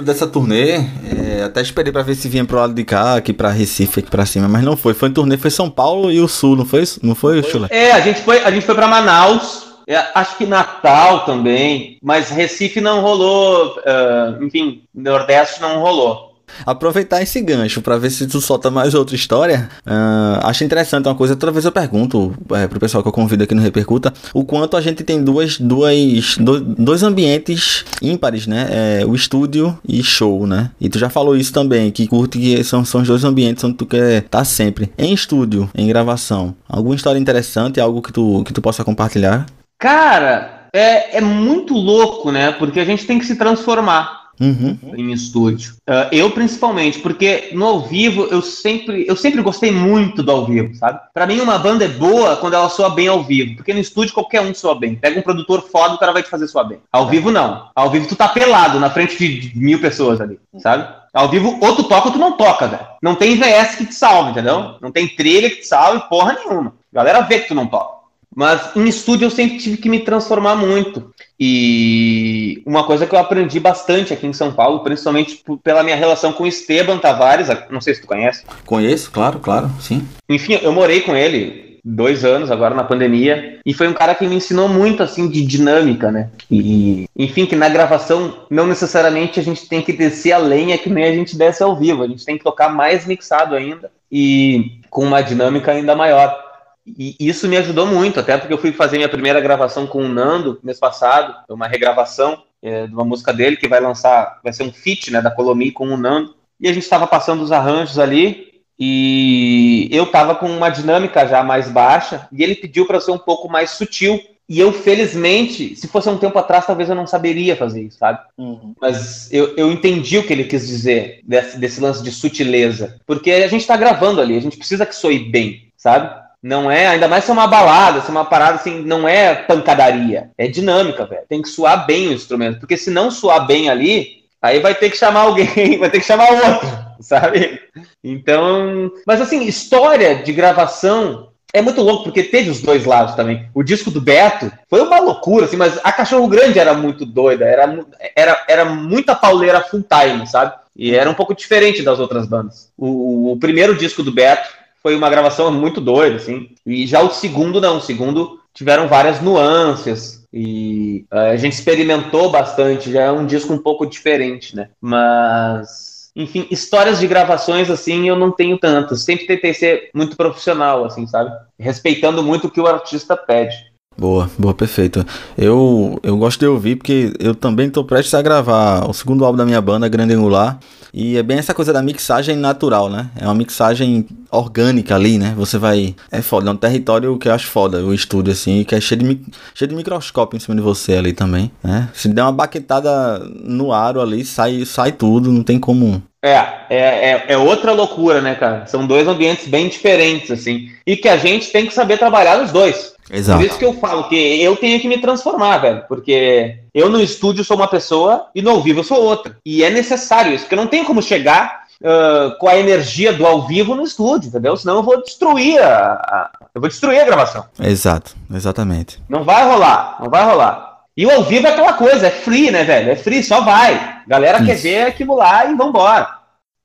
Dessa 0.05 0.27
turnê, 0.27 0.75
é, 0.75 1.43
até 1.43 1.61
esperei 1.61 1.91
para 1.91 2.03
ver 2.03 2.15
se 2.15 2.29
vinha 2.29 2.45
pro 2.45 2.57
lado 2.57 2.73
de 2.73 2.83
cá, 2.83 3.15
aqui 3.15 3.33
para 3.33 3.49
Recife, 3.49 3.99
aqui 3.99 4.09
para 4.09 4.25
cima, 4.25 4.47
mas 4.47 4.63
não 4.63 4.77
foi. 4.77 4.93
Foi 4.93 5.09
turnê, 5.09 5.37
foi 5.37 5.51
São 5.51 5.69
Paulo 5.69 6.11
e 6.11 6.19
o 6.21 6.27
Sul, 6.27 6.55
não 6.55 6.65
foi? 6.65 6.83
Não 7.01 7.15
foi, 7.15 7.41
foi. 7.41 7.51
Chulé? 7.51 7.67
É, 7.71 7.91
a 7.91 7.99
gente 7.99 8.21
foi, 8.21 8.43
a 8.43 8.51
gente 8.51 8.65
foi 8.65 8.75
para 8.75 8.87
Manaus, 8.87 9.65
é, 9.87 10.03
acho 10.15 10.37
que 10.37 10.45
Natal 10.45 11.25
também, 11.25 11.97
mas 12.01 12.29
Recife 12.29 12.79
não 12.79 13.01
rolou, 13.01 13.77
uh, 13.77 14.43
enfim, 14.43 14.83
Nordeste 14.93 15.61
não 15.61 15.79
rolou 15.79 16.24
aproveitar 16.65 17.21
esse 17.21 17.41
gancho 17.41 17.81
para 17.81 17.97
ver 17.97 18.09
se 18.09 18.27
tu 18.27 18.39
solta 18.41 18.69
mais 18.69 18.93
outra 18.93 19.15
história. 19.15 19.69
Uh, 19.85 20.39
acho 20.43 20.63
interessante 20.63 21.07
uma 21.07 21.15
coisa, 21.15 21.35
toda 21.35 21.51
vez 21.51 21.65
eu 21.65 21.71
pergunto 21.71 22.33
é, 22.51 22.67
pro 22.67 22.79
pessoal 22.79 23.01
que 23.01 23.09
eu 23.09 23.13
convido 23.13 23.43
aqui 23.43 23.55
no 23.55 23.61
Repercuta, 23.61 24.13
o 24.33 24.43
quanto 24.43 24.77
a 24.77 24.81
gente 24.81 25.03
tem 25.03 25.23
duas, 25.23 25.59
duas, 25.59 26.37
do, 26.37 26.59
dois 26.59 27.03
ambientes 27.03 27.85
ímpares, 28.01 28.47
né? 28.47 28.67
É, 28.69 29.05
o 29.05 29.15
estúdio 29.15 29.77
e 29.87 30.03
show, 30.03 30.45
né? 30.45 30.71
E 30.79 30.89
tu 30.89 30.99
já 30.99 31.09
falou 31.09 31.35
isso 31.35 31.53
também, 31.53 31.91
que 31.91 32.07
curte 32.07 32.37
que 32.37 32.63
são, 32.63 32.83
são 32.85 33.01
os 33.01 33.07
dois 33.07 33.23
ambientes 33.23 33.63
onde 33.63 33.75
tu 33.75 33.85
quer 33.85 34.23
estar 34.23 34.39
tá 34.39 34.45
sempre. 34.45 34.91
Em 34.97 35.13
estúdio, 35.13 35.69
em 35.75 35.87
gravação. 35.87 36.55
Alguma 36.67 36.95
história 36.95 37.19
interessante, 37.19 37.79
algo 37.79 38.01
que 38.01 38.11
tu, 38.11 38.43
que 38.45 38.53
tu 38.53 38.61
possa 38.61 38.83
compartilhar? 38.83 39.45
Cara, 39.79 40.67
é, 40.73 41.17
é 41.17 41.21
muito 41.21 41.73
louco, 41.73 42.31
né? 42.31 42.51
Porque 42.51 42.79
a 42.79 42.85
gente 42.85 43.05
tem 43.05 43.19
que 43.19 43.25
se 43.25 43.35
transformar 43.35 44.24
uhum. 44.39 44.77
em 44.97 45.11
estúdio. 45.11 45.73
Uh, 45.87 46.09
eu 46.11 46.31
principalmente, 46.31 46.99
porque 46.99 47.49
no 47.53 47.65
ao 47.65 47.81
vivo 47.81 48.27
eu 48.31 48.41
sempre, 48.41 49.05
eu 49.07 49.15
sempre 49.15 49.41
gostei 49.41 49.71
muito 49.71 50.21
do 50.21 50.31
ao 50.31 50.45
vivo, 50.45 50.75
sabe? 50.75 50.99
Para 51.13 51.27
mim 51.27 51.39
uma 51.39 51.57
banda 51.57 51.85
é 51.85 51.89
boa 51.89 52.35
quando 52.37 52.53
ela 52.53 52.69
soa 52.69 52.89
bem 52.89 53.07
ao 53.07 53.23
vivo, 53.23 53.55
porque 53.55 53.73
no 53.73 53.79
estúdio 53.79 54.13
qualquer 54.13 54.41
um 54.41 54.53
soa 54.53 54.75
bem. 54.77 54.95
Pega 54.95 55.19
um 55.19 55.23
produtor 55.23 55.67
foda, 55.69 55.95
o 55.95 55.99
cara 55.99 56.11
vai 56.11 56.23
te 56.23 56.29
fazer 56.29 56.47
soar 56.47 56.67
bem. 56.67 56.79
Ao 56.91 57.07
vivo 57.07 57.31
não. 57.31 57.69
Ao 57.75 57.89
vivo 57.89 58.07
tu 58.07 58.15
tá 58.15 58.27
pelado 58.27 58.79
na 58.79 58.89
frente 58.89 59.17
de 59.17 59.57
mil 59.57 59.79
pessoas 59.79 60.19
ali, 60.21 60.39
sabe? 60.57 60.87
Ao 61.13 61.29
vivo, 61.29 61.57
ou 61.61 61.75
tu 61.75 61.83
toca 61.85 62.07
ou 62.07 62.13
tu 62.13 62.19
não 62.19 62.33
toca, 62.33 62.67
velho. 62.67 62.85
Não 63.01 63.15
tem 63.15 63.37
VS 63.37 63.75
que 63.75 63.85
te 63.85 63.95
salve, 63.95 64.31
entendeu? 64.31 64.75
Não 64.81 64.91
tem 64.91 65.07
trilha 65.07 65.49
que 65.49 65.57
te 65.57 65.67
salve 65.67 66.09
porra 66.09 66.33
nenhuma. 66.33 66.73
A 66.91 66.95
galera 66.95 67.21
vê 67.21 67.39
que 67.39 67.47
tu 67.47 67.55
não 67.55 67.67
toca. 67.67 67.95
Mas 68.35 68.75
em 68.75 68.85
estúdio 68.85 69.27
eu 69.27 69.31
sempre 69.31 69.57
tive 69.57 69.77
que 69.77 69.87
me 69.87 70.01
transformar 70.01 70.55
muito. 70.57 71.13
E 71.39 72.61
uma 72.65 72.85
coisa 72.85 73.05
que 73.05 73.13
eu 73.13 73.19
aprendi 73.19 73.59
bastante 73.59 74.13
aqui 74.13 74.25
em 74.25 74.33
São 74.33 74.53
Paulo, 74.53 74.79
principalmente 74.79 75.43
pela 75.63 75.83
minha 75.83 75.95
relação 75.95 76.31
com 76.31 76.47
Esteban 76.47 76.97
Tavares, 76.97 77.47
não 77.69 77.81
sei 77.81 77.95
se 77.95 78.01
tu 78.01 78.07
conhece. 78.07 78.45
Conheço, 78.65 79.11
claro, 79.11 79.39
claro, 79.39 79.69
sim. 79.79 80.07
Enfim, 80.29 80.59
eu 80.61 80.71
morei 80.71 81.01
com 81.01 81.15
ele 81.15 81.65
dois 81.87 82.25
anos 82.25 82.49
agora 82.49 82.73
na 82.73 82.83
pandemia 82.83 83.59
e 83.63 83.71
foi 83.71 83.87
um 83.87 83.93
cara 83.93 84.15
que 84.15 84.25
me 84.25 84.35
ensinou 84.35 84.67
muito 84.67 85.03
assim 85.03 85.29
de 85.29 85.45
dinâmica, 85.45 86.11
né? 86.11 86.29
E 86.49 87.05
enfim, 87.15 87.45
que 87.45 87.55
na 87.55 87.69
gravação 87.69 88.45
não 88.49 88.65
necessariamente 88.65 89.39
a 89.39 89.43
gente 89.43 89.69
tem 89.69 89.83
que 89.83 89.93
descer 89.93 90.31
a 90.31 90.39
lenha 90.39 90.79
que 90.79 90.89
nem 90.89 91.03
a 91.03 91.13
gente 91.13 91.37
desce 91.37 91.61
ao 91.61 91.75
vivo, 91.75 92.01
a 92.01 92.07
gente 92.07 92.25
tem 92.25 92.39
que 92.39 92.43
tocar 92.43 92.69
mais 92.69 93.05
mixado 93.05 93.53
ainda 93.53 93.91
e 94.11 94.79
com 94.89 95.03
uma 95.03 95.21
dinâmica 95.21 95.71
ainda 95.71 95.95
maior. 95.95 96.44
E 96.85 97.15
isso 97.19 97.47
me 97.47 97.57
ajudou 97.57 97.87
muito, 97.87 98.19
até 98.19 98.37
porque 98.37 98.53
eu 98.53 98.59
fui 98.59 98.71
fazer 98.71 98.97
minha 98.97 99.09
primeira 99.09 99.41
gravação 99.41 99.87
com 99.87 100.03
o 100.03 100.07
Nando 100.07 100.59
mês 100.63 100.79
passado, 100.79 101.35
uma 101.49 101.67
regravação 101.67 102.43
é, 102.61 102.85
de 102.85 102.93
uma 102.93 103.03
música 103.03 103.33
dele 103.33 103.57
que 103.57 103.67
vai 103.67 103.79
lançar, 103.79 104.39
vai 104.43 104.53
ser 104.53 104.63
um 104.63 104.71
feat, 104.71 105.11
né, 105.11 105.21
da 105.21 105.31
Colomi 105.31 105.71
com 105.71 105.87
o 105.87 105.97
Nando. 105.97 106.35
E 106.59 106.67
a 106.67 106.73
gente 106.73 106.83
estava 106.83 107.07
passando 107.07 107.41
os 107.41 107.51
arranjos 107.51 107.97
ali 107.97 108.61
e 108.79 109.89
eu 109.91 110.03
estava 110.03 110.35
com 110.35 110.47
uma 110.47 110.69
dinâmica 110.69 111.27
já 111.27 111.43
mais 111.43 111.69
baixa 111.69 112.27
e 112.31 112.43
ele 112.43 112.55
pediu 112.55 112.85
para 112.85 112.99
ser 112.99 113.11
um 113.11 113.17
pouco 113.17 113.49
mais 113.49 113.71
sutil. 113.71 114.19
E 114.47 114.59
eu, 114.59 114.71
felizmente, 114.71 115.75
se 115.75 115.87
fosse 115.87 116.07
um 116.07 116.19
tempo 116.19 116.37
atrás, 116.37 116.67
talvez 116.67 116.87
eu 116.87 116.95
não 116.95 117.07
saberia 117.07 117.55
fazer 117.55 117.81
isso, 117.81 117.97
sabe? 117.97 118.19
Uhum. 118.37 118.75
Mas 118.79 119.31
eu, 119.33 119.55
eu 119.57 119.71
entendi 119.71 120.19
o 120.19 120.23
que 120.25 120.31
ele 120.31 120.43
quis 120.43 120.67
dizer 120.67 121.21
desse, 121.23 121.57
desse 121.57 121.81
lance 121.81 122.03
de 122.03 122.11
sutileza. 122.11 122.99
Porque 123.07 123.31
a 123.31 123.47
gente 123.47 123.61
está 123.61 123.75
gravando 123.75 124.21
ali, 124.21 124.37
a 124.37 124.39
gente 124.39 124.57
precisa 124.57 124.85
que 124.85 124.95
soe 124.95 125.17
bem, 125.17 125.71
sabe? 125.75 126.24
Não 126.45 126.69
é, 126.69 126.85
ainda 126.85 127.07
mais 127.07 127.23
se 127.23 127.31
é 127.31 127.33
uma 127.33 127.47
balada, 127.47 128.01
se 128.01 128.07
é 128.07 128.11
uma 128.11 128.23
parada 128.23 128.57
assim, 128.57 128.83
não 128.83 129.09
é 129.09 129.33
pancadaria, 129.33 130.29
é 130.37 130.47
dinâmica, 130.47 131.03
velho. 131.03 131.23
Tem 131.27 131.41
que 131.41 131.49
suar 131.49 131.87
bem 131.87 132.07
o 132.09 132.13
instrumento, 132.13 132.59
porque 132.59 132.77
se 132.77 132.91
não 132.91 133.09
suar 133.09 133.47
bem 133.47 133.67
ali, 133.67 134.25
aí 134.39 134.59
vai 134.59 134.75
ter 134.75 134.91
que 134.91 134.97
chamar 134.97 135.21
alguém, 135.21 135.79
vai 135.79 135.89
ter 135.89 135.99
que 135.99 136.05
chamar 136.05 136.29
outro, 136.31 136.69
sabe? 137.01 137.59
Então, 138.03 138.91
mas 139.07 139.21
assim, 139.21 139.43
história 139.43 140.17
de 140.17 140.31
gravação 140.31 141.29
é 141.51 141.63
muito 141.63 141.81
louco, 141.81 142.03
porque 142.03 142.21
teve 142.21 142.51
os 142.51 142.61
dois 142.61 142.85
lados 142.85 143.15
também. 143.15 143.49
O 143.51 143.63
disco 143.63 143.89
do 143.89 143.99
Beto 143.99 144.51
foi 144.69 144.81
uma 144.81 144.99
loucura, 144.99 145.45
assim, 145.45 145.57
mas 145.57 145.79
a 145.83 145.91
Cachorro 145.91 146.27
Grande 146.27 146.59
era 146.59 146.75
muito 146.75 147.07
doida, 147.07 147.43
era, 147.45 147.85
era, 148.15 148.45
era 148.47 148.65
muita 148.65 149.15
pauleira 149.15 149.61
full 149.61 149.83
time, 149.83 150.27
sabe? 150.27 150.53
E 150.75 150.93
era 150.93 151.09
um 151.09 151.15
pouco 151.15 151.33
diferente 151.33 151.81
das 151.81 151.99
outras 151.99 152.27
bandas. 152.27 152.69
O, 152.77 153.31
o 153.31 153.39
primeiro 153.39 153.73
disco 153.73 154.03
do 154.03 154.11
Beto 154.11 154.47
foi 154.85 154.95
uma 154.95 155.09
gravação 155.09 155.51
muito 155.51 155.81
doida, 155.81 156.17
assim. 156.17 156.51
E 156.63 156.85
já 156.85 157.01
o 157.01 157.09
segundo, 157.09 157.59
não. 157.59 157.77
O 157.77 157.81
segundo 157.81 158.39
tiveram 158.53 158.87
várias 158.87 159.19
nuances. 159.19 160.23
E 160.31 161.07
uh, 161.11 161.31
a 161.31 161.37
gente 161.37 161.53
experimentou 161.53 162.29
bastante. 162.29 162.91
Já 162.91 163.01
é 163.05 163.11
um 163.11 163.25
disco 163.25 163.51
um 163.51 163.57
pouco 163.57 163.87
diferente, 163.87 164.55
né? 164.55 164.69
Mas. 164.79 166.11
Enfim, 166.15 166.47
histórias 166.51 166.99
de 166.99 167.07
gravações, 167.07 167.71
assim, 167.71 168.07
eu 168.07 168.15
não 168.15 168.29
tenho 168.31 168.59
tantas. 168.59 169.03
Sempre 169.03 169.25
tentei 169.25 169.55
ser 169.55 169.89
muito 169.91 170.15
profissional, 170.15 170.85
assim, 170.85 171.07
sabe? 171.07 171.35
Respeitando 171.59 172.21
muito 172.21 172.45
o 172.45 172.51
que 172.51 172.61
o 172.61 172.67
artista 172.67 173.17
pede. 173.17 173.55
Boa, 173.97 174.29
boa, 174.37 174.53
perfeito. 174.53 175.05
Eu, 175.37 175.97
eu 176.03 176.17
gosto 176.17 176.39
de 176.39 176.47
ouvir 176.47 176.75
porque 176.75 177.13
eu 177.17 177.33
também 177.33 177.67
estou 177.67 177.83
prestes 177.85 178.13
a 178.13 178.21
gravar 178.21 178.89
o 178.89 178.93
segundo 178.93 179.23
álbum 179.23 179.37
da 179.37 179.45
minha 179.45 179.61
banda, 179.61 179.87
Grande 179.87 180.13
Angular. 180.13 180.59
E 180.93 181.17
é 181.17 181.23
bem 181.23 181.37
essa 181.37 181.53
coisa 181.53 181.73
da 181.73 181.81
mixagem 181.81 182.37
natural, 182.37 182.89
né? 182.89 183.09
É 183.19 183.25
uma 183.25 183.35
mixagem 183.35 184.05
orgânica 184.31 184.95
ali, 184.95 185.17
né? 185.17 185.33
Você 185.37 185.57
vai. 185.57 185.95
É 186.11 186.21
foda, 186.21 186.49
é 186.49 186.53
um 186.53 186.57
território 186.57 187.17
que 187.17 187.27
eu 187.27 187.33
acho 187.33 187.47
foda, 187.47 187.83
o 187.83 187.93
estúdio, 187.93 188.31
assim, 188.31 188.63
que 188.63 188.75
é 188.75 188.81
cheio 188.81 189.01
de, 189.01 189.21
cheio 189.53 189.69
de 189.69 189.75
microscópio 189.75 190.37
em 190.37 190.39
cima 190.39 190.55
de 190.55 190.61
você 190.61 190.93
ali 190.93 191.11
também, 191.11 191.51
né? 191.63 191.89
Se 191.93 192.07
der 192.07 192.21
uma 192.21 192.31
baquetada 192.31 193.19
no 193.19 193.73
aro 193.73 194.01
ali, 194.01 194.23
sai, 194.23 194.65
sai 194.65 194.93
tudo, 194.93 195.31
não 195.31 195.43
tem 195.43 195.59
como. 195.59 196.01
É, 196.23 196.37
é, 196.69 196.79
é, 196.79 197.25
é 197.29 197.37
outra 197.37 197.73
loucura, 197.73 198.21
né, 198.21 198.35
cara? 198.35 198.65
São 198.65 198.87
dois 198.87 199.07
ambientes 199.07 199.47
bem 199.47 199.67
diferentes, 199.67 200.31
assim. 200.31 200.69
E 200.87 200.95
que 200.95 201.09
a 201.09 201.17
gente 201.17 201.51
tem 201.51 201.65
que 201.65 201.73
saber 201.73 201.97
trabalhar 201.97 202.37
nos 202.37 202.51
dois. 202.51 202.94
Exato. 203.11 203.39
Por 203.39 203.45
isso 203.45 203.59
que 203.59 203.65
eu 203.65 203.73
falo 203.73 204.09
que 204.09 204.15
eu 204.41 204.55
tenho 204.55 204.79
que 204.79 204.87
me 204.87 204.97
transformar, 204.97 205.59
velho. 205.59 205.83
Porque 205.87 206.57
eu 206.73 206.89
no 206.89 207.01
estúdio 207.01 207.43
sou 207.43 207.55
uma 207.55 207.67
pessoa 207.67 208.27
e 208.33 208.41
no 208.41 208.51
ao 208.51 208.61
vivo 208.61 208.79
eu 208.79 208.83
sou 208.83 209.01
outra. 209.01 209.37
E 209.45 209.63
é 209.63 209.69
necessário 209.69 210.33
isso, 210.33 210.45
porque 210.45 210.55
não 210.55 210.67
tenho 210.67 210.85
como 210.85 211.01
chegar 211.01 211.65
uh, 211.81 212.37
com 212.37 212.47
a 212.47 212.57
energia 212.57 213.13
do 213.13 213.25
ao 213.25 213.45
vivo 213.47 213.75
no 213.75 213.83
estúdio, 213.83 214.29
entendeu? 214.29 214.57
Senão 214.57 214.77
eu 214.77 214.83
vou 214.83 215.01
destruir 215.01 215.61
a, 215.61 215.93
a, 215.93 216.31
eu 216.53 216.61
vou 216.61 216.69
destruir 216.69 216.99
a 216.99 217.05
gravação. 217.05 217.45
Exato, 217.59 218.15
exatamente. 218.33 219.01
Não 219.07 219.23
vai 219.23 219.47
rolar, 219.47 219.97
não 220.01 220.09
vai 220.09 220.23
rolar. 220.23 220.75
E 220.97 221.05
o 221.05 221.11
ao 221.11 221.23
vivo 221.23 221.45
é 221.45 221.51
aquela 221.51 221.73
coisa, 221.73 222.07
é 222.07 222.11
free, 222.11 222.51
né, 222.51 222.63
velho? 222.63 222.91
É 222.91 222.95
free, 222.95 223.21
só 223.21 223.41
vai. 223.41 223.99
Galera 224.07 224.37
isso. 224.37 224.45
quer 224.45 224.55
ver 224.55 224.87
aquilo 224.87 225.15
lá 225.15 225.45
e 225.45 225.53
vambora. 225.53 226.07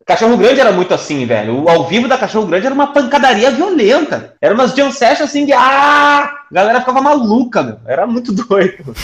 Cachorro 0.07 0.36
Grande 0.36 0.61
era 0.61 0.72
muito 0.72 0.92
assim, 0.92 1.26
velho. 1.26 1.62
O 1.62 1.68
ao 1.68 1.86
vivo 1.86 2.09
da 2.09 2.18
Cachorro 2.18 2.46
Grande 2.46 2.66
era 2.66 2.74
uma 2.74 2.92
pancadaria 2.92 3.51
violenta. 3.51 4.34
Era 4.40 4.55
umas 4.55 4.74
jam 4.74 4.90
sessions 4.90 5.28
assim 5.28 5.44
de. 5.46 5.53
Ah! 5.53 6.32
A 6.51 6.55
galera 6.55 6.80
ficava 6.80 7.01
maluca, 7.01 7.62
meu. 7.62 7.78
Era 7.86 8.07
muito 8.07 8.32
doido. 8.34 8.94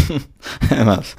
é 0.70 0.84
massa. 0.84 1.16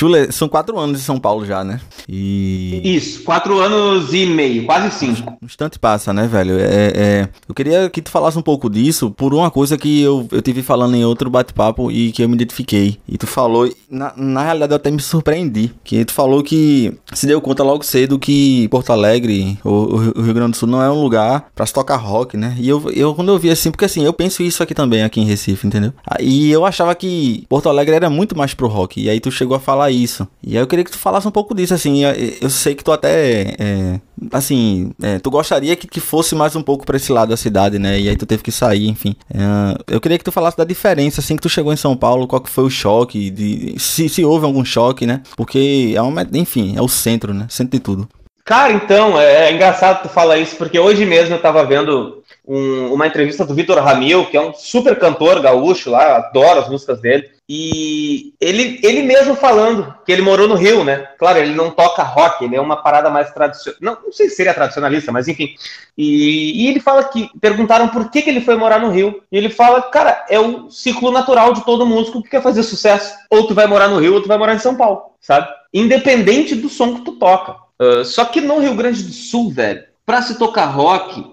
Chule, 0.00 0.32
são 0.32 0.48
quatro 0.48 0.78
anos 0.78 1.00
em 1.00 1.02
São 1.02 1.18
Paulo 1.18 1.46
já, 1.46 1.64
né? 1.64 1.80
E... 2.08 2.82
Isso, 2.84 3.22
quatro 3.22 3.58
anos 3.58 4.12
e 4.12 4.26
meio, 4.26 4.66
quase 4.66 4.90
cinco. 4.98 5.38
Um 5.42 5.46
instante 5.46 5.78
passa, 5.78 6.12
né, 6.12 6.26
velho? 6.26 6.58
É, 6.58 6.92
é, 6.94 7.28
eu 7.48 7.54
queria 7.54 7.88
que 7.90 8.02
tu 8.02 8.10
falasse 8.10 8.38
um 8.38 8.42
pouco 8.42 8.68
disso 8.68 9.10
por 9.10 9.32
uma 9.34 9.50
coisa 9.50 9.78
que 9.78 10.02
eu, 10.02 10.28
eu 10.30 10.42
tive 10.42 10.62
falando 10.62 10.94
em 10.94 11.04
outro 11.04 11.30
bate-papo 11.30 11.90
e 11.90 12.12
que 12.12 12.22
eu 12.22 12.28
me 12.28 12.34
identifiquei. 12.34 12.98
E 13.08 13.16
tu 13.16 13.26
falou, 13.26 13.70
na, 13.88 14.12
na 14.16 14.44
realidade 14.44 14.72
eu 14.72 14.76
até 14.76 14.90
me 14.90 15.00
surpreendi, 15.00 15.72
que 15.82 16.04
tu 16.04 16.12
falou 16.12 16.42
que 16.42 16.92
se 17.12 17.26
deu 17.26 17.40
conta 17.40 17.62
logo 17.62 17.82
cedo 17.82 18.18
que 18.18 18.68
Porto 18.68 18.92
Alegre, 18.92 19.58
o, 19.64 19.70
o 19.70 20.22
Rio 20.22 20.34
Grande 20.34 20.52
do 20.52 20.56
Sul, 20.56 20.68
não 20.68 20.82
é 20.82 20.90
um 20.90 21.02
lugar 21.02 21.48
para 21.54 21.66
se 21.66 21.72
tocar 21.72 21.96
rock, 21.96 22.36
né? 22.36 22.56
E 22.58 22.68
eu, 22.68 22.90
eu, 22.90 23.14
quando 23.14 23.30
eu 23.30 23.38
vi 23.38 23.50
assim, 23.50 23.70
porque 23.70 23.84
assim, 23.84 24.04
eu 24.04 24.12
penso 24.12 24.42
isso 24.42 24.62
aqui 24.62 24.74
também, 24.74 25.02
aqui 25.02 25.20
em 25.20 25.24
Recife, 25.24 25.66
entendeu? 25.66 25.92
E 26.20 26.50
eu 26.50 26.64
achava 26.66 26.94
que 26.94 27.44
Porto 27.48 27.68
Alegre 27.68 27.94
era 27.94 28.10
muito 28.10 28.36
mais 28.36 28.54
pro 28.54 28.68
rock, 28.68 29.00
e 29.00 29.08
aí 29.08 29.20
tu 29.20 29.30
tu 29.30 29.36
chegou 29.36 29.56
a 29.56 29.60
falar 29.60 29.89
isso. 29.90 30.26
E 30.42 30.56
aí 30.56 30.62
eu 30.62 30.66
queria 30.66 30.84
que 30.84 30.90
tu 30.90 30.98
falasse 30.98 31.26
um 31.26 31.30
pouco 31.30 31.54
disso, 31.54 31.74
assim. 31.74 32.02
Eu 32.40 32.50
sei 32.50 32.74
que 32.74 32.84
tu 32.84 32.92
até. 32.92 33.54
É, 33.58 34.00
assim, 34.32 34.92
é, 35.02 35.18
tu 35.18 35.30
gostaria 35.30 35.74
que, 35.76 35.86
que 35.86 36.00
fosse 36.00 36.34
mais 36.34 36.54
um 36.56 36.62
pouco 36.62 36.86
pra 36.86 36.96
esse 36.96 37.12
lado 37.12 37.30
da 37.30 37.36
cidade, 37.36 37.78
né? 37.78 37.98
E 37.98 38.08
aí 38.08 38.16
tu 38.16 38.26
teve 38.26 38.42
que 38.42 38.52
sair, 38.52 38.88
enfim. 38.88 39.14
É, 39.32 39.94
eu 39.94 40.00
queria 40.00 40.18
que 40.18 40.24
tu 40.24 40.32
falasse 40.32 40.56
da 40.56 40.64
diferença, 40.64 41.20
assim, 41.20 41.36
que 41.36 41.42
tu 41.42 41.48
chegou 41.48 41.72
em 41.72 41.76
São 41.76 41.96
Paulo, 41.96 42.26
qual 42.26 42.40
que 42.40 42.50
foi 42.50 42.64
o 42.64 42.70
choque, 42.70 43.30
de, 43.30 43.74
se, 43.78 44.08
se 44.08 44.24
houve 44.24 44.46
algum 44.46 44.64
choque, 44.64 45.06
né? 45.06 45.22
Porque 45.36 45.92
é 45.94 46.02
uma. 46.02 46.26
Enfim, 46.34 46.76
é 46.76 46.82
o 46.82 46.88
centro, 46.88 47.34
né? 47.34 47.46
Centro 47.48 47.72
de 47.72 47.80
tudo. 47.80 48.08
Cara, 48.44 48.72
então, 48.72 49.20
é, 49.20 49.48
é 49.48 49.52
engraçado 49.52 50.02
tu 50.02 50.08
falar 50.08 50.38
isso, 50.38 50.56
porque 50.56 50.78
hoje 50.78 51.06
mesmo 51.06 51.34
eu 51.34 51.40
tava 51.40 51.64
vendo 51.64 52.19
um, 52.50 52.92
uma 52.92 53.06
entrevista 53.06 53.44
do 53.44 53.54
Vitor 53.54 53.78
Ramil, 53.78 54.26
que 54.26 54.36
é 54.36 54.40
um 54.40 54.52
super 54.52 54.98
cantor 54.98 55.40
gaúcho 55.40 55.88
lá, 55.88 56.16
adoro 56.16 56.58
as 56.58 56.68
músicas 56.68 57.00
dele. 57.00 57.30
E 57.48 58.34
ele, 58.40 58.80
ele 58.82 59.02
mesmo 59.02 59.36
falando 59.36 59.94
que 60.04 60.10
ele 60.10 60.20
morou 60.20 60.48
no 60.48 60.56
Rio, 60.56 60.82
né? 60.82 61.08
Claro, 61.16 61.38
ele 61.38 61.54
não 61.54 61.70
toca 61.70 62.02
rock, 62.02 62.44
ele 62.44 62.56
é 62.56 62.60
uma 62.60 62.82
parada 62.82 63.08
mais 63.08 63.30
tradicional. 63.30 63.78
Não, 63.80 63.98
não 64.04 64.12
sei 64.12 64.28
se 64.28 64.34
seria 64.34 64.52
tradicionalista, 64.52 65.12
mas 65.12 65.28
enfim. 65.28 65.54
E, 65.96 66.64
e, 66.64 66.68
ele 66.68 66.80
fala 66.80 67.04
que 67.04 67.30
perguntaram 67.40 67.86
por 67.88 68.10
que, 68.10 68.20
que 68.20 68.30
ele 68.30 68.40
foi 68.40 68.56
morar 68.56 68.80
no 68.80 68.90
Rio. 68.90 69.22
E 69.30 69.36
ele 69.36 69.48
fala, 69.48 69.82
cara, 69.82 70.26
é 70.28 70.40
o 70.40 70.70
ciclo 70.72 71.12
natural 71.12 71.52
de 71.52 71.64
todo 71.64 71.86
músico 71.86 72.20
que 72.20 72.30
quer 72.30 72.42
fazer 72.42 72.64
sucesso. 72.64 73.14
Ou 73.30 73.46
tu 73.46 73.54
vai 73.54 73.68
morar 73.68 73.86
no 73.86 74.00
Rio, 74.00 74.14
ou 74.14 74.22
tu 74.22 74.28
vai 74.28 74.38
morar 74.38 74.56
em 74.56 74.60
São 74.60 74.74
Paulo, 74.74 75.02
sabe? 75.20 75.46
Independente 75.72 76.56
do 76.56 76.68
som 76.68 76.96
que 76.96 77.04
tu 77.04 77.12
toca. 77.12 77.54
Uh, 77.80 78.04
só 78.04 78.24
que 78.24 78.40
no 78.40 78.58
Rio 78.58 78.74
Grande 78.74 79.04
do 79.04 79.12
Sul, 79.12 79.52
velho, 79.52 79.84
pra 80.04 80.20
se 80.20 80.36
tocar 80.36 80.66
rock, 80.66 81.24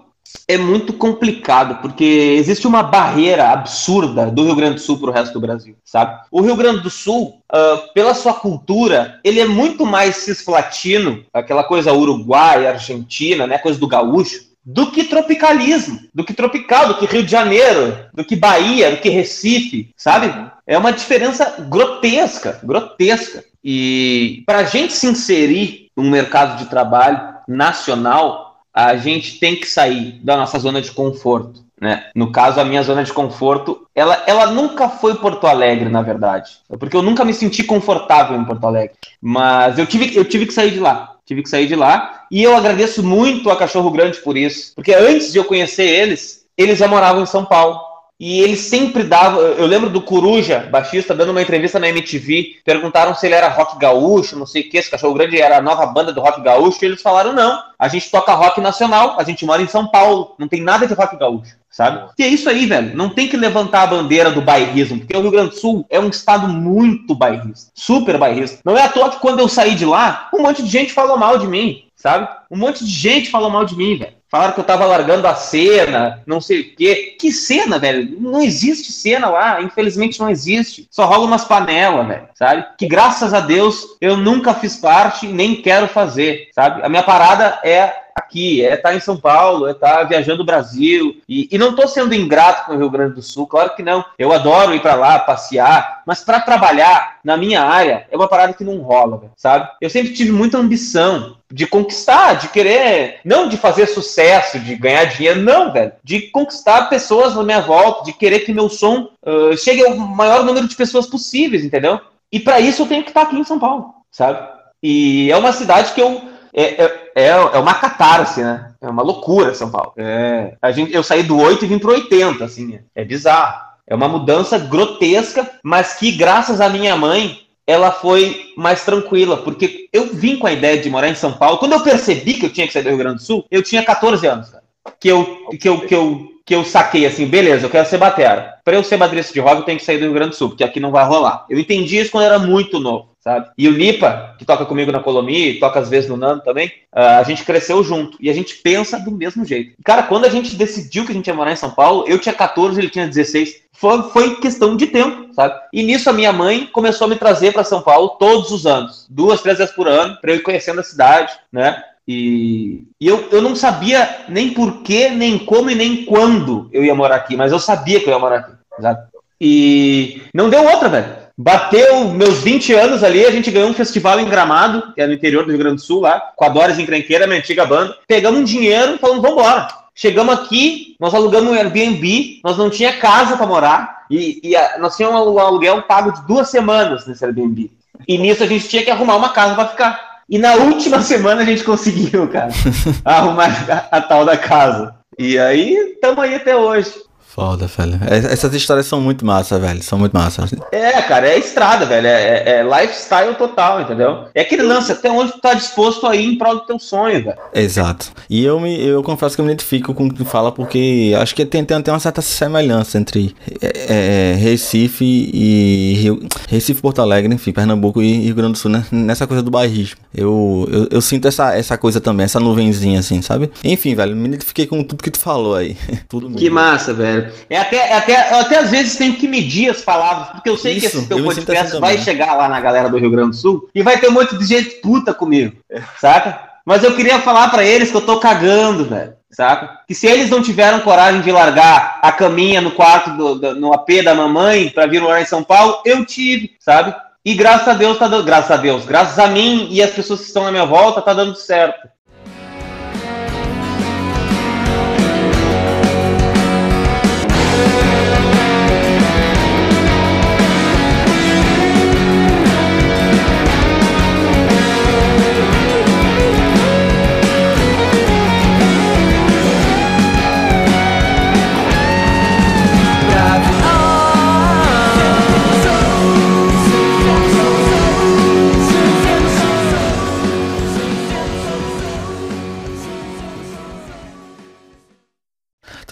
é 0.46 0.56
muito 0.56 0.92
complicado, 0.92 1.80
porque 1.80 2.04
existe 2.04 2.66
uma 2.66 2.82
barreira 2.82 3.50
absurda 3.50 4.30
do 4.30 4.44
Rio 4.44 4.54
Grande 4.54 4.74
do 4.76 4.80
Sul 4.80 4.98
para 4.98 5.10
o 5.10 5.12
resto 5.12 5.32
do 5.32 5.40
Brasil, 5.40 5.76
sabe? 5.84 6.20
O 6.30 6.40
Rio 6.40 6.56
Grande 6.56 6.80
do 6.80 6.90
Sul, 6.90 7.40
uh, 7.52 7.92
pela 7.94 8.14
sua 8.14 8.34
cultura, 8.34 9.20
ele 9.22 9.40
é 9.40 9.46
muito 9.46 9.84
mais 9.84 10.16
cislatino, 10.16 11.24
aquela 11.32 11.64
coisa 11.64 11.92
Uruguai, 11.92 12.66
Argentina, 12.66 13.46
né, 13.46 13.58
coisa 13.58 13.78
do 13.78 13.88
gaúcho, 13.88 14.48
do 14.64 14.90
que 14.90 15.04
tropicalismo, 15.04 15.98
do 16.14 16.22
que 16.22 16.34
tropical, 16.34 16.88
do 16.88 16.98
que 16.98 17.06
Rio 17.06 17.22
de 17.22 17.30
Janeiro, 17.30 18.06
do 18.12 18.22
que 18.22 18.36
Bahia, 18.36 18.90
do 18.90 18.98
que 18.98 19.08
Recife, 19.08 19.90
sabe? 19.96 20.30
É 20.66 20.76
uma 20.76 20.92
diferença 20.92 21.56
grotesca, 21.70 22.60
grotesca. 22.62 23.42
E 23.64 24.42
para 24.46 24.58
a 24.58 24.64
gente 24.64 24.92
se 24.92 25.06
inserir 25.06 25.90
no 25.96 26.04
mercado 26.04 26.58
de 26.58 26.66
trabalho 26.66 27.18
nacional, 27.48 28.47
a 28.78 28.96
gente 28.96 29.40
tem 29.40 29.56
que 29.56 29.66
sair 29.66 30.20
da 30.22 30.36
nossa 30.36 30.56
zona 30.56 30.80
de 30.80 30.92
conforto. 30.92 31.64
Né? 31.80 32.04
No 32.14 32.30
caso, 32.30 32.60
a 32.60 32.64
minha 32.64 32.80
zona 32.84 33.02
de 33.02 33.12
conforto, 33.12 33.88
ela, 33.92 34.22
ela 34.24 34.52
nunca 34.52 34.88
foi 34.88 35.16
Porto 35.16 35.48
Alegre, 35.48 35.88
na 35.88 36.00
verdade. 36.00 36.52
Porque 36.78 36.96
eu 36.96 37.02
nunca 37.02 37.24
me 37.24 37.34
senti 37.34 37.64
confortável 37.64 38.38
em 38.38 38.44
Porto 38.44 38.64
Alegre. 38.64 38.94
Mas 39.20 39.80
eu 39.80 39.86
tive, 39.86 40.16
eu 40.16 40.24
tive 40.24 40.46
que 40.46 40.52
sair 40.52 40.70
de 40.70 40.78
lá. 40.78 41.16
Tive 41.26 41.42
que 41.42 41.48
sair 41.48 41.66
de 41.66 41.74
lá. 41.74 42.24
E 42.30 42.40
eu 42.40 42.56
agradeço 42.56 43.02
muito 43.02 43.50
a 43.50 43.56
Cachorro 43.56 43.90
Grande 43.90 44.18
por 44.20 44.36
isso. 44.36 44.72
Porque 44.76 44.94
antes 44.94 45.32
de 45.32 45.38
eu 45.38 45.44
conhecer 45.44 45.84
eles, 45.84 46.46
eles 46.56 46.78
já 46.78 46.86
moravam 46.86 47.24
em 47.24 47.26
São 47.26 47.44
Paulo. 47.44 47.80
E 48.20 48.40
ele 48.40 48.56
sempre 48.56 49.04
dava. 49.04 49.40
Eu 49.40 49.66
lembro 49.66 49.88
do 49.88 50.02
Coruja, 50.02 50.68
baixista, 50.72 51.14
dando 51.14 51.30
uma 51.30 51.40
entrevista 51.40 51.78
na 51.78 51.88
MTV. 51.88 52.56
Perguntaram 52.64 53.14
se 53.14 53.24
ele 53.24 53.36
era 53.36 53.48
rock 53.48 53.78
gaúcho, 53.78 54.36
não 54.36 54.44
sei 54.46 54.62
o 54.62 54.68
que. 54.68 54.76
Esse 54.76 54.90
cachorro 54.90 55.14
grande 55.14 55.40
era 55.40 55.58
a 55.58 55.62
nova 55.62 55.86
banda 55.86 56.12
do 56.12 56.20
rock 56.20 56.40
gaúcho. 56.42 56.78
E 56.82 56.86
eles 56.86 57.00
falaram: 57.00 57.32
não, 57.32 57.62
a 57.78 57.86
gente 57.86 58.10
toca 58.10 58.34
rock 58.34 58.60
nacional, 58.60 59.14
a 59.20 59.22
gente 59.22 59.46
mora 59.46 59.62
em 59.62 59.68
São 59.68 59.86
Paulo, 59.86 60.34
não 60.36 60.48
tem 60.48 60.60
nada 60.60 60.84
de 60.84 60.94
rock 60.94 61.16
gaúcho, 61.16 61.54
sabe? 61.70 62.10
E 62.18 62.24
é 62.24 62.26
isso 62.26 62.50
aí, 62.50 62.66
velho. 62.66 62.96
Não 62.96 63.10
tem 63.10 63.28
que 63.28 63.36
levantar 63.36 63.82
a 63.82 63.86
bandeira 63.86 64.32
do 64.32 64.42
bairrismo, 64.42 64.98
porque 64.98 65.16
o 65.16 65.22
Rio 65.22 65.30
Grande 65.30 65.50
do 65.50 65.60
Sul 65.60 65.86
é 65.88 66.00
um 66.00 66.08
estado 66.08 66.48
muito 66.48 67.14
bairrista, 67.14 67.70
super 67.72 68.18
bairrista. 68.18 68.58
Não 68.64 68.76
é 68.76 68.82
à 68.82 68.88
toa 68.88 69.10
que 69.10 69.20
quando 69.20 69.38
eu 69.38 69.48
saí 69.48 69.76
de 69.76 69.84
lá, 69.84 70.28
um 70.34 70.42
monte 70.42 70.60
de 70.60 70.68
gente 70.68 70.92
falou 70.92 71.16
mal 71.16 71.38
de 71.38 71.46
mim, 71.46 71.84
sabe? 71.94 72.28
Um 72.50 72.58
monte 72.58 72.84
de 72.84 72.90
gente 72.90 73.30
falou 73.30 73.48
mal 73.48 73.64
de 73.64 73.76
mim, 73.76 73.96
velho. 73.96 74.17
Falaram 74.30 74.52
que 74.52 74.60
eu 74.60 74.64
tava 74.64 74.84
largando 74.84 75.26
a 75.26 75.34
cena, 75.34 76.22
não 76.26 76.40
sei 76.40 76.60
o 76.60 76.76
quê. 76.76 77.16
Que 77.18 77.32
cena, 77.32 77.78
velho? 77.78 78.20
Não 78.20 78.42
existe 78.42 78.92
cena 78.92 79.28
lá, 79.30 79.62
infelizmente 79.62 80.20
não 80.20 80.28
existe. 80.28 80.86
Só 80.90 81.06
rola 81.06 81.24
umas 81.24 81.44
panelas, 81.44 82.06
velho, 82.06 82.28
sabe? 82.34 82.66
Que 82.76 82.86
graças 82.86 83.32
a 83.32 83.40
Deus 83.40 83.96
eu 84.00 84.16
nunca 84.16 84.52
fiz 84.52 84.76
parte 84.76 85.26
nem 85.26 85.62
quero 85.62 85.88
fazer, 85.88 86.48
sabe? 86.54 86.82
A 86.84 86.88
minha 86.88 87.02
parada 87.02 87.58
é 87.64 88.08
aqui, 88.18 88.64
é 88.64 88.74
estar 88.74 88.90
tá 88.90 88.94
em 88.94 89.00
São 89.00 89.16
Paulo, 89.16 89.66
é 89.66 89.70
estar 89.70 89.98
tá 89.98 90.04
viajando 90.04 90.42
o 90.42 90.46
Brasil. 90.46 91.20
E, 91.28 91.48
e 91.50 91.56
não 91.56 91.70
estou 91.70 91.88
sendo 91.88 92.14
ingrato 92.14 92.66
com 92.66 92.74
o 92.74 92.78
Rio 92.78 92.90
Grande 92.90 93.14
do 93.14 93.22
Sul, 93.22 93.46
claro 93.46 93.74
que 93.74 93.82
não. 93.82 94.04
Eu 94.18 94.32
adoro 94.32 94.74
ir 94.74 94.82
para 94.82 94.94
lá, 94.94 95.18
passear, 95.18 96.02
mas 96.06 96.20
para 96.20 96.40
trabalhar 96.40 97.18
na 97.24 97.36
minha 97.36 97.62
área 97.62 98.06
é 98.10 98.16
uma 98.16 98.28
parada 98.28 98.52
que 98.52 98.64
não 98.64 98.78
rola, 98.78 99.22
sabe? 99.36 99.68
Eu 99.80 99.88
sempre 99.88 100.12
tive 100.12 100.32
muita 100.32 100.58
ambição 100.58 101.36
de 101.50 101.66
conquistar, 101.66 102.34
de 102.34 102.48
querer, 102.48 103.20
não 103.24 103.48
de 103.48 103.56
fazer 103.56 103.86
sucesso 103.86 104.17
sucesso, 104.18 104.58
de 104.58 104.74
ganhar 104.74 105.04
dinheiro, 105.04 105.40
não, 105.40 105.72
velho. 105.72 105.92
De 106.02 106.22
conquistar 106.30 106.88
pessoas 106.88 107.34
na 107.34 107.42
minha 107.44 107.60
volta, 107.60 108.04
de 108.04 108.12
querer 108.12 108.40
que 108.40 108.52
meu 108.52 108.68
som 108.68 109.08
uh, 109.24 109.56
chegue 109.56 109.84
ao 109.86 109.96
maior 109.96 110.44
número 110.44 110.66
de 110.66 110.74
pessoas 110.74 111.06
possíveis, 111.06 111.64
entendeu? 111.64 112.00
E 112.32 112.40
para 112.40 112.60
isso 112.60 112.82
eu 112.82 112.86
tenho 112.86 113.02
que 113.04 113.10
estar 113.10 113.22
aqui 113.22 113.38
em 113.38 113.44
São 113.44 113.58
Paulo, 113.58 113.94
sabe? 114.10 114.46
E 114.82 115.30
é 115.30 115.36
uma 115.36 115.52
cidade 115.52 115.92
que 115.92 116.00
eu. 116.00 116.20
É, 116.52 116.84
é, 116.84 117.10
é, 117.14 117.28
é 117.28 117.58
uma 117.58 117.74
catarse, 117.74 118.42
né? 118.42 118.72
É 118.80 118.88
uma 118.88 119.02
loucura 119.02 119.54
São 119.54 119.70
Paulo. 119.70 119.92
É, 119.96 120.54
a 120.60 120.72
gente, 120.72 120.92
eu 120.92 121.02
saí 121.02 121.22
do 121.22 121.38
8 121.38 121.64
e 121.64 121.68
vim 121.68 121.78
pro 121.78 121.92
80, 121.92 122.44
assim. 122.44 122.80
É 122.94 123.04
bizarro. 123.04 123.68
É 123.86 123.94
uma 123.94 124.08
mudança 124.08 124.58
grotesca, 124.58 125.48
mas 125.62 125.94
que, 125.94 126.12
graças 126.12 126.60
à 126.60 126.68
minha 126.68 126.94
mãe, 126.94 127.40
ela 127.68 127.92
foi 127.92 128.54
mais 128.56 128.82
tranquila, 128.82 129.36
porque 129.36 129.90
eu 129.92 130.06
vim 130.06 130.38
com 130.38 130.46
a 130.46 130.52
ideia 130.52 130.80
de 130.80 130.88
morar 130.88 131.10
em 131.10 131.14
São 131.14 131.34
Paulo. 131.34 131.58
Quando 131.58 131.72
eu 131.72 131.82
percebi 131.82 132.32
que 132.32 132.46
eu 132.46 132.50
tinha 132.50 132.66
que 132.66 132.72
sair 132.72 132.82
do 132.82 132.88
Rio 132.88 132.96
Grande 132.96 133.16
do 133.16 133.22
Sul, 133.22 133.44
eu 133.50 133.62
tinha 133.62 133.84
14 133.84 134.26
anos, 134.26 134.48
cara. 134.48 134.64
Que 134.98 135.08
eu, 135.08 135.46
que 135.60 135.68
eu, 135.68 135.80
que 135.82 135.94
eu, 135.94 136.28
que 136.46 136.54
eu 136.54 136.64
saquei 136.64 137.04
assim, 137.04 137.26
beleza, 137.26 137.66
eu 137.66 137.70
quero 137.70 137.86
ser 137.86 137.98
batera. 137.98 138.54
Para 138.64 138.76
eu 138.76 138.82
ser 138.82 138.96
baterista 138.96 139.34
de 139.34 139.40
rock, 139.40 139.56
eu 139.56 139.64
tenho 139.64 139.78
que 139.78 139.84
sair 139.84 139.98
do 139.98 140.04
Rio 140.04 140.14
Grande 140.14 140.30
do 140.30 140.36
Sul, 140.36 140.48
porque 140.48 140.64
aqui 140.64 140.80
não 140.80 140.90
vai 140.90 141.04
rolar. 141.04 141.44
Eu 141.50 141.58
entendi 141.58 141.98
isso 141.98 142.10
quando 142.10 142.24
eu 142.24 142.30
era 142.30 142.38
muito 142.38 142.80
novo, 142.80 143.10
sabe? 143.28 143.50
E 143.58 143.68
o 143.68 143.72
Lipa, 143.72 144.34
que 144.38 144.44
toca 144.44 144.64
comigo 144.64 144.90
na 144.90 145.00
Colomi, 145.00 145.60
toca 145.60 145.80
às 145.80 145.90
vezes 145.90 146.08
no 146.08 146.16
Nando 146.16 146.42
também, 146.42 146.72
a 146.90 147.22
gente 147.22 147.44
cresceu 147.44 147.84
junto. 147.84 148.16
E 148.18 148.30
a 148.30 148.32
gente 148.32 148.56
pensa 148.56 148.98
do 148.98 149.10
mesmo 149.10 149.44
jeito. 149.44 149.74
Cara, 149.84 150.02
quando 150.02 150.24
a 150.24 150.30
gente 150.30 150.56
decidiu 150.56 151.04
que 151.04 151.12
a 151.12 151.14
gente 151.14 151.26
ia 151.26 151.34
morar 151.34 151.52
em 151.52 151.56
São 151.56 151.70
Paulo, 151.70 152.04
eu 152.08 152.18
tinha 152.18 152.34
14, 152.34 152.80
ele 152.80 152.88
tinha 152.88 153.06
16 153.06 153.68
foi, 153.72 154.02
foi 154.10 154.36
questão 154.40 154.76
de 154.76 154.88
tempo, 154.88 155.32
sabe? 155.34 155.54
E 155.72 155.84
nisso 155.84 156.10
a 156.10 156.12
minha 156.12 156.32
mãe 156.32 156.66
começou 156.66 157.06
a 157.06 157.10
me 157.10 157.14
trazer 157.14 157.52
para 157.52 157.62
São 157.62 157.80
Paulo 157.80 158.16
todos 158.18 158.50
os 158.50 158.66
anos, 158.66 159.06
duas, 159.08 159.40
três 159.40 159.58
vezes 159.58 159.72
por 159.72 159.86
ano, 159.86 160.18
para 160.20 160.32
eu 160.32 160.36
ir 160.36 160.42
conhecendo 160.42 160.80
a 160.80 160.84
cidade, 160.84 161.32
né? 161.52 161.80
E, 162.06 162.82
e 163.00 163.06
eu, 163.06 163.28
eu 163.30 163.40
não 163.40 163.54
sabia 163.54 164.24
nem 164.28 164.52
porquê, 164.52 165.10
nem 165.10 165.38
como 165.38 165.70
e 165.70 165.76
nem 165.76 166.04
quando 166.06 166.68
eu 166.72 166.82
ia 166.84 166.94
morar 166.94 167.16
aqui, 167.16 167.36
mas 167.36 167.52
eu 167.52 167.60
sabia 167.60 168.00
que 168.00 168.08
eu 168.08 168.14
ia 168.14 168.18
morar 168.18 168.38
aqui, 168.38 168.52
sabe? 168.80 169.00
E 169.40 170.22
não 170.34 170.50
deu 170.50 170.64
outra, 170.64 170.88
velho. 170.88 171.27
Bateu 171.40 172.08
meus 172.08 172.40
20 172.40 172.72
anos 172.74 173.04
ali, 173.04 173.24
a 173.24 173.30
gente 173.30 173.48
ganhou 173.52 173.70
um 173.70 173.74
festival 173.74 174.18
em 174.18 174.28
Gramado, 174.28 174.92
que 174.92 175.00
é 175.00 175.06
no 175.06 175.12
interior 175.12 175.44
do 175.44 175.50
Rio 175.50 175.58
Grande 175.60 175.76
do 175.76 175.82
Sul, 175.82 176.00
lá, 176.00 176.18
com 176.34 176.44
a 176.44 176.48
Doris 176.48 176.80
Encrenqueira, 176.80 177.28
minha 177.28 177.38
antiga 177.38 177.64
banda. 177.64 177.96
Pegamos 178.08 178.40
um 178.40 178.44
dinheiro 178.44 178.96
e 178.96 178.98
falamos, 178.98 179.22
vambora. 179.22 179.68
Chegamos 179.94 180.34
aqui, 180.34 180.96
nós 180.98 181.14
alugamos 181.14 181.52
um 181.52 181.54
Airbnb, 181.54 182.40
nós 182.42 182.58
não 182.58 182.68
tinha 182.68 182.92
casa 182.92 183.36
para 183.36 183.46
morar 183.46 183.98
e, 184.10 184.40
e 184.42 184.56
a, 184.56 184.78
nós 184.78 184.96
tínhamos 184.96 185.28
um 185.28 185.38
aluguel 185.38 185.82
pago 185.82 186.10
de 186.10 186.26
duas 186.26 186.48
semanas 186.48 187.06
nesse 187.06 187.24
Airbnb. 187.24 187.70
E 188.06 188.18
nisso 188.18 188.42
a 188.42 188.46
gente 188.46 188.68
tinha 188.68 188.82
que 188.82 188.90
arrumar 188.90 189.14
uma 189.14 189.28
casa 189.28 189.54
para 189.54 189.68
ficar. 189.68 190.08
E 190.28 190.38
na 190.38 190.54
última 190.54 191.02
semana 191.02 191.42
a 191.42 191.44
gente 191.44 191.62
conseguiu, 191.62 192.26
cara, 192.26 192.50
arrumar 193.04 193.48
a, 193.70 193.96
a, 193.96 194.00
tal 194.00 194.24
da 194.24 194.36
casa. 194.36 194.92
E 195.16 195.38
aí, 195.38 195.74
estamos 195.94 196.18
aí 196.18 196.34
até 196.34 196.56
hoje. 196.56 196.92
Foda, 197.38 197.68
velho. 197.68 198.00
Essas 198.32 198.52
histórias 198.52 198.86
são 198.86 199.00
muito 199.00 199.24
massa, 199.24 199.60
velho. 199.60 199.80
São 199.80 199.96
muito 199.96 200.12
massa. 200.12 200.44
É, 200.72 201.00
cara, 201.02 201.28
é 201.28 201.38
estrada, 201.38 201.86
velho. 201.86 202.08
É, 202.08 202.10
é, 202.10 202.50
é, 202.58 202.62
lifestyle 202.64 203.32
total, 203.36 203.80
entendeu? 203.80 204.24
É 204.34 204.40
aquele 204.40 204.64
lance, 204.64 204.90
até 204.90 205.08
onde 205.08 205.30
tu 205.30 205.38
tá 205.38 205.54
disposto 205.54 206.04
a 206.04 206.16
ir 206.16 206.24
em 206.24 206.36
prol 206.36 206.56
do 206.56 206.62
teu 206.62 206.80
sonho, 206.80 207.22
velho. 207.22 207.38
Exato. 207.54 208.10
E 208.28 208.44
eu, 208.44 208.58
me, 208.58 208.84
eu 208.84 209.04
confesso 209.04 209.36
que 209.36 209.40
eu 209.40 209.44
me 209.44 209.52
identifico 209.52 209.94
com 209.94 210.06
o 210.06 210.10
que 210.10 210.16
tu 210.16 210.24
fala, 210.24 210.50
porque 210.50 211.14
acho 211.16 211.32
que 211.32 211.46
tem, 211.46 211.64
tem, 211.64 211.80
tem 211.80 211.94
uma 211.94 212.00
certa 212.00 212.20
semelhança 212.20 212.98
entre 212.98 213.32
é, 213.62 214.32
é 214.32 214.34
Recife 214.34 215.04
e 215.32 215.94
Rio, 215.94 216.20
Recife, 216.48 216.82
Porto 216.82 217.00
Alegre, 217.00 217.32
enfim, 217.32 217.52
Pernambuco 217.52 218.02
e 218.02 218.14
Rio 218.18 218.34
Grande 218.34 218.54
do 218.54 218.58
Sul, 218.58 218.72
né? 218.72 218.84
Nessa 218.90 219.28
coisa 219.28 219.44
do 219.44 219.50
bairrismo. 219.52 220.00
Eu, 220.12 220.68
eu, 220.72 220.88
eu, 220.90 221.00
sinto 221.00 221.28
essa, 221.28 221.56
essa 221.56 221.78
coisa 221.78 222.00
também, 222.00 222.24
essa 222.24 222.40
nuvenzinha, 222.40 222.98
assim, 222.98 223.22
sabe? 223.22 223.48
Enfim, 223.62 223.94
velho, 223.94 224.16
me 224.16 224.26
identifiquei 224.26 224.66
com 224.66 224.82
tudo 224.82 225.04
que 225.04 225.10
tu 225.12 225.20
falou 225.20 225.54
aí. 225.54 225.76
tudo 226.08 226.26
mesmo. 226.26 226.40
Que 226.40 226.50
massa, 226.50 226.92
velho. 226.92 227.27
É 227.48 227.58
até, 227.58 227.76
é 227.76 227.96
até, 227.96 228.32
eu 228.32 228.38
até 228.38 228.58
às 228.58 228.70
vezes 228.70 228.96
tenho 228.96 229.14
que 229.14 229.28
medir 229.28 229.70
as 229.70 229.82
palavras, 229.82 230.28
porque 230.28 230.48
eu 230.48 230.56
sei 230.56 230.74
Isso, 230.74 230.90
que 230.90 230.96
esse 230.98 231.08
teu 231.08 231.22
podcast 231.22 231.72
assim 231.72 231.80
vai 231.80 231.98
chegar 231.98 232.34
lá 232.34 232.48
na 232.48 232.60
galera 232.60 232.88
do 232.88 232.98
Rio 232.98 233.10
Grande 233.10 233.30
do 233.30 233.36
Sul 233.36 233.68
e 233.74 233.82
vai 233.82 233.98
ter 233.98 234.08
um 234.08 234.12
monte 234.12 234.36
de 234.36 234.44
gente 234.44 234.70
puta 234.76 235.14
comigo, 235.14 235.56
saca? 236.00 236.48
Mas 236.64 236.84
eu 236.84 236.94
queria 236.94 237.18
falar 237.20 237.48
para 237.48 237.64
eles 237.64 237.90
que 237.90 237.96
eu 237.96 238.02
tô 238.02 238.18
cagando, 238.18 238.84
velho, 238.84 239.14
saca? 239.30 239.80
Que 239.86 239.94
se 239.94 240.06
eles 240.06 240.28
não 240.28 240.42
tiveram 240.42 240.80
coragem 240.80 241.22
de 241.22 241.32
largar 241.32 241.98
a 242.02 242.12
caminha 242.12 242.60
no 242.60 242.72
quarto, 242.72 243.10
do, 243.16 243.34
do 243.36 243.54
no 243.54 243.72
AP 243.72 244.02
da 244.04 244.14
mamãe 244.14 244.68
para 244.68 244.86
vir 244.86 245.00
morar 245.00 245.22
em 245.22 245.26
São 245.26 245.42
Paulo, 245.42 245.80
eu 245.84 246.04
tive, 246.04 246.52
sabe? 246.60 246.94
E 247.24 247.34
graças 247.34 247.68
a 247.68 247.74
Deus 247.74 247.98
tá 247.98 248.08
dando, 248.08 248.24
graças 248.24 248.50
a 248.50 248.56
Deus, 248.56 248.84
graças 248.84 249.18
a 249.18 249.26
mim 249.26 249.68
e 249.70 249.82
as 249.82 249.90
pessoas 249.90 250.20
que 250.20 250.26
estão 250.26 250.44
na 250.44 250.50
minha 250.50 250.64
volta, 250.64 251.02
tá 251.02 251.12
dando 251.12 251.34
certo. 251.34 251.88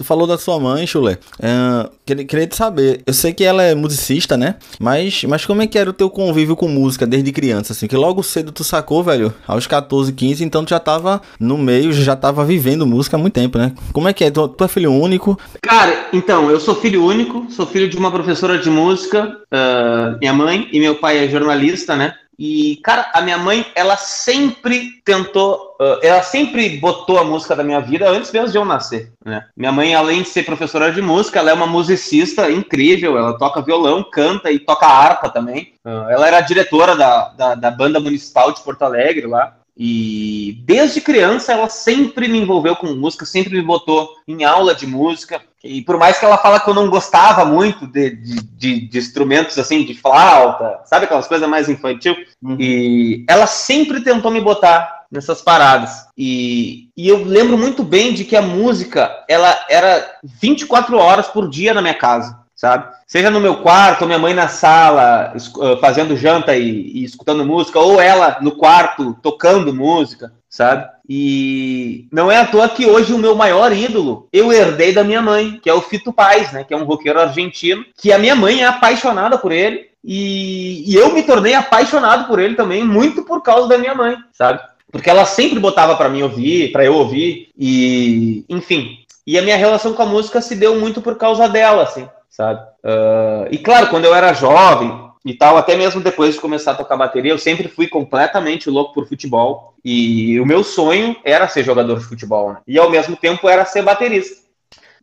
Falou 0.07 0.25
da 0.25 0.37
sua 0.37 0.59
mãe, 0.59 0.87
Chulé. 0.87 1.17
Uh, 1.39 1.89
queria, 2.05 2.25
queria 2.25 2.47
te 2.47 2.55
saber. 2.55 3.01
Eu 3.05 3.13
sei 3.13 3.33
que 3.33 3.43
ela 3.43 3.61
é 3.61 3.75
musicista, 3.75 4.37
né? 4.37 4.55
Mas, 4.79 5.23
mas 5.25 5.45
como 5.45 5.61
é 5.61 5.67
que 5.67 5.77
era 5.77 5.89
o 5.89 5.93
teu 5.93 6.09
convívio 6.09 6.55
com 6.55 6.67
música 6.67 7.05
desde 7.05 7.31
criança? 7.31 7.73
Assim, 7.73 7.87
que 7.87 7.95
logo 7.95 8.23
cedo 8.23 8.51
tu 8.51 8.63
sacou, 8.63 9.03
velho, 9.03 9.33
aos 9.45 9.67
14, 9.67 10.11
15, 10.13 10.43
então 10.43 10.63
tu 10.63 10.69
já 10.69 10.79
tava 10.79 11.21
no 11.39 11.57
meio, 11.57 11.91
já 11.91 12.15
tava 12.15 12.45
vivendo 12.45 12.87
música 12.87 13.17
há 13.17 13.19
muito 13.19 13.33
tempo, 13.33 13.57
né? 13.57 13.73
Como 13.91 14.07
é 14.07 14.13
que 14.13 14.23
é? 14.23 14.31
Tu, 14.31 14.47
tu 14.47 14.63
é 14.63 14.67
filho 14.67 14.93
único? 14.93 15.37
Cara, 15.61 16.07
então, 16.13 16.49
eu 16.49 16.59
sou 16.59 16.75
filho 16.75 17.03
único, 17.03 17.45
sou 17.51 17.65
filho 17.65 17.89
de 17.89 17.97
uma 17.97 18.09
professora 18.09 18.57
de 18.57 18.69
música, 18.69 19.37
uh, 19.53 20.17
minha 20.19 20.33
mãe, 20.33 20.69
e 20.71 20.79
meu 20.79 20.95
pai 20.95 21.25
é 21.25 21.29
jornalista, 21.29 21.95
né? 21.95 22.13
E, 22.39 22.79
cara, 22.83 23.09
a 23.13 23.21
minha 23.21 23.37
mãe, 23.37 23.65
ela 23.73 23.97
sempre 23.97 25.01
tentou, 25.03 25.75
ela 26.03 26.21
sempre 26.21 26.77
botou 26.77 27.17
a 27.17 27.23
música 27.23 27.55
da 27.55 27.63
minha 27.63 27.79
vida 27.79 28.07
antes 28.07 28.31
mesmo 28.31 28.51
de 28.51 28.57
eu 28.57 28.65
nascer, 28.65 29.11
né? 29.25 29.47
Minha 29.55 29.71
mãe, 29.71 29.95
além 29.95 30.21
de 30.21 30.29
ser 30.29 30.43
professora 30.43 30.91
de 30.91 31.01
música, 31.01 31.39
ela 31.39 31.49
é 31.49 31.53
uma 31.53 31.65
musicista 31.65 32.49
incrível, 32.51 33.17
ela 33.17 33.37
toca 33.37 33.61
violão, 33.61 34.03
canta 34.03 34.51
e 34.51 34.59
toca 34.59 34.85
harpa 34.85 35.29
também. 35.29 35.73
Ela 35.83 36.27
era 36.27 36.41
diretora 36.41 36.95
da, 36.95 37.29
da, 37.29 37.55
da 37.55 37.71
banda 37.71 37.99
municipal 37.99 38.51
de 38.51 38.61
Porto 38.61 38.83
Alegre 38.83 39.25
lá. 39.25 39.57
E 39.79 40.59
desde 40.65 40.99
criança 41.01 41.53
ela 41.53 41.69
sempre 41.69 42.27
me 42.27 42.39
envolveu 42.39 42.75
com 42.75 42.87
música, 42.95 43.25
sempre 43.25 43.53
me 43.53 43.61
botou 43.61 44.09
em 44.27 44.43
aula 44.43 44.73
de 44.73 44.87
música. 44.87 45.39
E 45.63 45.81
por 45.81 45.97
mais 45.97 46.19
que 46.19 46.25
ela 46.25 46.37
fala 46.37 46.59
que 46.59 46.69
eu 46.69 46.73
não 46.73 46.89
gostava 46.89 47.43
muito 47.43 47.87
de, 47.87 48.11
de, 48.11 48.41
de, 48.41 48.87
de 48.87 48.97
instrumentos 48.97 49.57
assim, 49.57 49.83
de 49.83 49.93
flauta, 49.95 50.81
sabe 50.85 51.05
aquelas 51.05 51.27
coisas 51.27 51.49
mais 51.49 51.67
infantil? 51.67 52.15
Uhum. 52.41 52.57
E 52.59 53.25
ela 53.27 53.47
sempre 53.47 54.01
tentou 54.01 54.29
me 54.29 54.39
botar 54.39 55.05
nessas 55.11 55.41
paradas. 55.41 56.05
E, 56.17 56.89
e 56.95 57.07
eu 57.07 57.23
lembro 57.23 57.57
muito 57.57 57.83
bem 57.83 58.13
de 58.13 58.23
que 58.23 58.35
a 58.35 58.41
música, 58.41 59.23
ela 59.27 59.65
era 59.69 60.19
24 60.23 60.97
horas 60.97 61.27
por 61.27 61.49
dia 61.49 61.73
na 61.73 61.81
minha 61.81 61.95
casa 61.95 62.47
sabe? 62.57 62.91
Seja 63.05 63.29
no 63.29 63.39
meu 63.39 63.61
quarto, 63.61 64.07
minha 64.07 64.17
mãe 64.17 64.33
na 64.33 64.47
sala, 64.47 65.31
ah, 65.35 65.77
fazendo 65.79 66.17
janta 66.17 66.57
e, 66.57 66.91
e, 66.91 67.03
escutando 67.03 67.45
música, 67.45 67.79
ou 67.79 68.01
ela 68.01 68.39
no 68.41 68.51
quarto 68.51 69.15
tocando 69.21 69.73
música, 69.73 70.33
sabe? 70.49 70.87
E 71.09 72.07
não 72.11 72.31
é 72.31 72.37
à 72.37 72.45
toa 72.45 72.69
que 72.69 72.85
hoje 72.85 73.13
o 73.13 73.17
meu 73.17 73.35
maior 73.35 73.71
ídolo 73.71 74.27
eu 74.31 74.51
herdei 74.51 74.93
da 74.93 75.03
minha 75.03 75.21
mãe, 75.21 75.59
que 75.61 75.69
é 75.69 75.73
o 75.73 75.81
Fito 75.81 76.11
Paz, 76.11 76.51
né? 76.51 76.63
Que 76.63 76.73
é 76.73 76.77
um 76.77 76.83
roqueiro 76.83 77.19
argentino, 77.19 77.85
que 77.95 78.11
a 78.11 78.17
minha 78.17 78.35
mãe 78.35 78.61
é 78.61 78.65
apaixonada 78.65 79.37
por 79.37 79.51
ele. 79.51 79.87
E, 80.03 80.89
e 80.89 80.95
eu 80.95 81.13
me 81.13 81.23
tornei 81.23 81.53
apaixonado 81.53 82.27
por 82.27 82.39
ele 82.39 82.55
também, 82.55 82.83
muito 82.83 83.23
por 83.23 83.41
causa 83.41 83.67
da 83.67 83.77
minha 83.77 83.93
mãe, 83.93 84.15
sabe? 84.31 84.59
Porque 84.91 85.09
ela 85.09 85.25
sempre 85.25 85.59
botava 85.59 85.95
para 85.95 86.07
mim 86.07 86.21
ouvir, 86.21 86.71
para 86.71 86.85
eu 86.85 86.93
ouvir, 86.93 87.49
e 87.57 88.45
enfim. 88.47 88.99
E 89.25 89.37
a 89.37 89.41
minha 89.41 89.57
relação 89.57 89.93
com 89.93 90.03
a 90.03 90.05
música 90.05 90.41
se 90.41 90.55
deu 90.55 90.79
muito 90.79 91.01
por 91.01 91.17
causa 91.17 91.49
dela, 91.49 91.83
assim 91.83 92.07
sabe? 92.37 92.61
Uh, 92.83 93.47
e 93.49 93.57
claro, 93.57 93.87
quando 93.87 94.05
eu 94.05 94.13
era 94.13 94.31
jovem 94.31 95.06
e 95.25 95.33
tal, 95.33 95.57
até 95.57 95.75
mesmo 95.75 96.01
depois 96.01 96.35
de 96.35 96.41
começar 96.41 96.71
a 96.71 96.75
tocar 96.75 96.97
bateria, 96.97 97.31
eu 97.31 97.37
sempre 97.37 97.67
fui 97.67 97.87
completamente 97.87 98.69
louco 98.69 98.93
por 98.93 99.07
futebol. 99.07 99.73
E 99.83 100.39
o 100.39 100.45
meu 100.45 100.63
sonho 100.63 101.15
era 101.23 101.47
ser 101.47 101.63
jogador 101.63 101.99
de 101.99 102.05
futebol, 102.05 102.53
né? 102.53 102.59
E 102.67 102.77
ao 102.77 102.89
mesmo 102.89 103.15
tempo 103.15 103.47
era 103.47 103.65
ser 103.65 103.81
baterista. 103.81 104.47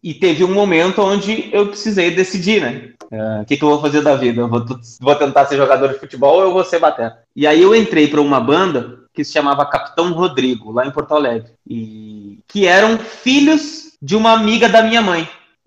E 0.02 0.12
teve 0.12 0.44
um 0.44 0.52
momento 0.52 1.00
onde 1.00 1.48
eu 1.50 1.68
precisei 1.68 2.10
decidir, 2.10 2.60
né? 2.60 2.90
Ah, 3.10 3.38
o 3.38 3.42
uh, 3.42 3.44
que, 3.46 3.56
que 3.56 3.64
eu 3.64 3.70
vou 3.70 3.80
fazer 3.80 4.02
da 4.02 4.14
vida? 4.16 4.42
Eu 4.42 4.48
vou, 4.48 4.64
vou 5.00 5.14
tentar 5.14 5.46
ser 5.46 5.56
jogador 5.56 5.88
de 5.88 5.98
futebol 5.98 6.36
ou 6.36 6.42
eu 6.42 6.52
vou 6.52 6.64
ser 6.64 6.78
bater? 6.78 7.14
E 7.34 7.46
aí 7.46 7.62
eu 7.62 7.74
entrei 7.74 8.08
para 8.08 8.20
uma 8.20 8.40
banda 8.40 8.98
que 9.14 9.24
se 9.24 9.32
chamava 9.32 9.64
Capitão 9.64 10.12
Rodrigo, 10.12 10.72
lá 10.72 10.86
em 10.86 10.90
Porto 10.90 11.14
Alegre. 11.14 11.52
E 11.66 12.38
que 12.48 12.66
eram 12.66 12.98
filhos 12.98 13.92
de 14.02 14.16
uma 14.16 14.32
amiga 14.32 14.68
da 14.68 14.82
minha 14.82 15.00
mãe. 15.00 15.26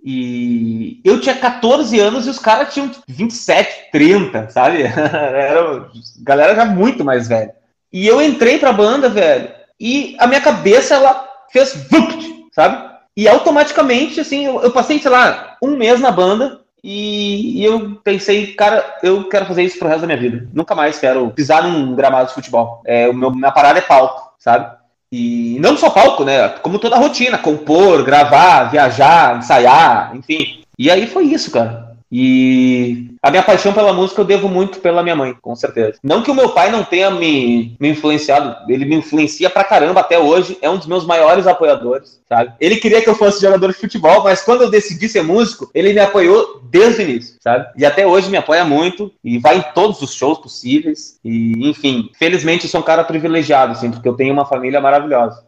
E 0.09 1.01
eu 1.03 1.19
tinha 1.19 1.35
14 1.35 1.99
anos 1.99 2.25
e 2.25 2.29
os 2.29 2.39
caras 2.39 2.73
tinham 2.73 2.89
27, 3.05 3.91
30, 3.91 4.49
sabe? 4.49 4.83
Era 4.87 5.89
galera 6.19 6.55
já 6.55 6.63
muito 6.63 7.03
mais 7.03 7.27
velha. 7.27 7.53
E 7.91 8.07
eu 8.07 8.21
entrei 8.21 8.57
pra 8.57 8.71
banda, 8.71 9.09
velho, 9.09 9.49
e 9.77 10.15
a 10.17 10.25
minha 10.25 10.39
cabeça, 10.39 10.95
ela 10.95 11.27
fez 11.51 11.73
vupt, 11.91 12.45
sabe? 12.53 12.89
E 13.17 13.27
automaticamente, 13.27 14.21
assim, 14.21 14.45
eu, 14.45 14.61
eu, 14.61 14.71
passei, 14.71 14.97
sei 14.97 15.11
lá, 15.11 15.57
um 15.61 15.75
mês 15.75 15.99
na 15.99 16.09
banda 16.09 16.61
e, 16.81 17.59
e, 17.59 17.65
eu 17.65 17.99
pensei, 18.01 18.53
cara, 18.53 18.99
eu 19.03 19.27
quero 19.27 19.45
fazer 19.45 19.63
isso 19.63 19.77
pro 19.77 19.89
resto 19.89 20.01
da 20.01 20.07
minha 20.07 20.19
vida. 20.19 20.47
Nunca 20.53 20.73
mais 20.73 20.97
quero 20.97 21.29
pisar 21.31 21.63
num 21.63 21.93
gramado 21.95 22.29
de 22.29 22.33
futebol. 22.33 22.81
É, 22.85 23.09
o 23.09 23.13
meu, 23.13 23.29
minha 23.29 23.51
parada 23.51 23.79
é 23.79 23.81
palco, 23.81 24.31
sabe? 24.39 24.73
E 25.11 25.57
não 25.59 25.77
só 25.77 25.89
palco, 25.89 26.23
né? 26.25 26.49
Como 26.49 26.79
toda 26.79 26.95
a 26.95 26.99
rotina, 26.99 27.37
compor, 27.37 28.03
gravar, 28.03 28.65
viajar, 28.65 29.37
ensaiar, 29.37 30.15
enfim. 30.15 30.63
E 30.77 30.91
aí 30.91 31.07
foi 31.07 31.25
isso, 31.25 31.49
cara. 31.51 31.86
E 32.11 33.11
a 33.21 33.29
minha 33.29 33.43
paixão 33.43 33.73
pela 33.73 33.91
música 33.91 34.21
eu 34.21 34.25
devo 34.25 34.47
muito 34.47 34.79
pela 34.79 35.03
minha 35.03 35.15
mãe, 35.15 35.35
com 35.41 35.55
certeza. 35.55 35.95
Não 36.01 36.21
que 36.21 36.31
o 36.31 36.35
meu 36.35 36.49
pai 36.49 36.71
não 36.71 36.83
tenha 36.83 37.11
me, 37.11 37.75
me 37.79 37.89
influenciado, 37.89 38.55
ele 38.71 38.85
me 38.85 38.95
influencia 38.95 39.49
pra 39.49 39.63
caramba 39.63 39.99
até 39.99 40.17
hoje, 40.17 40.57
é 40.61 40.69
um 40.69 40.77
dos 40.77 40.87
meus 40.87 41.05
maiores 41.05 41.45
apoiadores, 41.45 42.19
sabe? 42.27 42.53
Ele 42.59 42.77
queria 42.77 43.01
que 43.01 43.09
eu 43.09 43.15
fosse 43.15 43.41
jogador 43.41 43.67
de 43.67 43.77
futebol, 43.77 44.23
mas 44.23 44.41
quando 44.41 44.61
eu 44.61 44.69
decidi 44.69 45.09
ser 45.09 45.21
músico, 45.21 45.69
ele 45.73 45.93
me 45.93 45.99
apoiou 45.99 46.61
desde 46.63 47.01
o 47.01 47.03
início, 47.03 47.35
sabe? 47.41 47.67
E 47.77 47.85
até 47.85 48.07
hoje 48.07 48.29
me 48.29 48.37
apoia 48.37 48.63
muito 48.63 49.11
e 49.23 49.37
vai 49.37 49.57
em 49.57 49.65
todos 49.73 50.01
os 50.01 50.13
shows 50.13 50.37
possíveis. 50.37 51.19
E, 51.23 51.69
enfim, 51.69 52.09
felizmente 52.17 52.65
eu 52.65 52.69
sou 52.69 52.79
um 52.79 52.83
cara 52.83 53.03
privilegiado, 53.03 53.73
assim, 53.73 53.91
porque 53.91 54.07
eu 54.07 54.15
tenho 54.15 54.33
uma 54.33 54.45
família 54.45 54.79
maravilhosa. 54.79 55.43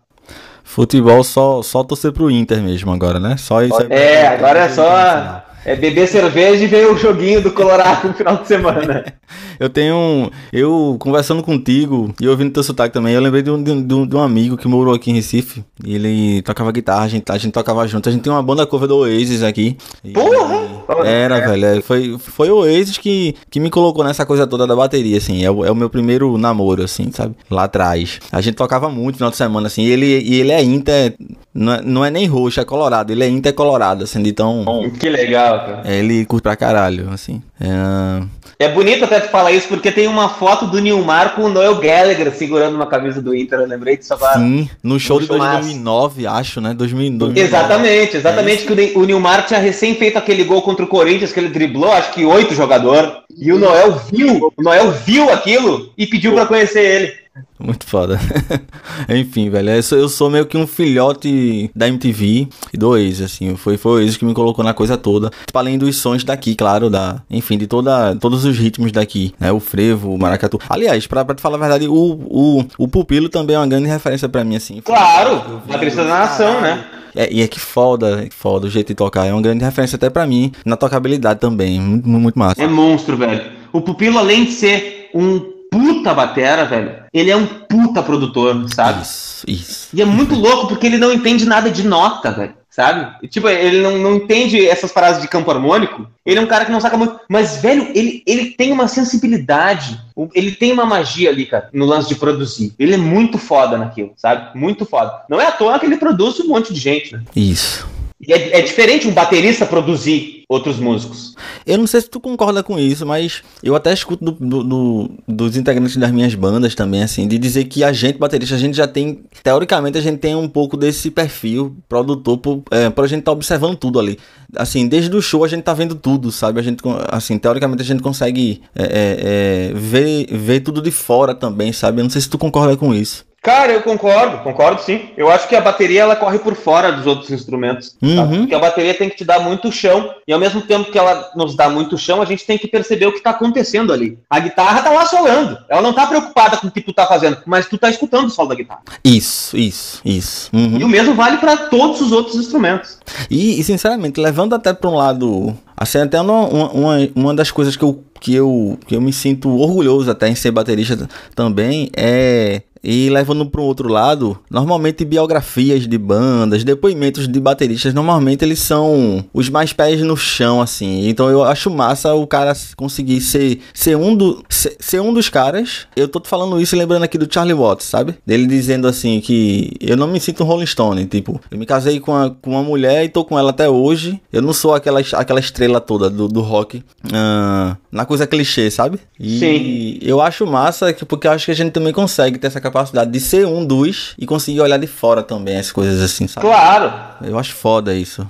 Futebol 0.64 1.24
só, 1.24 1.64
só 1.64 1.84
torcer 1.84 2.12
pro 2.12 2.30
Inter 2.30 2.62
mesmo 2.62 2.92
agora, 2.92 3.20
né? 3.20 3.38
Só 3.38 3.64
isso. 3.64 3.82
É, 3.90 4.28
agora 4.28 4.60
é 4.60 4.70
só 4.70 5.44
é 5.66 5.76
beber 5.76 6.08
cerveja 6.08 6.64
e 6.64 6.68
ver 6.68 6.88
o 6.88 6.98
joguinho 6.98 7.42
do 7.42 7.52
Colorado 7.52 8.08
no 8.08 8.14
final 8.14 8.38
de 8.38 8.48
semana. 8.48 9.06
eu 9.60 9.70
tenho. 9.70 10.32
Eu 10.52 10.98
conversando 11.00 11.44
contigo 11.44 12.14
e 12.20 12.28
ouvindo 12.28 12.54
teu 12.54 12.64
sotaque 12.64 12.94
também, 12.94 13.14
eu 13.14 13.22
lembrei 13.22 13.42
de 13.42 13.52
um, 13.52 13.62
de, 13.62 13.84
de 13.84 14.16
um 14.16 14.22
amigo 14.22 14.58
que 14.58 14.68
morou 14.68 14.94
aqui 14.94 15.12
em 15.12 15.16
Recife. 15.16 15.64
Ele 15.86 16.42
tocava 16.42 16.72
guitarra, 16.72 17.04
a 17.04 17.08
gente, 17.08 17.30
a 17.30 17.38
gente 17.38 17.54
tocava 17.54 17.88
junto. 17.88 18.08
A 18.08 18.12
gente 18.12 18.22
tem 18.22 18.32
uma 18.32 18.44
banda 18.44 18.66
cover 18.66 18.88
do 18.88 18.98
Oasis 18.98 19.44
aqui. 19.44 19.78
Porra! 20.14 20.79
Era, 21.06 21.38
é. 21.38 21.48
velho. 21.48 21.66
É, 21.66 21.82
foi, 21.82 22.18
foi 22.18 22.50
o 22.50 22.58
Oasis 22.58 22.98
que, 22.98 23.36
que 23.50 23.60
me 23.60 23.70
colocou 23.70 24.04
nessa 24.04 24.26
coisa 24.26 24.48
toda 24.48 24.66
da 24.66 24.76
bateria, 24.76 25.18
assim. 25.18 25.44
É 25.44 25.52
o, 25.52 25.66
é 25.66 25.72
o 25.72 25.76
meu 25.76 25.90
primeiro 25.90 26.38
namoro, 26.38 26.84
assim, 26.84 27.12
sabe? 27.12 27.36
Lá 27.50 27.66
atrás. 27.66 28.20
A 28.32 28.42
gente 28.42 28.56
tocava 28.56 28.90
muito 28.90 29.14
no 29.14 29.18
final 29.18 29.32
de 29.32 29.38
semana, 29.38 29.68
assim. 29.68 29.84
E 29.84 29.92
ele, 29.92 30.20
e 30.22 30.40
ele 30.40 30.52
é 30.52 30.64
Inter. 30.64 31.16
Não 31.54 31.74
é, 31.74 31.82
não 31.82 32.06
é 32.06 32.10
nem 32.10 32.26
roxo, 32.26 32.60
é 32.60 32.66
colorado. 32.66 33.12
Ele 33.12 33.24
é 33.24 33.28
Inter 33.28 33.54
colorado, 33.54 34.04
assim, 34.04 34.22
de 34.22 34.32
tão. 34.32 34.66
Que 35.00 35.10
legal, 35.10 35.60
cara. 35.60 35.82
É, 35.86 36.00
ele 36.00 36.26
curte 36.26 36.44
pra 36.44 36.56
caralho, 36.56 37.10
assim. 37.12 37.42
É... 37.60 38.24
É 38.62 38.68
bonito 38.68 39.06
até 39.06 39.22
tu 39.22 39.30
falar 39.30 39.54
isso, 39.54 39.70
porque 39.70 39.90
tem 39.90 40.06
uma 40.06 40.28
foto 40.28 40.68
do 40.68 40.80
Nilmar 40.80 41.34
com 41.34 41.44
o 41.44 41.50
Noel 41.50 41.76
Gallagher 41.76 42.30
segurando 42.36 42.76
uma 42.76 42.88
camisa 42.88 43.22
do 43.22 43.34
Inter, 43.34 43.60
eu 43.60 43.66
lembrei 43.66 43.96
disso 43.96 44.14
agora. 44.14 44.38
Sim, 44.38 44.70
no 44.84 45.00
show 45.00 45.16
no 45.16 45.22
de 45.22 45.28
2009, 45.30 46.28
acho, 46.28 46.60
né? 46.60 46.74
2009. 46.74 47.40
Exatamente, 47.40 48.18
exatamente, 48.18 48.64
é 48.64 48.88
que 48.88 48.98
o 48.98 49.06
Nilmar 49.06 49.46
tinha 49.46 49.62
recém 49.62 49.96
feito 49.96 50.18
aquele 50.18 50.44
gol 50.44 50.62
contra 50.62 50.84
o 50.84 50.90
Corinthians, 50.90 51.32
que 51.32 51.40
ele 51.40 51.48
driblou, 51.48 51.90
acho 51.90 52.12
que 52.12 52.26
oito 52.26 52.54
jogadores, 52.54 53.14
e 53.34 53.50
o 53.54 53.58
Noel 53.58 53.98
viu, 54.12 54.52
o 54.58 54.62
Noel 54.62 54.92
viu 54.92 55.32
aquilo 55.32 55.94
e 55.98 56.06
pediu 56.06 56.34
para 56.34 56.46
conhecer 56.46 56.84
ele. 56.84 57.14
Muito 57.60 57.86
foda. 57.86 58.20
Enfim, 59.10 59.50
velho, 59.50 59.70
eu 59.70 59.84
sou, 59.84 59.98
eu 59.98 60.10
sou, 60.10 60.30
meio 60.30 60.46
que 60.46 60.58
um 60.58 60.66
filhote 60.66 61.70
da 61.76 61.88
MTV 61.88 62.48
e 62.74 62.78
do 62.78 62.90
Oasis, 62.90 63.22
assim. 63.22 63.56
Foi, 63.56 63.78
foi 63.78 63.92
o 63.92 63.96
Oasis 63.96 64.18
que 64.18 64.26
me 64.26 64.34
colocou 64.34 64.64
na 64.64 64.74
coisa 64.74 64.98
toda. 64.98 65.30
Tipo, 65.46 65.60
além 65.60 65.78
dos 65.78 65.98
sons 65.98 66.24
daqui, 66.24 66.56
claro, 66.56 66.90
da, 66.90 67.22
enfim, 67.30 67.58
de 67.58 67.68
toda, 67.68 68.16
todos 68.16 68.46
os 68.46 68.58
ritmos 68.58 68.92
daqui, 68.92 69.34
né? 69.40 69.52
O 69.52 69.60
frevo, 69.60 70.14
o 70.14 70.18
maracatu. 70.18 70.60
Aliás, 70.70 71.06
pra, 71.06 71.26
pra 71.26 71.36
te 71.36 71.42
falar 71.42 71.58
a 71.58 71.60
verdade, 71.60 71.88
o, 71.88 71.94
o, 71.94 72.66
o 72.78 72.88
Pupilo 72.88 73.30
também 73.30 73.56
é 73.56 73.60
uma 73.60 73.68
grande 73.68 73.88
referência 73.88 74.30
pra 74.30 74.44
mim, 74.44 74.56
assim. 74.56 74.82
Claro, 74.82 75.62
Patrícia 75.68 76.04
da 76.04 76.10
Nação, 76.10 76.62
né? 76.62 76.86
É, 77.16 77.32
e 77.32 77.42
é 77.42 77.48
que 77.48 77.60
foda, 77.60 78.28
foda 78.32 78.68
o 78.68 78.70
jeito 78.70 78.90
de 78.90 78.96
tocar. 78.96 79.26
É 79.26 79.34
uma 79.34 79.42
grande 79.42 79.64
referência 79.64 79.96
até 79.96 80.10
pra 80.10 80.26
mim, 80.26 80.52
na 80.66 80.78
tocabilidade 80.78 81.40
também. 81.40 81.80
Muito, 81.80 82.08
muito 82.08 82.40
massa. 82.40 82.62
É 82.62 82.68
monstro, 82.68 83.18
velho. 83.18 83.44
O 83.74 83.82
Pupilo, 83.82 84.18
além 84.18 84.46
de 84.46 84.52
ser 84.52 85.10
um 85.14 85.59
puta 85.72 86.14
batera, 86.14 86.66
velho. 86.66 87.04
Ele 87.14 87.32
é 87.32 87.36
um 87.36 87.46
puta 87.46 88.04
produtor, 88.04 88.66
sabe? 88.74 89.02
Isso, 89.02 89.44
isso. 89.48 89.90
E 89.94 90.02
é 90.02 90.06
muito 90.06 90.36
louco 90.36 90.68
porque 90.68 90.86
ele 90.86 90.98
não 90.98 91.12
entende 91.12 91.46
nada 91.46 91.70
de 91.70 91.88
nota, 91.88 92.32
velho. 92.32 92.60
Sabe? 92.70 93.14
E, 93.22 93.28
tipo, 93.28 93.50
ele 93.50 93.82
não, 93.82 93.98
não 93.98 94.16
entende 94.16 94.66
essas 94.66 94.92
paradas 94.92 95.22
de 95.22 95.28
campo 95.28 95.52
harmônico. 95.52 96.08
Ele 96.26 96.40
é 96.40 96.42
um 96.42 96.48
cara 96.48 96.64
que 96.64 96.72
não 96.72 96.80
saca 96.80 96.96
muito. 96.96 97.20
Mas, 97.28 97.58
velho, 97.58 97.90
ele, 97.94 98.24
ele 98.26 98.52
tem 98.52 98.72
uma 98.72 98.88
sensibilidade. 98.88 100.00
Ele 100.34 100.52
tem 100.52 100.72
uma 100.72 100.86
magia 100.86 101.30
ali, 101.30 101.46
cara, 101.46 101.68
no 101.74 101.86
lance 101.86 102.08
de 102.08 102.16
produzir. 102.16 102.74
Ele 102.80 102.94
é 102.94 102.98
muito 102.98 103.38
foda 103.38 103.78
naquilo, 103.78 104.14
sabe? 104.16 104.58
Muito 104.58 104.86
foda. 104.86 105.24
Não 105.28 105.42
é 105.42 105.48
à 105.48 105.52
toa 105.52 105.78
que 105.80 105.86
ele 105.86 105.98
produz 105.98 106.40
um 106.40 106.48
monte 106.48 106.74
de 106.74 106.80
gente, 106.80 107.14
né? 107.14 107.24
Isso. 107.36 107.86
É, 108.28 108.60
é 108.60 108.62
diferente 108.62 109.08
um 109.08 109.14
baterista 109.14 109.66
produzir 109.66 110.44
outros 110.50 110.78
músicos. 110.78 111.36
Eu 111.66 111.78
não 111.78 111.88
sei 111.88 112.02
se 112.02 112.10
tu 112.10 112.20
concorda 112.20 112.62
com 112.62 112.78
isso, 112.78 113.06
mas 113.06 113.44
eu 113.64 113.76
até 113.76 113.94
escuto 113.94 114.26
do, 114.26 114.32
do, 114.32 114.64
do, 114.64 115.12
dos 115.28 115.56
integrantes 115.56 115.96
das 115.96 116.12
minhas 116.12 116.36
bandas 116.36 116.76
também, 116.76 117.04
assim, 117.04 117.28
de 117.28 117.38
dizer 117.38 117.66
que 117.66 117.84
a 117.84 117.94
gente, 117.94 118.18
baterista, 118.18 118.56
a 118.56 118.58
gente 118.58 118.76
já 118.76 118.88
tem, 118.88 119.24
teoricamente, 119.42 119.98
a 119.98 120.02
gente 120.02 120.18
tem 120.18 120.36
um 120.36 120.50
pouco 120.50 120.76
desse 120.76 121.10
perfil 121.12 121.78
produtor, 121.88 122.38
por, 122.40 122.64
é, 122.72 122.90
pra 122.90 123.08
gente 123.08 123.20
estar 123.20 123.32
tá 123.32 123.36
observando 123.36 123.78
tudo 123.78 124.00
ali. 124.00 124.18
Assim, 124.56 124.88
desde 124.88 125.16
o 125.16 125.22
show 125.22 125.46
a 125.46 125.48
gente 125.48 125.64
tá 125.64 125.74
vendo 125.74 125.96
tudo, 125.96 126.32
sabe? 126.32 126.60
A 126.60 126.64
gente, 126.64 126.82
assim, 127.10 127.38
teoricamente 127.38 127.84
a 127.84 127.86
gente 127.86 128.02
consegue 128.02 128.62
é, 128.76 128.84
é, 128.84 129.70
é 129.70 129.74
ver, 129.74 130.28
ver 130.32 130.60
tudo 130.62 130.82
de 130.82 130.92
fora 130.92 131.34
também, 131.34 131.72
sabe? 131.72 132.02
Eu 132.02 132.04
não 132.04 132.10
sei 132.10 132.22
se 132.22 132.30
tu 132.30 132.38
concorda 132.38 132.76
com 132.76 132.94
isso. 132.94 133.29
Cara, 133.42 133.72
eu 133.72 133.82
concordo, 133.82 134.40
concordo 134.40 134.82
sim. 134.82 135.10
Eu 135.16 135.30
acho 135.30 135.48
que 135.48 135.56
a 135.56 135.62
bateria 135.62 136.02
ela 136.02 136.16
corre 136.16 136.40
por 136.40 136.56
fora 136.56 136.92
dos 136.92 137.08
outros 137.08 137.32
instrumentos. 137.32 137.96
Uhum. 138.02 138.40
Porque 138.40 138.56
a 138.56 138.60
bateria 138.60 138.94
tem 138.94 139.10
que 139.10 139.16
te 139.16 139.24
dar 139.24 139.40
muito 139.40 139.72
chão. 139.72 140.14
E 140.28 140.34
ao 140.34 140.40
mesmo 140.40 140.62
tempo 140.62 140.92
que 140.92 140.98
ela 140.98 141.32
nos 141.36 141.56
dá 141.56 141.70
muito 141.70 141.98
chão, 141.98 142.22
a 142.22 142.26
gente 142.26 142.46
tem 142.46 142.58
que 142.58 142.68
perceber 142.68 143.06
o 143.06 143.12
que 143.12 143.20
está 143.20 143.30
acontecendo 143.30 143.94
ali. 143.94 144.20
A 144.30 144.40
guitarra 144.40 144.82
tá 144.82 144.92
lá 144.92 145.06
solando. 145.06 145.58
Ela 145.70 145.82
não 145.82 145.94
tá 145.94 146.06
preocupada 146.06 146.58
com 146.58 146.68
o 146.68 146.72
que 146.72 146.82
tu 146.82 146.92
tá 146.92 147.06
fazendo, 147.06 147.38
mas 147.46 147.68
tu 147.68 147.78
tá 147.78 147.90
escutando 147.90 148.28
o 148.28 148.30
solo 148.30 148.50
da 148.50 148.56
guitarra. 148.56 148.82
Isso, 149.04 149.58
isso, 149.58 150.02
isso. 150.04 150.50
Uhum. 150.54 150.78
E 150.78 150.84
o 150.84 150.90
mesmo 150.90 151.16
vale 151.16 151.38
para 151.38 151.56
todos 151.56 152.02
os 152.02 152.12
outros 152.12 152.36
instrumentos. 152.36 153.00
E, 153.30 153.60
e, 153.60 153.64
sinceramente, 153.64 154.20
levando 154.20 154.54
até 154.54 154.74
para 154.74 154.90
um 154.90 154.96
lado. 154.96 155.58
Assim, 155.78 156.00
até 156.00 156.20
uma, 156.20 156.46
uma, 156.46 156.98
uma 157.16 157.34
das 157.34 157.52
coisas 157.52 157.78
que 157.78 157.84
eu, 157.84 158.04
que, 158.20 158.36
eu, 158.36 158.78
que 158.86 158.96
eu 158.98 159.02
me 159.02 159.14
sinto 159.14 159.50
orgulhoso 159.58 160.12
até 160.12 160.28
em 160.28 160.36
ser 160.36 160.52
baterista 160.52 161.08
também 161.34 161.90
é 161.96 162.64
e 162.84 163.10
levando 163.10 163.46
para 163.46 163.62
o 163.62 163.66
outro 163.66 163.90
lado, 163.90 164.40
normalmente 164.50 165.06
biografias 165.06 165.88
de 165.88 165.98
bandas, 165.98 166.64
depoimentos 166.64 167.28
de 167.28 167.40
bateristas, 167.40 167.94
normalmente 167.94 168.44
eles 168.44 168.60
são 168.60 169.26
os 169.34 169.50
mais 169.50 169.74
pés 169.74 170.02
no 170.02 170.16
chão, 170.16 170.62
assim. 170.62 171.08
Então 171.08 171.30
eu 171.30 171.44
acho 171.44 171.70
massa 171.70 172.14
o 172.14 172.26
cara 172.26 172.54
conseguir 172.76 173.22
ser, 173.22 173.60
ser, 173.74 173.96
um, 173.96 174.16
do, 174.16 174.44
ser, 174.50 174.76
ser 174.80 175.02
um 175.02 175.14
dos 175.14 175.30
caras. 175.30 175.88
Eu 175.96 176.08
tô 176.08 176.20
te 176.20 176.30
falando 176.30 176.60
isso 176.60 176.76
lembrando 176.76 177.04
aqui 177.04 177.18
do 177.18 177.32
Charlie 177.32 177.54
Watts, 177.54 177.88
sabe? 177.88 178.16
Dele 178.26 178.48
dizendo 178.48 178.88
assim 178.88 179.20
que 179.20 179.72
eu 179.80 179.98
não 179.98 180.08
me 180.08 180.20
sinto 180.20 180.44
um 180.44 180.48
Rolling 180.48 180.66
Stone. 180.66 181.06
Tipo, 181.06 181.40
eu 181.52 181.58
me 181.58 181.66
casei 181.66 182.00
com, 182.00 182.16
a, 182.16 182.30
com 182.30 182.52
uma 182.52 182.64
mulher 182.64 183.04
e 183.04 183.10
tô 183.10 183.24
com 183.24 183.38
ela 183.38 183.50
até 183.50 183.70
hoje. 183.70 184.20
Eu 184.32 184.42
não 184.42 184.54
sou 184.54 184.74
aquela, 184.74 185.02
aquela 185.14 185.40
estrela 185.40 185.80
toda 185.80 186.10
do, 186.10 186.28
do 186.28 186.42
rock. 186.42 186.84
Uh, 187.06 187.76
na 187.92 188.06
coisa 188.06 188.28
clichê, 188.28 188.70
sabe? 188.70 189.00
E 189.20 189.40
Sim. 189.40 190.00
eu 190.02 190.22
acho 190.22 190.46
massa 190.46 190.94
porque 191.08 191.28
eu 191.28 191.32
acho 191.32 191.46
que 191.46 191.52
a 191.52 191.56
gente 191.56 191.72
também 191.72 191.94
consegue 191.94 192.38
ter 192.38 192.48
essa 192.48 192.62
capacidade 192.70 193.12
de 193.12 193.20
ser 193.20 193.46
um 193.46 193.66
dos 193.66 194.14
e 194.18 194.26
conseguir 194.26 194.62
olhar 194.62 194.78
de 194.78 194.88
fora 194.88 195.22
também 195.24 195.58
as 195.58 195.72
coisas 195.72 196.02
assim, 196.02 196.28
sabe? 196.28 196.48
Claro! 196.48 196.94
Eu 197.24 197.38
acho 197.38 197.54
foda 197.54 197.94
isso. 197.94 198.30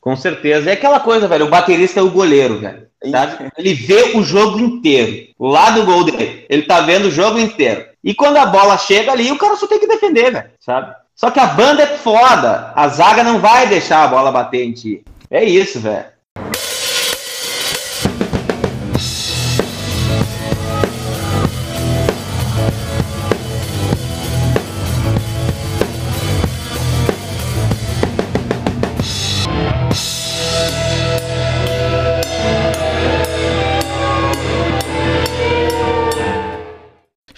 Com 0.00 0.16
certeza. 0.16 0.70
É 0.70 0.74
aquela 0.74 1.00
coisa, 1.00 1.28
velho. 1.28 1.46
O 1.46 1.50
baterista 1.50 2.00
é 2.00 2.02
o 2.02 2.10
goleiro, 2.10 2.60
velho. 2.60 2.84
Sabe? 3.10 3.50
Ele 3.58 3.74
vê 3.74 4.16
o 4.16 4.22
jogo 4.22 4.58
inteiro. 4.58 5.28
Lá 5.38 5.70
do 5.70 5.84
gol 5.84 6.04
dele. 6.04 6.46
Ele 6.48 6.62
tá 6.62 6.80
vendo 6.80 7.06
o 7.06 7.10
jogo 7.10 7.38
inteiro. 7.38 7.84
E 8.02 8.14
quando 8.14 8.36
a 8.36 8.46
bola 8.46 8.76
chega 8.78 9.12
ali, 9.12 9.30
o 9.30 9.38
cara 9.38 9.56
só 9.56 9.66
tem 9.66 9.78
que 9.78 9.86
defender, 9.86 10.32
velho. 10.32 10.50
Sabe? 10.60 10.94
Só 11.14 11.30
que 11.30 11.38
a 11.38 11.46
banda 11.46 11.82
é 11.82 11.98
foda. 11.98 12.72
A 12.74 12.88
zaga 12.88 13.22
não 13.22 13.38
vai 13.38 13.68
deixar 13.68 14.04
a 14.04 14.08
bola 14.08 14.32
bater 14.32 14.64
em 14.64 14.72
ti. 14.72 15.04
É 15.30 15.44
isso, 15.44 15.80
velho. 15.80 16.13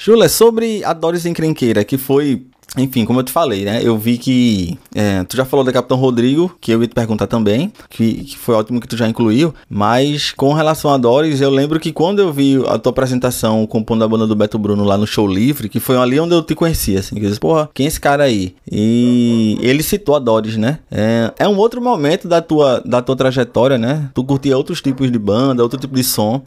Chula, 0.07 0.29
sobre 0.29 0.85
a 0.85 0.93
Doris 0.93 1.27
Encrenqueira, 1.27 1.85
que 1.85 1.99
foi 1.99 2.47
enfim, 2.77 3.05
como 3.05 3.21
eu 3.21 3.25
te 3.25 3.33
falei, 3.33 3.65
né? 3.65 3.81
Eu 3.83 3.97
vi 3.97 4.19
que. 4.19 4.79
É, 4.95 5.25
tu 5.25 5.37
já 5.37 5.45
falou 5.45 5.65
da 5.65 5.73
Capitão 5.73 5.97
Rodrigo, 5.97 6.55
que 6.61 6.71
eu 6.71 6.83
ia 6.83 6.89
te 6.89 6.95
perguntar 6.95 7.27
também, 7.27 7.73
que, 7.89 8.25
que 8.25 8.37
foi 8.37 8.55
ótimo 8.55 8.81
que 8.81 8.89
tu 8.89 8.97
já 8.97 9.09
incluiu. 9.09 9.55
Mas 9.69 10.31
com 10.31 10.53
relação 10.53 10.93
a 10.93 10.99
Doris, 10.99 11.41
eu 11.41 11.51
lembro 11.51 11.81
que 11.81 11.91
quando 11.91 12.19
eu 12.19 12.33
vi 12.33 12.63
a 12.69 12.79
tua 12.79 12.91
apresentação 12.91 13.67
compondo 13.67 14.05
a 14.05 14.09
banda 14.09 14.27
do 14.27 14.37
Beto 14.37 14.59
Bruno 14.59 14.85
lá 14.85 14.99
no 14.99 15.07
Show 15.07 15.27
Livre, 15.27 15.69
que 15.69 15.81
foi 15.81 15.97
ali 15.97 16.21
onde 16.21 16.35
eu 16.35 16.43
te 16.43 16.55
conheci, 16.55 16.97
assim, 16.97 17.17
que 17.17 17.25
eu 17.25 17.29
disse, 17.29 17.41
porra, 17.41 17.69
quem 17.73 17.87
é 17.87 17.89
esse 17.89 18.01
cara 18.01 18.25
aí? 18.25 18.55
E 18.71 19.57
ele 19.61 19.83
citou 19.83 20.15
a 20.15 20.19
Doris, 20.19 20.57
né? 20.57 20.81
É, 20.91 21.33
é 21.39 21.49
um 21.49 21.57
outro 21.57 21.81
momento 21.81 22.29
da 22.29 22.43
tua, 22.43 22.83
da 22.85 23.01
tua 23.01 23.17
trajetória, 23.17 23.79
né? 23.79 24.11
Tu 24.13 24.23
curtia 24.23 24.57
outros 24.57 24.83
tipos 24.83 25.11
de 25.11 25.19
banda, 25.19 25.63
outro 25.63 25.81
tipo 25.81 25.95
de 25.95 26.05
som. 26.05 26.43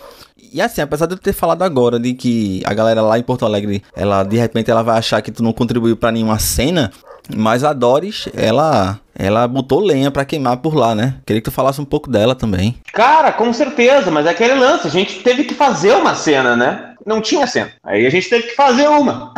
E 0.52 0.62
assim, 0.62 0.82
apesar 0.82 1.06
de 1.06 1.14
eu 1.14 1.18
ter 1.18 1.34
falado 1.34 1.64
agora 1.64 2.00
de 2.00 2.14
que 2.14 2.62
a 2.66 2.74
galera 2.74 3.02
lá 3.02 3.18
em 3.18 3.24
Porto 3.24 3.45
Alegre, 3.45 3.84
ela 3.95 4.24
de 4.24 4.38
repente 4.38 4.70
ela 4.70 4.84
vai 4.84 4.97
achar 4.97 5.22
que 5.22 5.32
tu 5.32 5.43
não 5.43 5.54
contribuiu 5.54 5.95
para 5.95 6.12
nenhuma 6.12 6.39
cena, 6.39 6.91
mas 7.36 7.64
a 7.64 7.74
Doris, 7.74 8.28
ela 8.34 9.00
ela 9.16 9.47
botou 9.47 9.82
lenha 9.82 10.10
para 10.10 10.24
queimar 10.24 10.58
por 10.58 10.74
lá, 10.74 10.95
né? 10.95 11.16
Queria 11.26 11.41
que 11.41 11.50
tu 11.50 11.54
falasse 11.54 11.82
um 11.82 11.86
pouco 11.86 12.10
dela 12.10 12.34
também. 12.34 12.78
Cara, 12.93 13.34
com 13.34 13.52
certeza, 13.52 14.10
mas 14.10 14.26
é 14.26 14.30
aquele 14.30 14.54
lance, 14.54 14.88
a 14.88 14.89
gente 14.89 15.20
teve 15.22 15.43
que 15.43 15.54
fazer 15.54 15.93
uma 15.93 16.16
cena, 16.16 16.56
né? 16.56 16.93
Não 17.06 17.22
tinha 17.22 17.45
cena. 17.45 17.72
Aí 17.84 18.06
a 18.06 18.10
gente 18.10 18.30
teve 18.30 18.43
que 18.43 18.56
fazer 18.56 18.88
uma. 18.88 19.34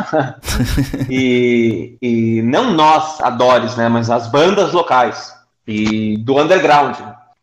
e, 1.10 1.96
e 2.00 2.42
não 2.42 2.72
nós, 2.72 3.20
a 3.20 3.30
Doris, 3.30 3.76
né? 3.76 3.88
Mas 3.88 4.08
as 4.08 4.28
bandas 4.28 4.72
locais 4.72 5.34
e 5.66 6.16
do 6.18 6.38
underground. 6.38 6.96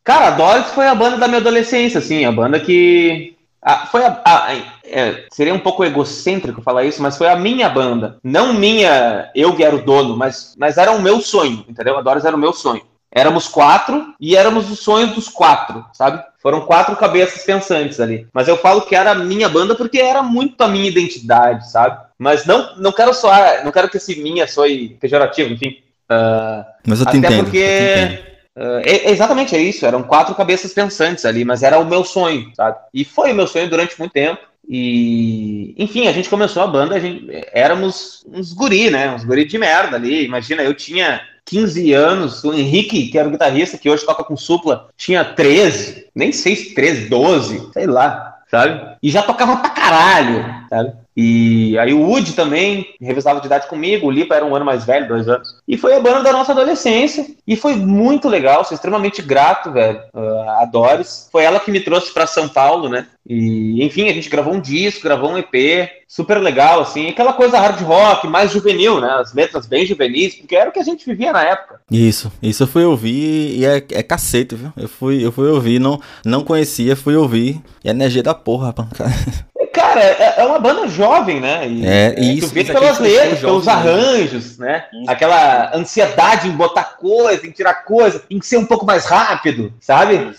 Cara, 0.03 0.27
a 0.27 0.31
Doris 0.31 0.67
foi 0.67 0.87
a 0.87 0.95
banda 0.95 1.17
da 1.17 1.27
minha 1.27 1.39
adolescência, 1.39 1.99
assim, 1.99 2.25
a 2.25 2.31
banda 2.31 2.59
que 2.59 3.35
ah, 3.61 3.85
foi 3.87 4.05
a, 4.05 4.21
a, 4.25 4.55
é, 4.85 5.25
seria 5.31 5.53
um 5.53 5.59
pouco 5.59 5.83
egocêntrico 5.83 6.61
falar 6.61 6.85
isso, 6.85 7.01
mas 7.01 7.17
foi 7.17 7.27
a 7.27 7.35
minha 7.35 7.69
banda. 7.69 8.17
Não 8.23 8.53
minha, 8.53 9.29
eu 9.35 9.55
que 9.55 9.63
era 9.63 9.75
o 9.75 9.81
dono, 9.81 10.15
mas, 10.15 10.55
mas 10.57 10.77
era 10.77 10.91
o 10.91 11.01
meu 11.01 11.19
sonho, 11.19 11.65
entendeu? 11.67 11.97
A 11.97 12.01
Doris 12.01 12.25
era 12.25 12.35
o 12.35 12.39
meu 12.39 12.53
sonho. 12.53 12.81
Éramos 13.11 13.47
quatro 13.47 14.13
e 14.19 14.35
éramos 14.35 14.69
o 14.69 14.75
sonho 14.75 15.07
dos 15.07 15.27
quatro, 15.27 15.83
sabe? 15.93 16.23
Foram 16.41 16.61
quatro 16.61 16.95
cabeças 16.95 17.43
pensantes 17.43 17.99
ali. 17.99 18.27
Mas 18.31 18.47
eu 18.47 18.55
falo 18.55 18.81
que 18.81 18.95
era 18.95 19.11
a 19.11 19.15
minha 19.15 19.49
banda 19.49 19.75
porque 19.75 19.99
era 19.99 20.21
muito 20.21 20.61
a 20.61 20.67
minha 20.67 20.87
identidade, 20.87 21.69
sabe? 21.71 21.99
Mas 22.17 22.45
não, 22.45 22.75
não 22.77 22.91
quero 22.91 23.13
soar, 23.13 23.65
não 23.65 23.71
quero 23.71 23.89
que 23.89 23.97
esse 23.97 24.21
minha 24.21 24.47
soe 24.47 24.97
pejorativo, 25.01 25.51
enfim. 25.51 25.79
Uh, 26.09 26.63
mas 26.87 26.99
eu 26.99 27.05
te 27.07 27.09
até 27.09 27.17
entendo. 27.17 27.43
porque 27.43 28.28
Uh, 28.59 28.81
exatamente, 28.83 29.55
é 29.55 29.61
isso. 29.61 29.85
Eram 29.85 30.03
quatro 30.03 30.35
cabeças 30.35 30.73
pensantes 30.73 31.23
ali, 31.23 31.45
mas 31.45 31.63
era 31.63 31.79
o 31.79 31.85
meu 31.85 32.03
sonho, 32.03 32.51
sabe? 32.53 32.77
E 32.93 33.05
foi 33.05 33.31
o 33.31 33.35
meu 33.35 33.47
sonho 33.47 33.69
durante 33.69 33.97
muito 33.97 34.11
tempo. 34.11 34.41
E, 34.67 35.73
enfim, 35.77 36.07
a 36.07 36.11
gente 36.11 36.29
começou 36.29 36.61
a 36.61 36.67
banda, 36.67 36.95
a 36.95 36.99
gente, 36.99 37.25
éramos 37.53 38.25
uns 38.27 38.51
guri, 38.51 38.89
né? 38.89 39.15
Uns 39.15 39.23
guri 39.23 39.45
de 39.45 39.57
merda 39.57 39.95
ali. 39.95 40.25
Imagina, 40.25 40.61
eu 40.61 40.73
tinha 40.73 41.21
15 41.45 41.93
anos, 41.93 42.43
o 42.43 42.53
Henrique, 42.53 43.07
que 43.07 43.17
era 43.17 43.29
o 43.29 43.31
guitarrista, 43.31 43.77
que 43.77 43.89
hoje 43.89 44.05
toca 44.05 44.25
com 44.25 44.35
supla, 44.35 44.89
tinha 44.97 45.23
13, 45.23 46.07
nem 46.13 46.31
sei 46.33 46.55
se 46.55 46.75
13, 46.75 47.07
12, 47.07 47.69
sei 47.73 47.87
lá, 47.87 48.39
sabe? 48.51 48.97
E 49.01 49.09
já 49.09 49.23
tocava 49.23 49.55
pra 49.57 49.69
caralho, 49.69 50.45
sabe? 50.69 50.93
E 51.21 51.77
aí 51.77 51.93
o 51.93 51.99
Woody 51.99 52.31
também 52.31 52.95
revezava 53.01 53.41
de 53.41 53.45
idade 53.45 53.67
comigo, 53.67 54.07
o 54.07 54.11
Lipa 54.11 54.35
era 54.35 54.45
um 54.45 54.55
ano 54.55 54.63
mais 54.63 54.85
velho, 54.85 55.05
dois 55.05 55.27
anos. 55.27 55.57
E 55.67 55.75
foi 55.75 55.93
a 55.93 55.99
banda 55.99 56.21
da 56.21 56.31
nossa 56.31 56.53
adolescência. 56.53 57.25
E 57.45 57.57
foi 57.57 57.75
muito 57.75 58.29
legal, 58.29 58.63
sou 58.63 58.73
extremamente 58.73 59.21
grato, 59.21 59.69
velho, 59.69 59.99
a 60.13 60.63
Doris. 60.63 61.27
Foi 61.29 61.43
ela 61.43 61.59
que 61.59 61.71
me 61.71 61.81
trouxe 61.81 62.13
para 62.13 62.25
São 62.25 62.47
Paulo, 62.47 62.87
né? 62.87 63.05
E, 63.27 63.83
enfim, 63.83 64.07
a 64.07 64.13
gente 64.13 64.29
gravou 64.29 64.53
um 64.53 64.61
disco, 64.61 65.03
gravou 65.03 65.31
um 65.31 65.37
EP, 65.37 65.89
super 66.07 66.37
legal, 66.37 66.79
assim, 66.79 67.09
aquela 67.09 67.33
coisa 67.33 67.59
hard 67.59 67.81
rock, 67.81 68.25
mais 68.25 68.51
juvenil, 68.51 69.01
né? 69.01 69.09
As 69.19 69.33
letras 69.33 69.67
bem 69.67 69.85
juvenis, 69.85 70.35
porque 70.35 70.55
era 70.55 70.69
o 70.69 70.73
que 70.73 70.79
a 70.79 70.83
gente 70.83 71.05
vivia 71.05 71.33
na 71.33 71.43
época. 71.43 71.81
Isso, 71.91 72.31
isso 72.41 72.63
eu 72.63 72.67
fui 72.67 72.85
ouvir 72.85 73.59
e 73.59 73.65
é, 73.65 73.83
é 73.91 74.03
cacete, 74.03 74.55
viu? 74.55 74.71
Eu 74.77 74.87
fui, 74.87 75.25
eu 75.25 75.33
fui 75.33 75.49
ouvir, 75.49 75.79
não, 75.79 75.99
não 76.23 76.45
conhecia, 76.45 76.95
fui 76.95 77.15
ouvir. 77.17 77.61
E 77.83 77.89
é 77.89 77.91
energia 77.91 78.23
da 78.23 78.33
porra, 78.33 78.67
rapaz. 78.67 78.87
Cara, 79.79 80.01
é, 80.01 80.33
é, 80.37 80.45
uma 80.45 80.59
banda 80.59 80.87
jovem, 80.87 81.39
né? 81.39 81.67
E, 81.67 81.85
é, 81.85 82.13
é 82.15 82.19
isso. 82.19 82.49
Tu 82.49 82.53
vê 82.53 82.63
pelas 82.65 82.99
letras, 82.99 83.39
pelos 83.39 83.67
arranjos, 83.67 84.57
né? 84.57 84.85
Isso. 84.93 85.09
Aquela 85.09 85.75
ansiedade 85.75 86.47
em 86.47 86.51
botar 86.51 86.83
coisa, 86.83 87.47
em 87.47 87.51
tirar 87.51 87.85
coisa, 87.85 88.21
em 88.29 88.41
ser 88.41 88.57
um 88.57 88.65
pouco 88.65 88.85
mais 88.85 89.05
rápido, 89.05 89.73
sabe? 89.79 90.31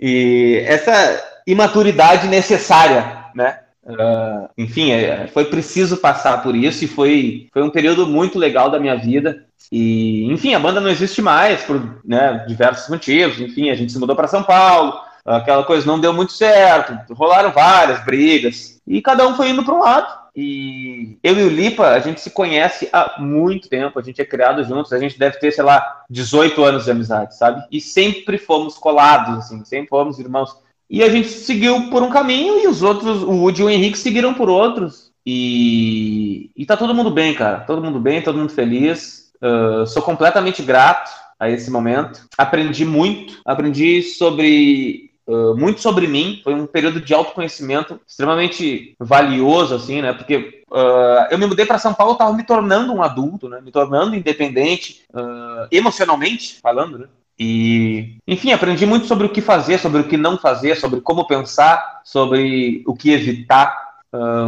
E 0.00 0.62
essa 0.66 1.22
imaturidade 1.46 2.26
necessária, 2.26 3.24
né? 3.34 3.60
Uh, 3.84 4.50
enfim, 4.58 4.90
é, 4.90 5.26
foi 5.28 5.46
preciso 5.46 5.96
passar 5.96 6.42
por 6.42 6.54
isso 6.54 6.84
e 6.84 6.88
foi, 6.88 7.46
foi 7.50 7.62
um 7.62 7.70
período 7.70 8.06
muito 8.06 8.38
legal 8.38 8.68
da 8.68 8.78
minha 8.78 8.96
vida. 8.96 9.44
E, 9.72 10.30
enfim, 10.30 10.54
a 10.54 10.58
banda 10.58 10.80
não 10.80 10.90
existe 10.90 11.22
mais 11.22 11.62
por 11.62 12.00
né, 12.04 12.44
diversos 12.46 12.88
motivos. 12.88 13.40
Enfim, 13.40 13.70
a 13.70 13.74
gente 13.74 13.92
se 13.92 13.98
mudou 13.98 14.14
para 14.14 14.28
São 14.28 14.42
Paulo, 14.42 14.92
aquela 15.36 15.64
coisa 15.64 15.86
não 15.86 16.00
deu 16.00 16.12
muito 16.12 16.32
certo, 16.32 17.12
rolaram 17.12 17.50
várias 17.52 18.04
brigas 18.04 18.80
e 18.86 19.02
cada 19.02 19.26
um 19.26 19.34
foi 19.34 19.50
indo 19.50 19.64
para 19.64 19.74
um 19.74 19.80
lado. 19.80 20.18
E 20.34 21.18
eu 21.22 21.36
e 21.36 21.42
o 21.42 21.48
Lipa, 21.48 21.88
a 21.88 21.98
gente 21.98 22.20
se 22.20 22.30
conhece 22.30 22.88
há 22.92 23.20
muito 23.20 23.68
tempo, 23.68 23.98
a 23.98 24.02
gente 24.02 24.20
é 24.20 24.24
criado 24.24 24.62
juntos, 24.62 24.92
a 24.92 24.98
gente 24.98 25.18
deve 25.18 25.38
ter, 25.38 25.50
sei 25.50 25.64
lá, 25.64 26.02
18 26.08 26.62
anos 26.62 26.84
de 26.84 26.90
amizade, 26.90 27.36
sabe? 27.36 27.62
E 27.72 27.80
sempre 27.80 28.38
fomos 28.38 28.78
colados, 28.78 29.38
assim, 29.38 29.64
sempre 29.64 29.88
fomos 29.88 30.18
irmãos. 30.18 30.56
E 30.88 31.02
a 31.02 31.08
gente 31.08 31.28
seguiu 31.28 31.90
por 31.90 32.02
um 32.02 32.10
caminho 32.10 32.58
e 32.60 32.68
os 32.68 32.82
outros, 32.82 33.22
o 33.22 33.32
Woody 33.32 33.62
e 33.62 33.64
o 33.64 33.70
Henrique 33.70 33.98
seguiram 33.98 34.32
por 34.32 34.48
outros. 34.48 35.10
E, 35.26 36.50
e 36.56 36.64
tá 36.64 36.76
todo 36.76 36.94
mundo 36.94 37.10
bem, 37.10 37.34
cara. 37.34 37.60
Todo 37.60 37.82
mundo 37.82 38.00
bem, 38.00 38.22
todo 38.22 38.38
mundo 38.38 38.52
feliz. 38.52 39.30
Uh, 39.42 39.86
sou 39.86 40.02
completamente 40.02 40.62
grato 40.62 41.10
a 41.38 41.50
esse 41.50 41.70
momento. 41.70 42.26
Aprendi 42.36 42.84
muito, 42.84 43.40
aprendi 43.44 44.02
sobre 44.02 45.07
Uh, 45.28 45.54
muito 45.54 45.82
sobre 45.82 46.06
mim. 46.06 46.40
Foi 46.42 46.54
um 46.54 46.66
período 46.66 47.02
de 47.02 47.12
autoconhecimento 47.12 48.00
extremamente 48.08 48.96
valioso, 48.98 49.74
assim, 49.74 50.00
né? 50.00 50.14
Porque 50.14 50.62
uh, 50.70 51.28
eu 51.30 51.36
me 51.36 51.46
mudei 51.46 51.66
para 51.66 51.78
São 51.78 51.92
Paulo, 51.92 52.14
estava 52.14 52.32
me 52.32 52.44
tornando 52.44 52.94
um 52.94 53.02
adulto, 53.02 53.46
né? 53.46 53.60
Me 53.60 53.70
tornando 53.70 54.16
independente, 54.16 55.02
uh, 55.12 55.68
emocionalmente 55.70 56.58
falando, 56.62 56.98
né? 56.98 57.06
E, 57.38 58.16
enfim, 58.26 58.52
aprendi 58.52 58.86
muito 58.86 59.06
sobre 59.06 59.26
o 59.26 59.28
que 59.28 59.42
fazer, 59.42 59.78
sobre 59.78 60.00
o 60.00 60.08
que 60.08 60.16
não 60.16 60.38
fazer, 60.38 60.76
sobre 60.76 61.02
como 61.02 61.26
pensar, 61.26 62.00
sobre 62.02 62.82
o 62.86 62.96
que 62.96 63.12
evitar, 63.12 63.86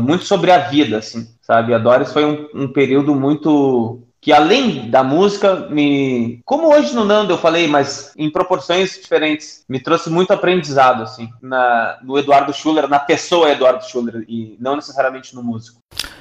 muito 0.02 0.24
sobre 0.24 0.50
a 0.50 0.58
vida, 0.58 0.98
assim, 0.98 1.28
sabe? 1.40 1.72
A 1.72 1.78
Doris 1.78 2.12
foi 2.12 2.24
um, 2.24 2.48
um 2.52 2.66
período 2.66 3.14
muito 3.14 4.02
que 4.20 4.32
além 4.32 4.90
da 4.90 5.02
música, 5.02 5.68
me. 5.70 6.40
Como 6.44 6.68
hoje 6.68 6.94
no 6.94 7.04
Nando 7.04 7.32
eu 7.32 7.38
falei, 7.38 7.66
mas 7.66 8.12
em 8.16 8.30
proporções 8.30 9.00
diferentes, 9.00 9.64
me 9.66 9.80
trouxe 9.80 10.10
muito 10.10 10.30
aprendizado, 10.32 11.02
assim, 11.02 11.30
na, 11.40 11.98
no 12.02 12.18
Eduardo 12.18 12.52
Schuller, 12.52 12.86
na 12.86 12.98
pessoa 12.98 13.50
Eduardo 13.50 13.84
Schuller, 13.84 14.24
e 14.28 14.56
não 14.60 14.76
necessariamente 14.76 15.34
no 15.34 15.42
músico. 15.42 15.80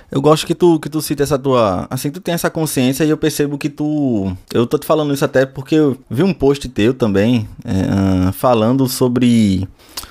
Eu 0.10 0.22
gosto 0.22 0.48
que 0.48 0.56
tu, 0.56 0.80
que 0.80 0.90
tu 0.90 1.02
cita 1.02 1.24
essa 1.24 1.38
tua. 1.38 1.88
Assim, 1.90 2.10
tu 2.10 2.22
tem 2.22 2.34
essa 2.34 2.50
consciência 2.50 3.04
e 3.04 3.10
eu 3.10 3.18
percebo 3.18 3.58
que 3.58 3.70
tu. 3.70 4.36
Eu 4.54 4.66
tô 4.66 4.78
te 4.78 4.86
falando 4.86 5.14
isso 5.14 5.26
até 5.26 5.46
porque 5.46 5.76
eu 5.76 5.98
vi 6.10 6.24
um 6.24 6.34
post 6.34 6.68
teu 6.70 6.94
também 6.94 7.48
é, 7.66 8.32
falando 8.32 8.88
sobre 8.88 9.68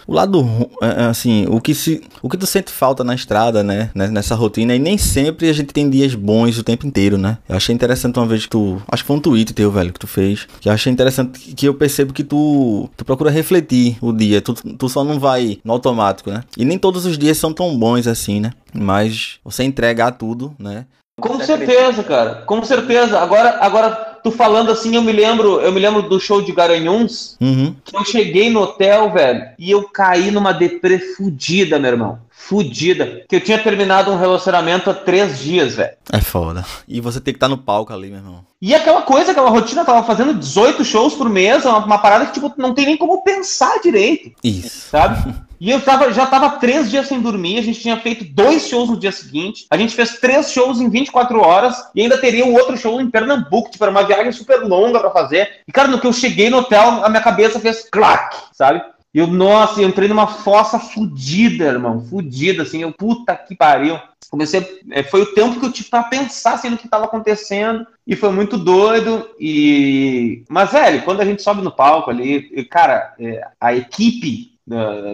o 0.08 0.14
lado 0.14 0.42
é, 0.82 1.02
é, 1.02 1.04
assim, 1.04 1.44
o 1.50 1.60
que 1.60 1.74
se, 1.74 2.02
o 2.22 2.30
que 2.30 2.38
tu 2.38 2.46
sente 2.46 2.72
falta 2.72 3.04
na 3.04 3.14
estrada, 3.14 3.62
né, 3.62 3.90
né, 3.94 4.08
nessa 4.08 4.34
rotina 4.34 4.74
e 4.74 4.78
nem 4.78 4.96
sempre 4.96 5.50
a 5.50 5.52
gente 5.52 5.74
tem 5.74 5.88
dias 5.90 6.14
bons 6.14 6.56
o 6.56 6.64
tempo 6.64 6.86
inteiro, 6.86 7.18
né? 7.18 7.36
Eu 7.46 7.56
achei 7.56 7.74
interessante 7.74 8.18
uma 8.18 8.24
vez 8.24 8.44
que 8.44 8.48
tu, 8.48 8.82
acho 8.90 9.02
que 9.02 9.06
foi 9.06 9.16
um 9.16 9.20
tweet 9.20 9.52
teu, 9.52 9.70
velho, 9.70 9.92
que 9.92 10.00
tu 10.00 10.06
fez, 10.06 10.48
que 10.60 10.70
eu 10.70 10.72
achei 10.72 10.90
interessante 10.90 11.38
que 11.54 11.68
eu 11.68 11.74
percebo 11.74 12.14
que 12.14 12.24
tu, 12.24 12.88
tu 12.96 13.04
procura 13.04 13.30
refletir 13.30 13.98
o 14.00 14.10
dia, 14.10 14.40
tu, 14.40 14.54
tu 14.54 14.88
só 14.88 15.04
não 15.04 15.20
vai 15.20 15.58
no 15.62 15.74
automático, 15.74 16.30
né? 16.30 16.42
E 16.56 16.64
nem 16.64 16.78
todos 16.78 17.04
os 17.04 17.18
dias 17.18 17.36
são 17.36 17.52
tão 17.52 17.78
bons 17.78 18.06
assim, 18.06 18.40
né? 18.40 18.52
Mas 18.72 19.38
você 19.44 19.62
entregar 19.62 20.12
tudo, 20.12 20.54
né? 20.58 20.86
Com 21.20 21.38
certeza, 21.40 22.02
cara. 22.02 22.36
Com 22.46 22.62
certeza. 22.62 23.18
Agora, 23.18 23.58
agora 23.60 24.07
tu 24.22 24.30
falando 24.30 24.70
assim, 24.70 24.94
eu 24.94 25.02
me 25.02 25.12
lembro, 25.12 25.60
eu 25.60 25.72
me 25.72 25.80
lembro 25.80 26.02
do 26.02 26.20
show 26.20 26.42
de 26.42 26.52
Garanhuns, 26.52 27.36
uhum. 27.40 27.74
que 27.84 27.96
eu 27.96 28.04
cheguei 28.04 28.50
no 28.50 28.60
hotel, 28.60 29.10
velho, 29.12 29.48
e 29.58 29.70
eu 29.70 29.82
caí 29.88 30.30
numa 30.30 30.52
deprê 30.52 30.98
fudida, 30.98 31.78
meu 31.78 31.90
irmão. 31.90 32.18
Fudida. 32.30 33.24
Que 33.28 33.36
eu 33.36 33.40
tinha 33.40 33.58
terminado 33.58 34.10
um 34.10 34.16
relacionamento 34.16 34.88
há 34.88 34.94
três 34.94 35.38
dias, 35.40 35.74
velho. 35.74 35.92
É 36.10 36.20
foda. 36.20 36.64
E 36.86 37.00
você 37.00 37.20
tem 37.20 37.34
que 37.34 37.36
estar 37.36 37.48
tá 37.48 37.50
no 37.50 37.58
palco 37.58 37.92
ali, 37.92 38.08
meu 38.08 38.18
irmão. 38.18 38.44
E 38.62 38.74
aquela 38.74 39.02
coisa, 39.02 39.32
aquela 39.32 39.50
rotina, 39.50 39.84
tava 39.84 40.06
fazendo 40.06 40.34
18 40.34 40.84
shows 40.84 41.14
por 41.14 41.28
mês, 41.28 41.64
uma, 41.64 41.78
uma 41.78 41.98
parada 41.98 42.26
que, 42.26 42.32
tipo, 42.32 42.52
não 42.56 42.74
tem 42.74 42.86
nem 42.86 42.96
como 42.96 43.22
pensar 43.22 43.80
direito. 43.80 44.32
Isso. 44.42 44.88
Sabe? 44.90 45.34
E 45.60 45.70
eu 45.70 45.80
tava, 45.80 46.12
já 46.12 46.26
tava 46.26 46.58
três 46.58 46.90
dias 46.90 47.08
sem 47.08 47.20
dormir, 47.20 47.58
a 47.58 47.62
gente 47.62 47.80
tinha 47.80 47.96
feito 47.96 48.24
dois 48.24 48.68
shows 48.68 48.88
no 48.88 48.98
dia 48.98 49.10
seguinte, 49.10 49.66
a 49.70 49.76
gente 49.76 49.94
fez 49.94 50.18
três 50.18 50.52
shows 50.52 50.80
em 50.80 50.88
24 50.88 51.40
horas 51.40 51.76
e 51.94 52.02
ainda 52.02 52.16
teria 52.16 52.44
um 52.44 52.54
outro 52.54 52.76
show 52.76 53.00
em 53.00 53.10
Pernambuco, 53.10 53.70
tipo, 53.70 53.82
era 53.82 53.90
uma 53.90 54.06
viagem 54.06 54.30
super 54.30 54.60
longa 54.60 55.00
para 55.00 55.10
fazer. 55.10 55.62
E, 55.66 55.72
cara, 55.72 55.88
no 55.88 56.00
que 56.00 56.06
eu 56.06 56.12
cheguei 56.12 56.48
no 56.48 56.58
hotel, 56.58 57.04
a 57.04 57.08
minha 57.08 57.22
cabeça 57.22 57.58
fez 57.58 57.88
clac, 57.90 58.36
sabe? 58.52 58.82
E 59.12 59.18
eu, 59.18 59.26
nossa, 59.26 59.80
eu 59.80 59.88
entrei 59.88 60.06
numa 60.06 60.26
fossa 60.26 60.78
fudida, 60.78 61.64
irmão. 61.64 62.04
Fudida, 62.04 62.62
assim. 62.62 62.82
Eu, 62.82 62.92
puta 62.92 63.34
que 63.34 63.56
pariu. 63.56 63.98
Comecei. 64.30 64.82
É, 64.90 65.02
foi 65.02 65.22
o 65.22 65.34
tempo 65.34 65.58
que 65.58 65.64
eu 65.64 65.72
tive 65.72 65.88
pra 65.88 66.04
pensar 66.04 66.54
assim, 66.54 66.68
no 66.68 66.76
que 66.76 66.88
tava 66.88 67.06
acontecendo. 67.06 67.86
E 68.06 68.14
foi 68.14 68.30
muito 68.30 68.58
doido. 68.58 69.28
E. 69.40 70.44
Mas, 70.48 70.70
velho, 70.70 71.02
quando 71.02 71.22
a 71.22 71.24
gente 71.24 71.42
sobe 71.42 71.62
no 71.62 71.72
palco 71.72 72.10
ali, 72.10 72.64
cara, 72.70 73.14
é, 73.18 73.48
a 73.58 73.74
equipe 73.74 74.57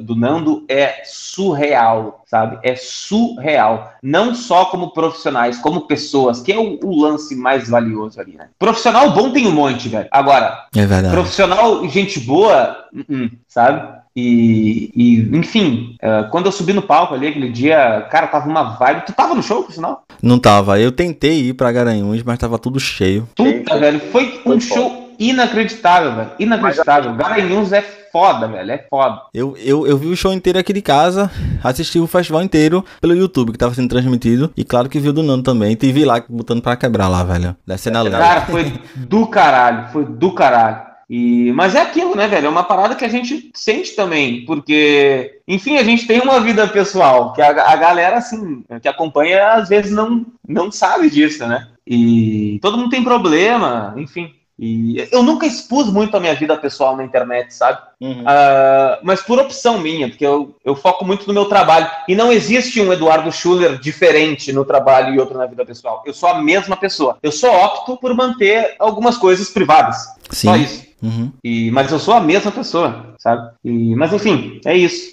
do 0.03 0.17
Nando 0.17 0.65
é 0.69 1.03
surreal, 1.05 2.25
sabe? 2.27 2.59
É 2.63 2.75
surreal. 2.75 3.93
Não 4.03 4.35
só 4.35 4.67
como 4.67 4.93
profissionais, 4.93 5.59
como 5.59 5.87
pessoas, 5.87 6.41
que 6.41 6.53
é 6.53 6.59
o, 6.59 6.79
o, 6.83 7.01
lance 7.01 7.35
mais 7.37 7.69
valioso 7.69 8.21
ali, 8.21 8.35
né? 8.35 8.49
Profissional 8.59 9.11
bom 9.13 9.31
tem 9.31 9.47
um 9.47 9.53
monte, 9.53 9.89
velho. 9.89 10.09
Agora, 10.11 10.67
é 10.75 10.87
verdade. 10.87 11.15
profissional, 11.15 11.89
gente 11.89 12.21
boa, 12.21 12.77
uh 12.93 12.99
-uh, 12.99 13.31
sabe? 13.47 14.05
E, 14.17 14.93
e, 14.95 15.37
enfim, 15.37 15.97
uh, 16.01 16.31
quando 16.31 16.47
eu 16.47 16.53
subi 16.53 16.73
no 16.73 16.83
palco 16.83 17.15
ali 17.15 17.27
aquele 17.27 17.51
dia, 17.51 18.07
cara, 18.11 18.29
tava 18.29 18.49
uma 18.49 18.77
vibe. 18.77 19.07
Tu 19.07 19.13
tava 19.13 19.35
no 19.35 19.43
show, 19.43 19.65
por 19.65 19.73
sinal? 19.73 20.05
Não 20.23 20.39
tava. 20.39 20.79
Eu 20.79 20.93
tentei 20.93 21.49
ir 21.49 21.55
pra 21.55 21.73
Garanhuns, 21.73 22.23
mas 22.23 22.39
tava 22.39 22.57
tudo 22.57 22.79
cheio. 22.79 23.29
Puta, 23.35 23.77
velho, 23.77 24.01
foi 24.13 24.41
um 24.47 24.61
show 24.61 25.04
inacreditável, 25.19 26.15
velho. 26.15 26.31
Inacreditável. 26.39 27.15
Garanhuns 27.15 27.73
é 27.73 27.83
foda, 27.83 28.47
velho. 28.47 28.71
É 28.71 28.87
foda. 28.89 29.23
Eu, 29.35 29.57
eu, 29.59 29.87
eu 29.87 29.99
vi 29.99 30.07
o 30.07 30.17
show 30.17 30.33
inteiro 30.33 30.59
aqui 30.59 30.73
de 30.73 30.81
casa, 30.81 31.31
assisti 31.63 31.99
o 31.99 32.07
festival 32.07 32.43
inteiro 32.43 32.85
pelo 33.01 33.15
YouTube 33.15 33.53
que 33.53 33.59
tava 33.59 33.75
sendo 33.75 33.89
transmitido. 33.89 34.53
E 34.57 34.65
claro 34.65 34.89
que 34.89 35.01
vi 35.01 35.09
o 35.09 35.13
do 35.13 35.23
Nando 35.23 35.43
também. 35.43 35.75
Te 35.75 35.91
vi 35.91 36.05
lá 36.05 36.23
botando 36.29 36.63
pra 36.63 36.77
quebrar 36.77 37.09
lá, 37.09 37.25
velho. 37.25 37.57
Descendo 37.67 37.99
a 37.99 38.03
lenda. 38.03 38.19
Cara, 38.19 38.43
foi 38.43 38.73
do 38.95 39.27
caralho. 39.27 39.89
Foi 39.93 40.05
do 40.05 40.33
caralho. 40.33 40.95
E, 41.09 41.53
mas 41.53 41.75
é 41.75 41.83
aquilo, 41.83 42.15
né, 42.17 42.27
velho? 42.27 42.47
É 42.47 42.51
uma 42.51 42.65
parada 42.65 42.95
que 42.95 43.05
a 43.05 43.09
gente 43.09 43.51
sente 43.55 43.95
também, 43.95 44.45
porque, 44.47 45.41
enfim, 45.47 45.77
a 45.77 45.83
gente 45.83 46.07
tem 46.07 46.21
uma 46.21 46.41
vida 46.41 46.67
pessoal 46.67 47.33
que 47.33 47.43
a, 47.43 47.49
a 47.49 47.77
galera, 47.77 48.17
assim, 48.17 48.65
que 48.81 48.89
acompanha, 48.89 49.53
às 49.53 49.69
vezes 49.69 49.93
não, 49.93 50.25
não 50.49 50.73
sabe 50.73 51.11
disso, 51.11 51.47
né? 51.47 51.69
E 51.87 52.59
todo 52.63 52.79
mundo 52.79 52.91
tem 52.91 53.05
problema, 53.05 53.95
enfim. 53.99 54.33
E 54.59 55.09
eu 55.11 55.23
nunca 55.23 55.47
expus 55.47 55.93
muito 55.93 56.17
a 56.17 56.21
minha 56.21 56.35
vida 56.35 56.57
pessoal 56.57 56.97
na 56.97 57.05
internet, 57.05 57.53
sabe? 57.53 57.81
Uhum. 58.01 58.23
Uh, 58.23 58.99
mas 59.03 59.21
por 59.21 59.39
opção 59.39 59.79
minha, 59.79 60.09
porque 60.09 60.25
eu, 60.25 60.57
eu 60.65 60.77
foco 60.77 61.05
muito 61.05 61.27
no 61.27 61.35
meu 61.35 61.47
trabalho. 61.47 61.91
E 62.09 62.15
não 62.15 62.31
existe 62.31 62.81
um 62.81 62.93
Eduardo 62.93 63.33
Schuller 63.33 63.79
diferente 63.79 64.53
no 64.53 64.65
trabalho 64.65 65.13
e 65.13 65.19
outro 65.19 65.37
na 65.37 65.47
vida 65.47 65.67
pessoal. 65.67 66.03
Eu 66.07 66.15
sou 66.15 66.29
a 66.29 66.41
mesma 66.41 66.77
pessoa. 66.77 67.19
Eu 67.23 67.33
só 67.33 67.65
opto 67.65 67.97
por 67.97 68.15
manter 68.15 68.77
algumas 68.79 69.19
coisas 69.19 69.51
privadas. 69.51 69.97
Sim. 70.31 70.49
Só 70.49 70.57
isso. 70.57 70.85
Uhum. 71.03 71.33
E, 71.43 71.71
mas 71.73 71.91
eu 71.91 71.99
sou 71.99 72.15
a 72.15 72.21
mesma 72.21 72.53
pessoa, 72.53 73.15
sabe? 73.19 73.53
E, 73.65 73.95
mas 73.97 74.13
enfim, 74.13 74.61
é 74.65 74.77
isso. 74.77 75.13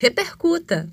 Repercuta. 0.00 0.88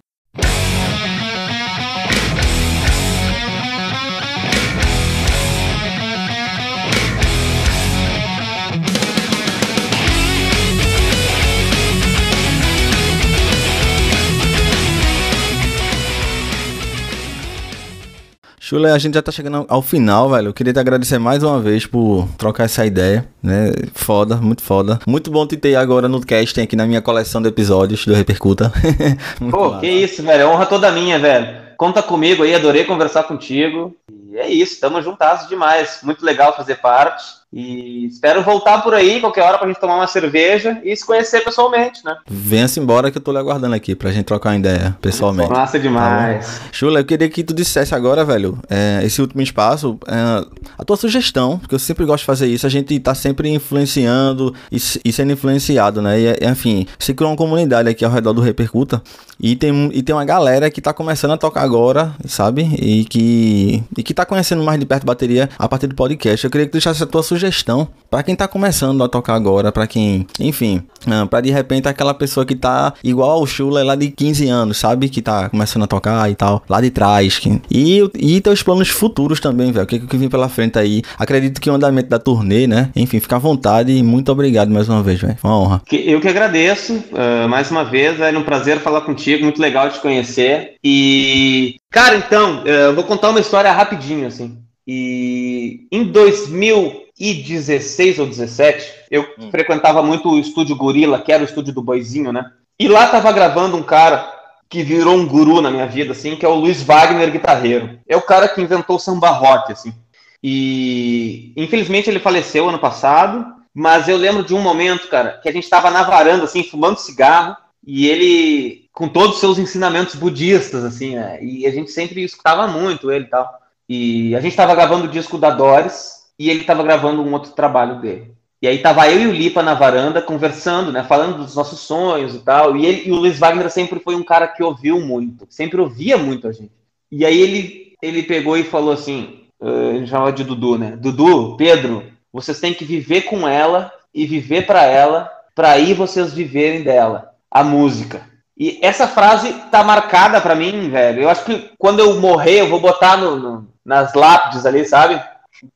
Chule, 18.69 18.85
a 18.85 18.99
gente 18.99 19.15
já 19.15 19.21
tá 19.23 19.31
chegando 19.31 19.65
ao 19.67 19.81
final, 19.81 20.29
velho. 20.29 20.49
Eu 20.49 20.53
queria 20.53 20.71
te 20.71 20.79
agradecer 20.79 21.17
mais 21.17 21.41
uma 21.41 21.59
vez 21.59 21.87
por 21.87 22.27
trocar 22.37 22.65
essa 22.65 22.85
ideia, 22.85 23.27
né? 23.41 23.71
Foda, 23.95 24.35
muito 24.35 24.61
foda. 24.61 24.99
Muito 25.07 25.31
bom 25.31 25.47
te 25.47 25.57
ter 25.57 25.73
agora 25.73 26.07
no 26.07 26.23
casting 26.23 26.61
aqui 26.61 26.75
na 26.75 26.85
minha 26.85 27.01
coleção 27.01 27.41
de 27.41 27.49
episódios 27.49 28.05
do 28.05 28.13
Repercuta. 28.13 28.71
Pô, 29.49 29.79
que 29.79 29.87
isso, 29.87 30.21
velho. 30.21 30.43
É 30.43 30.45
honra 30.45 30.67
toda 30.67 30.91
minha, 30.91 31.17
velho. 31.17 31.47
Conta 31.75 32.03
comigo 32.03 32.43
aí, 32.43 32.53
adorei 32.53 32.83
conversar 32.83 33.23
contigo. 33.23 33.97
E 34.31 34.37
é 34.37 34.47
isso, 34.47 34.79
tamo 34.79 35.01
juntados 35.01 35.49
demais. 35.49 36.01
Muito 36.03 36.23
legal 36.23 36.55
fazer 36.55 36.75
parte. 36.75 37.23
E 37.51 38.05
espero 38.05 38.43
voltar 38.43 38.83
por 38.83 38.93
aí 38.93 39.19
qualquer 39.19 39.41
hora 39.41 39.57
pra 39.57 39.67
gente 39.67 39.79
tomar 39.79 39.95
uma 39.95 40.05
cerveja 40.05 40.79
e 40.83 40.95
se 40.95 41.03
conhecer 41.03 41.43
pessoalmente, 41.43 42.05
né? 42.05 42.15
Venha-se 42.27 42.79
embora 42.79 43.09
que 43.09 43.17
eu 43.17 43.21
tô 43.21 43.31
lhe 43.31 43.39
aguardando 43.39 43.73
aqui 43.73 43.95
pra 43.95 44.11
gente 44.11 44.25
trocar 44.25 44.51
uma 44.51 44.57
ideia 44.57 44.95
pessoalmente. 45.01 45.49
Massa 45.49 45.79
demais. 45.79 46.45
Tá 46.45 46.65
Chula, 46.71 46.99
eu 46.99 47.05
queria 47.05 47.27
que 47.27 47.43
tu 47.43 47.51
dissesse 47.51 47.95
agora, 47.95 48.23
velho, 48.23 48.59
é, 48.69 49.01
esse 49.03 49.19
último 49.19 49.41
espaço, 49.41 49.97
é, 50.07 50.45
a 50.77 50.85
tua 50.85 50.95
sugestão, 50.95 51.57
porque 51.57 51.73
eu 51.73 51.79
sempre 51.79 52.05
gosto 52.05 52.19
de 52.19 52.27
fazer 52.27 52.45
isso, 52.45 52.67
a 52.67 52.69
gente 52.69 52.99
tá 52.99 53.15
sempre 53.15 53.49
influenciando 53.49 54.53
e, 54.71 54.77
e 55.03 55.11
sendo 55.11 55.31
influenciado, 55.33 56.03
né? 56.03 56.19
E, 56.19 56.47
enfim, 56.47 56.85
se 56.99 57.15
criou 57.15 57.31
uma 57.31 57.37
comunidade 57.37 57.89
aqui 57.89 58.05
ao 58.05 58.11
redor 58.11 58.33
do 58.33 58.41
Repercuta 58.41 59.01
e 59.39 59.55
tem, 59.55 59.89
e 59.91 60.03
tem 60.03 60.13
uma 60.13 60.25
galera 60.25 60.69
que 60.69 60.81
tá 60.81 60.93
começando 60.93 61.31
a 61.31 61.37
tocar 61.37 61.63
agora, 61.63 62.13
sabe? 62.27 62.75
E 62.79 63.05
que, 63.05 63.83
e 63.97 64.03
que 64.03 64.13
tá 64.13 64.23
conhecendo 64.23 64.61
mais 64.61 64.79
de 64.79 64.85
perto 64.85 65.03
bateria 65.03 65.49
a 65.57 65.67
partir 65.67 65.87
do 65.87 65.95
podcast. 65.95 66.45
Eu 66.45 66.51
queria 66.51 66.67
que 66.67 66.71
tu 66.71 66.73
deixasse 66.73 67.01
a 67.01 67.07
tua 67.07 67.23
sugestão 67.23 67.38
sugestão 67.39 67.87
para 68.09 68.23
quem 68.23 68.35
tá 68.35 68.47
começando 68.47 69.03
a 69.03 69.07
tocar 69.07 69.35
agora, 69.35 69.71
para 69.71 69.85
quem, 69.85 70.25
enfim, 70.39 70.81
uh, 71.07 71.27
para 71.27 71.41
de 71.41 71.51
repente 71.51 71.87
aquela 71.87 72.13
pessoa 72.13 72.43
que 72.43 72.55
tá 72.55 72.93
igual 73.03 73.29
ao 73.29 73.45
Chula 73.45 73.83
lá 73.83 73.95
de 73.95 74.09
15 74.09 74.49
anos, 74.49 74.77
sabe? 74.77 75.09
Que 75.09 75.21
tá 75.21 75.47
começando 75.47 75.83
a 75.83 75.87
tocar 75.87 76.29
e 76.29 76.35
tal, 76.35 76.63
lá 76.67 76.81
de 76.81 76.89
trás. 76.89 77.37
Que... 77.37 77.61
E, 77.69 78.09
e 78.15 78.41
teus 78.41 78.63
planos 78.63 78.89
futuros 78.89 79.39
também, 79.39 79.71
velho. 79.71 79.83
O 79.83 79.87
que, 79.87 79.99
que 79.99 80.17
vem 80.17 80.27
pela 80.27 80.49
frente 80.49 80.79
aí? 80.79 81.03
Acredito 81.19 81.61
que 81.61 81.69
o 81.69 81.73
andamento 81.73 82.09
da 82.09 82.17
turnê, 82.17 82.65
né? 82.65 82.89
Enfim, 82.95 83.19
fica 83.19 83.35
à 83.35 83.39
vontade 83.39 83.91
e 83.91 84.01
muito 84.01 84.31
obrigado 84.31 84.71
mais 84.71 84.89
uma 84.89 85.03
vez, 85.03 85.21
velho. 85.21 85.37
Foi 85.37 85.49
uma 85.49 85.59
honra. 85.59 85.81
Eu 85.91 86.19
que 86.19 86.27
agradeço, 86.27 86.95
uh, 86.95 87.47
mais 87.47 87.69
uma 87.69 87.85
vez, 87.85 88.19
é 88.19 88.35
um 88.35 88.43
prazer 88.43 88.79
falar 88.79 89.01
contigo, 89.01 89.43
muito 89.43 89.61
legal 89.61 89.87
te 89.89 89.99
conhecer. 89.99 90.73
E, 90.83 91.75
cara, 91.91 92.15
então, 92.15 92.63
uh, 92.63 92.67
eu 92.67 92.95
vou 92.95 93.03
contar 93.03 93.29
uma 93.29 93.39
história 93.39 93.71
rapidinho, 93.71 94.25
assim. 94.25 94.57
E 94.87 95.81
em 95.91 96.03
2000 96.05 97.08
2016 97.19 98.19
ou 98.19 98.25
17, 98.25 98.93
eu 99.11 99.27
hum. 99.37 99.51
frequentava 99.51 100.01
muito 100.01 100.29
o 100.29 100.39
estúdio 100.39 100.75
Gorila, 100.75 101.21
que 101.21 101.31
era 101.31 101.43
o 101.43 101.45
estúdio 101.45 101.73
do 101.73 101.83
Boizinho, 101.83 102.31
né? 102.31 102.49
E 102.79 102.87
lá 102.87 103.07
tava 103.07 103.31
gravando 103.33 103.75
um 103.75 103.83
cara 103.83 104.39
que 104.69 104.83
virou 104.83 105.15
um 105.15 105.27
guru 105.27 105.61
na 105.61 105.69
minha 105.69 105.85
vida, 105.85 106.13
assim, 106.13 106.35
que 106.35 106.45
é 106.45 106.49
o 106.49 106.55
Luiz 106.55 106.81
Wagner, 106.81 107.31
guitarreiro. 107.31 107.99
É 108.07 108.15
o 108.15 108.21
cara 108.21 108.47
que 108.47 108.61
inventou 108.61 108.95
o 108.95 108.99
samba 108.99 109.29
rock, 109.31 109.73
assim. 109.73 109.93
E 110.41 111.51
infelizmente 111.57 112.09
ele 112.09 112.19
faleceu 112.19 112.69
ano 112.69 112.79
passado, 112.79 113.45
mas 113.73 114.07
eu 114.07 114.15
lembro 114.15 114.43
de 114.43 114.53
um 114.53 114.61
momento, 114.61 115.09
cara, 115.09 115.39
que 115.41 115.49
a 115.49 115.51
gente 115.51 115.69
tava 115.69 115.89
na 115.89 116.03
varanda, 116.03 116.45
assim, 116.45 116.63
fumando 116.63 116.97
cigarro, 116.97 117.57
e 117.85 118.07
ele, 118.07 118.85
com 118.93 119.09
todos 119.09 119.35
os 119.35 119.39
seus 119.39 119.57
ensinamentos 119.57 120.15
budistas, 120.15 120.85
assim, 120.85 121.15
né? 121.15 121.43
E 121.43 121.65
a 121.65 121.71
gente 121.71 121.91
sempre 121.91 122.23
escutava 122.23 122.67
muito 122.67 123.11
ele 123.11 123.25
e 123.25 123.29
tal. 123.29 123.59
E 123.87 124.35
a 124.35 124.39
gente 124.39 124.55
tava 124.55 124.75
gravando 124.75 125.05
o 125.05 125.11
disco 125.11 125.37
da 125.37 125.49
Doris, 125.49 126.18
e 126.39 126.49
ele 126.49 126.61
estava 126.61 126.81
gravando 126.81 127.21
um 127.21 127.33
outro 127.33 127.51
trabalho 127.51 127.99
dele. 127.99 128.33
E 128.61 128.67
aí 128.67 128.79
tava 128.79 129.09
eu 129.09 129.21
e 129.21 129.27
o 129.27 129.31
Lipa 129.31 129.61
na 129.61 129.73
varanda 129.73 130.21
conversando, 130.21 130.91
né, 130.91 131.03
falando 131.03 131.37
dos 131.37 131.55
nossos 131.55 131.79
sonhos 131.81 132.33
e 132.33 132.39
tal. 132.39 132.75
E, 132.75 132.85
ele, 132.85 133.07
e 133.07 133.11
o 133.11 133.15
Luiz 133.15 133.37
Wagner 133.37 133.69
sempre 133.69 133.99
foi 133.99 134.15
um 134.15 134.23
cara 134.23 134.47
que 134.47 134.63
ouviu 134.63 134.99
muito, 134.99 135.45
sempre 135.49 135.79
ouvia 135.79 136.17
muito 136.17 136.47
a 136.47 136.51
gente. 136.51 136.71
E 137.11 137.25
aí 137.25 137.39
ele, 137.39 137.93
ele 138.01 138.23
pegou 138.23 138.57
e 138.57 138.63
falou 138.63 138.91
assim, 138.91 139.43
uh, 139.59 139.95
ele 139.95 140.07
chamava 140.07 140.31
de 140.31 140.43
Dudu, 140.43 140.77
né? 140.77 140.95
Dudu, 140.97 141.55
Pedro, 141.57 142.03
vocês 142.31 142.59
têm 142.59 142.73
que 142.73 142.85
viver 142.85 143.23
com 143.23 143.47
ela 143.47 143.91
e 144.13 144.25
viver 144.25 144.65
para 144.65 144.83
ela, 144.83 145.31
para 145.55 145.71
aí 145.71 145.93
vocês 145.93 146.33
viverem 146.33 146.83
dela, 146.83 147.31
a 147.49 147.63
música. 147.63 148.27
E 148.57 148.77
essa 148.81 149.07
frase 149.07 149.53
tá 149.71 149.83
marcada 149.83 150.41
para 150.41 150.53
mim, 150.53 150.89
velho. 150.89 151.23
Eu 151.23 151.29
acho 151.29 151.45
que 151.45 151.71
quando 151.77 151.99
eu 151.99 152.19
morrer, 152.19 152.59
eu 152.59 152.67
vou 152.67 152.81
botar 152.81 153.15
no, 153.15 153.37
no, 153.37 153.67
nas 153.85 154.13
lápides 154.13 154.65
ali, 154.65 154.85
sabe? 154.85 155.19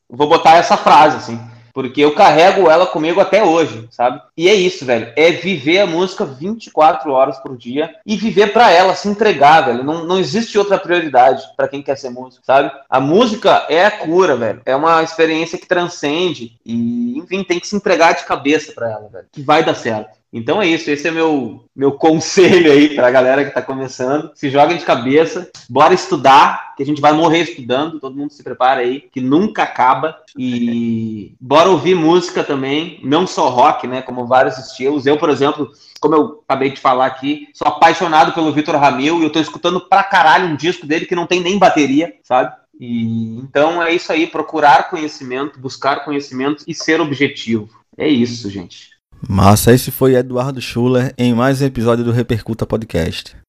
Vou 0.10 0.28
botar 0.28 0.56
essa 0.56 0.78
frase, 0.78 1.18
assim. 1.18 1.40
Porque 1.74 2.02
eu 2.02 2.14
carrego 2.14 2.70
ela 2.70 2.86
comigo 2.86 3.20
até 3.20 3.44
hoje, 3.44 3.88
sabe? 3.90 4.22
E 4.38 4.48
é 4.48 4.54
isso, 4.54 4.86
velho. 4.86 5.12
É 5.16 5.32
viver 5.32 5.80
a 5.80 5.88
música 5.88 6.24
24 6.24 7.12
horas 7.12 7.40
por 7.40 7.58
dia 7.58 7.96
e 8.06 8.16
viver 8.16 8.54
para 8.54 8.70
ela, 8.70 8.94
se 8.94 9.08
entregar, 9.08 9.62
velho. 9.62 9.84
Não, 9.84 10.06
não 10.06 10.20
existe 10.20 10.58
outra 10.58 10.78
prioridade 10.78 11.42
para 11.58 11.68
quem 11.68 11.82
quer 11.82 11.98
ser 11.98 12.12
músico, 12.12 12.46
sabe? 12.46 12.72
A 12.88 13.00
música 13.00 13.66
é 13.70 13.86
a 13.86 13.92
cura, 13.92 14.36
velho. 14.36 14.62
É 14.68 14.76
uma 14.76 15.02
experiência 15.02 15.58
que 15.58 15.66
transcende 15.66 16.60
e, 16.64 17.18
enfim, 17.18 17.44
tem 17.44 17.60
que 17.60 17.68
se 17.68 17.76
entregar 17.76 18.14
de 18.14 18.24
cabeça 18.24 18.72
para 18.72 18.92
ela, 18.92 19.10
velho. 19.12 19.26
Que 19.32 19.42
vai 19.42 19.66
dar 19.66 19.74
certo. 19.76 20.23
Então 20.34 20.60
é 20.60 20.68
isso, 20.68 20.90
esse 20.90 21.08
é 21.08 21.12
meu 21.12 21.64
meu 21.76 21.92
conselho 21.92 22.72
aí 22.72 22.96
para 22.96 23.08
a 23.08 23.12
galera 23.12 23.44
que 23.44 23.50
está 23.50 23.62
começando. 23.62 24.32
Se 24.34 24.50
joguem 24.50 24.78
de 24.78 24.86
cabeça, 24.86 25.50
bora 25.70 25.94
estudar, 25.94 26.74
que 26.76 26.82
a 26.82 26.86
gente 26.86 27.02
vai 27.02 27.14
morrer 27.14 27.42
estudando, 27.42 28.00
todo 28.00 28.16
mundo 28.16 28.34
se 28.34 28.44
prepara 28.44 28.82
aí, 28.82 29.02
que 29.12 29.22
nunca 29.22 29.64
acaba. 29.64 30.18
E 30.38 31.36
bora 31.42 31.70
ouvir 31.70 31.96
música 31.96 32.44
também, 32.44 33.00
não 33.04 33.28
só 33.28 33.50
rock, 33.50 33.88
né, 33.88 34.02
como 34.02 34.26
vários 34.26 34.58
estilos. 34.58 35.06
Eu, 35.06 35.18
por 35.18 35.30
exemplo, 35.30 35.72
como 36.00 36.16
eu 36.16 36.44
acabei 36.48 36.72
de 36.72 36.80
falar 36.80 37.06
aqui, 37.06 37.48
sou 37.54 37.68
apaixonado 37.68 38.34
pelo 38.34 38.52
Vitor 38.52 38.76
Ramil 38.76 39.20
e 39.20 39.24
eu 39.24 39.32
tô 39.32 39.40
escutando 39.40 39.82
pra 39.82 40.04
caralho 40.04 40.48
um 40.48 40.56
disco 40.56 40.86
dele 40.86 41.06
que 41.06 41.16
não 41.16 41.28
tem 41.28 41.42
nem 41.42 41.60
bateria, 41.60 42.14
sabe? 42.24 42.52
E 42.80 43.38
então 43.38 43.82
é 43.82 43.94
isso 43.94 44.12
aí, 44.12 44.28
procurar 44.28 44.90
conhecimento, 44.90 45.60
buscar 45.60 46.04
conhecimento 46.04 46.64
e 46.68 46.74
ser 46.74 47.00
objetivo. 47.00 47.70
É 47.98 48.08
isso, 48.08 48.50
gente. 48.50 48.93
Massa, 49.28 49.74
esse 49.74 49.90
foi 49.90 50.16
Eduardo 50.16 50.60
Schuller 50.60 51.14
em 51.18 51.34
mais 51.34 51.62
um 51.62 51.66
episódio 51.66 52.04
do 52.04 52.12
Repercuta 52.12 52.66
Podcast. 52.66 53.43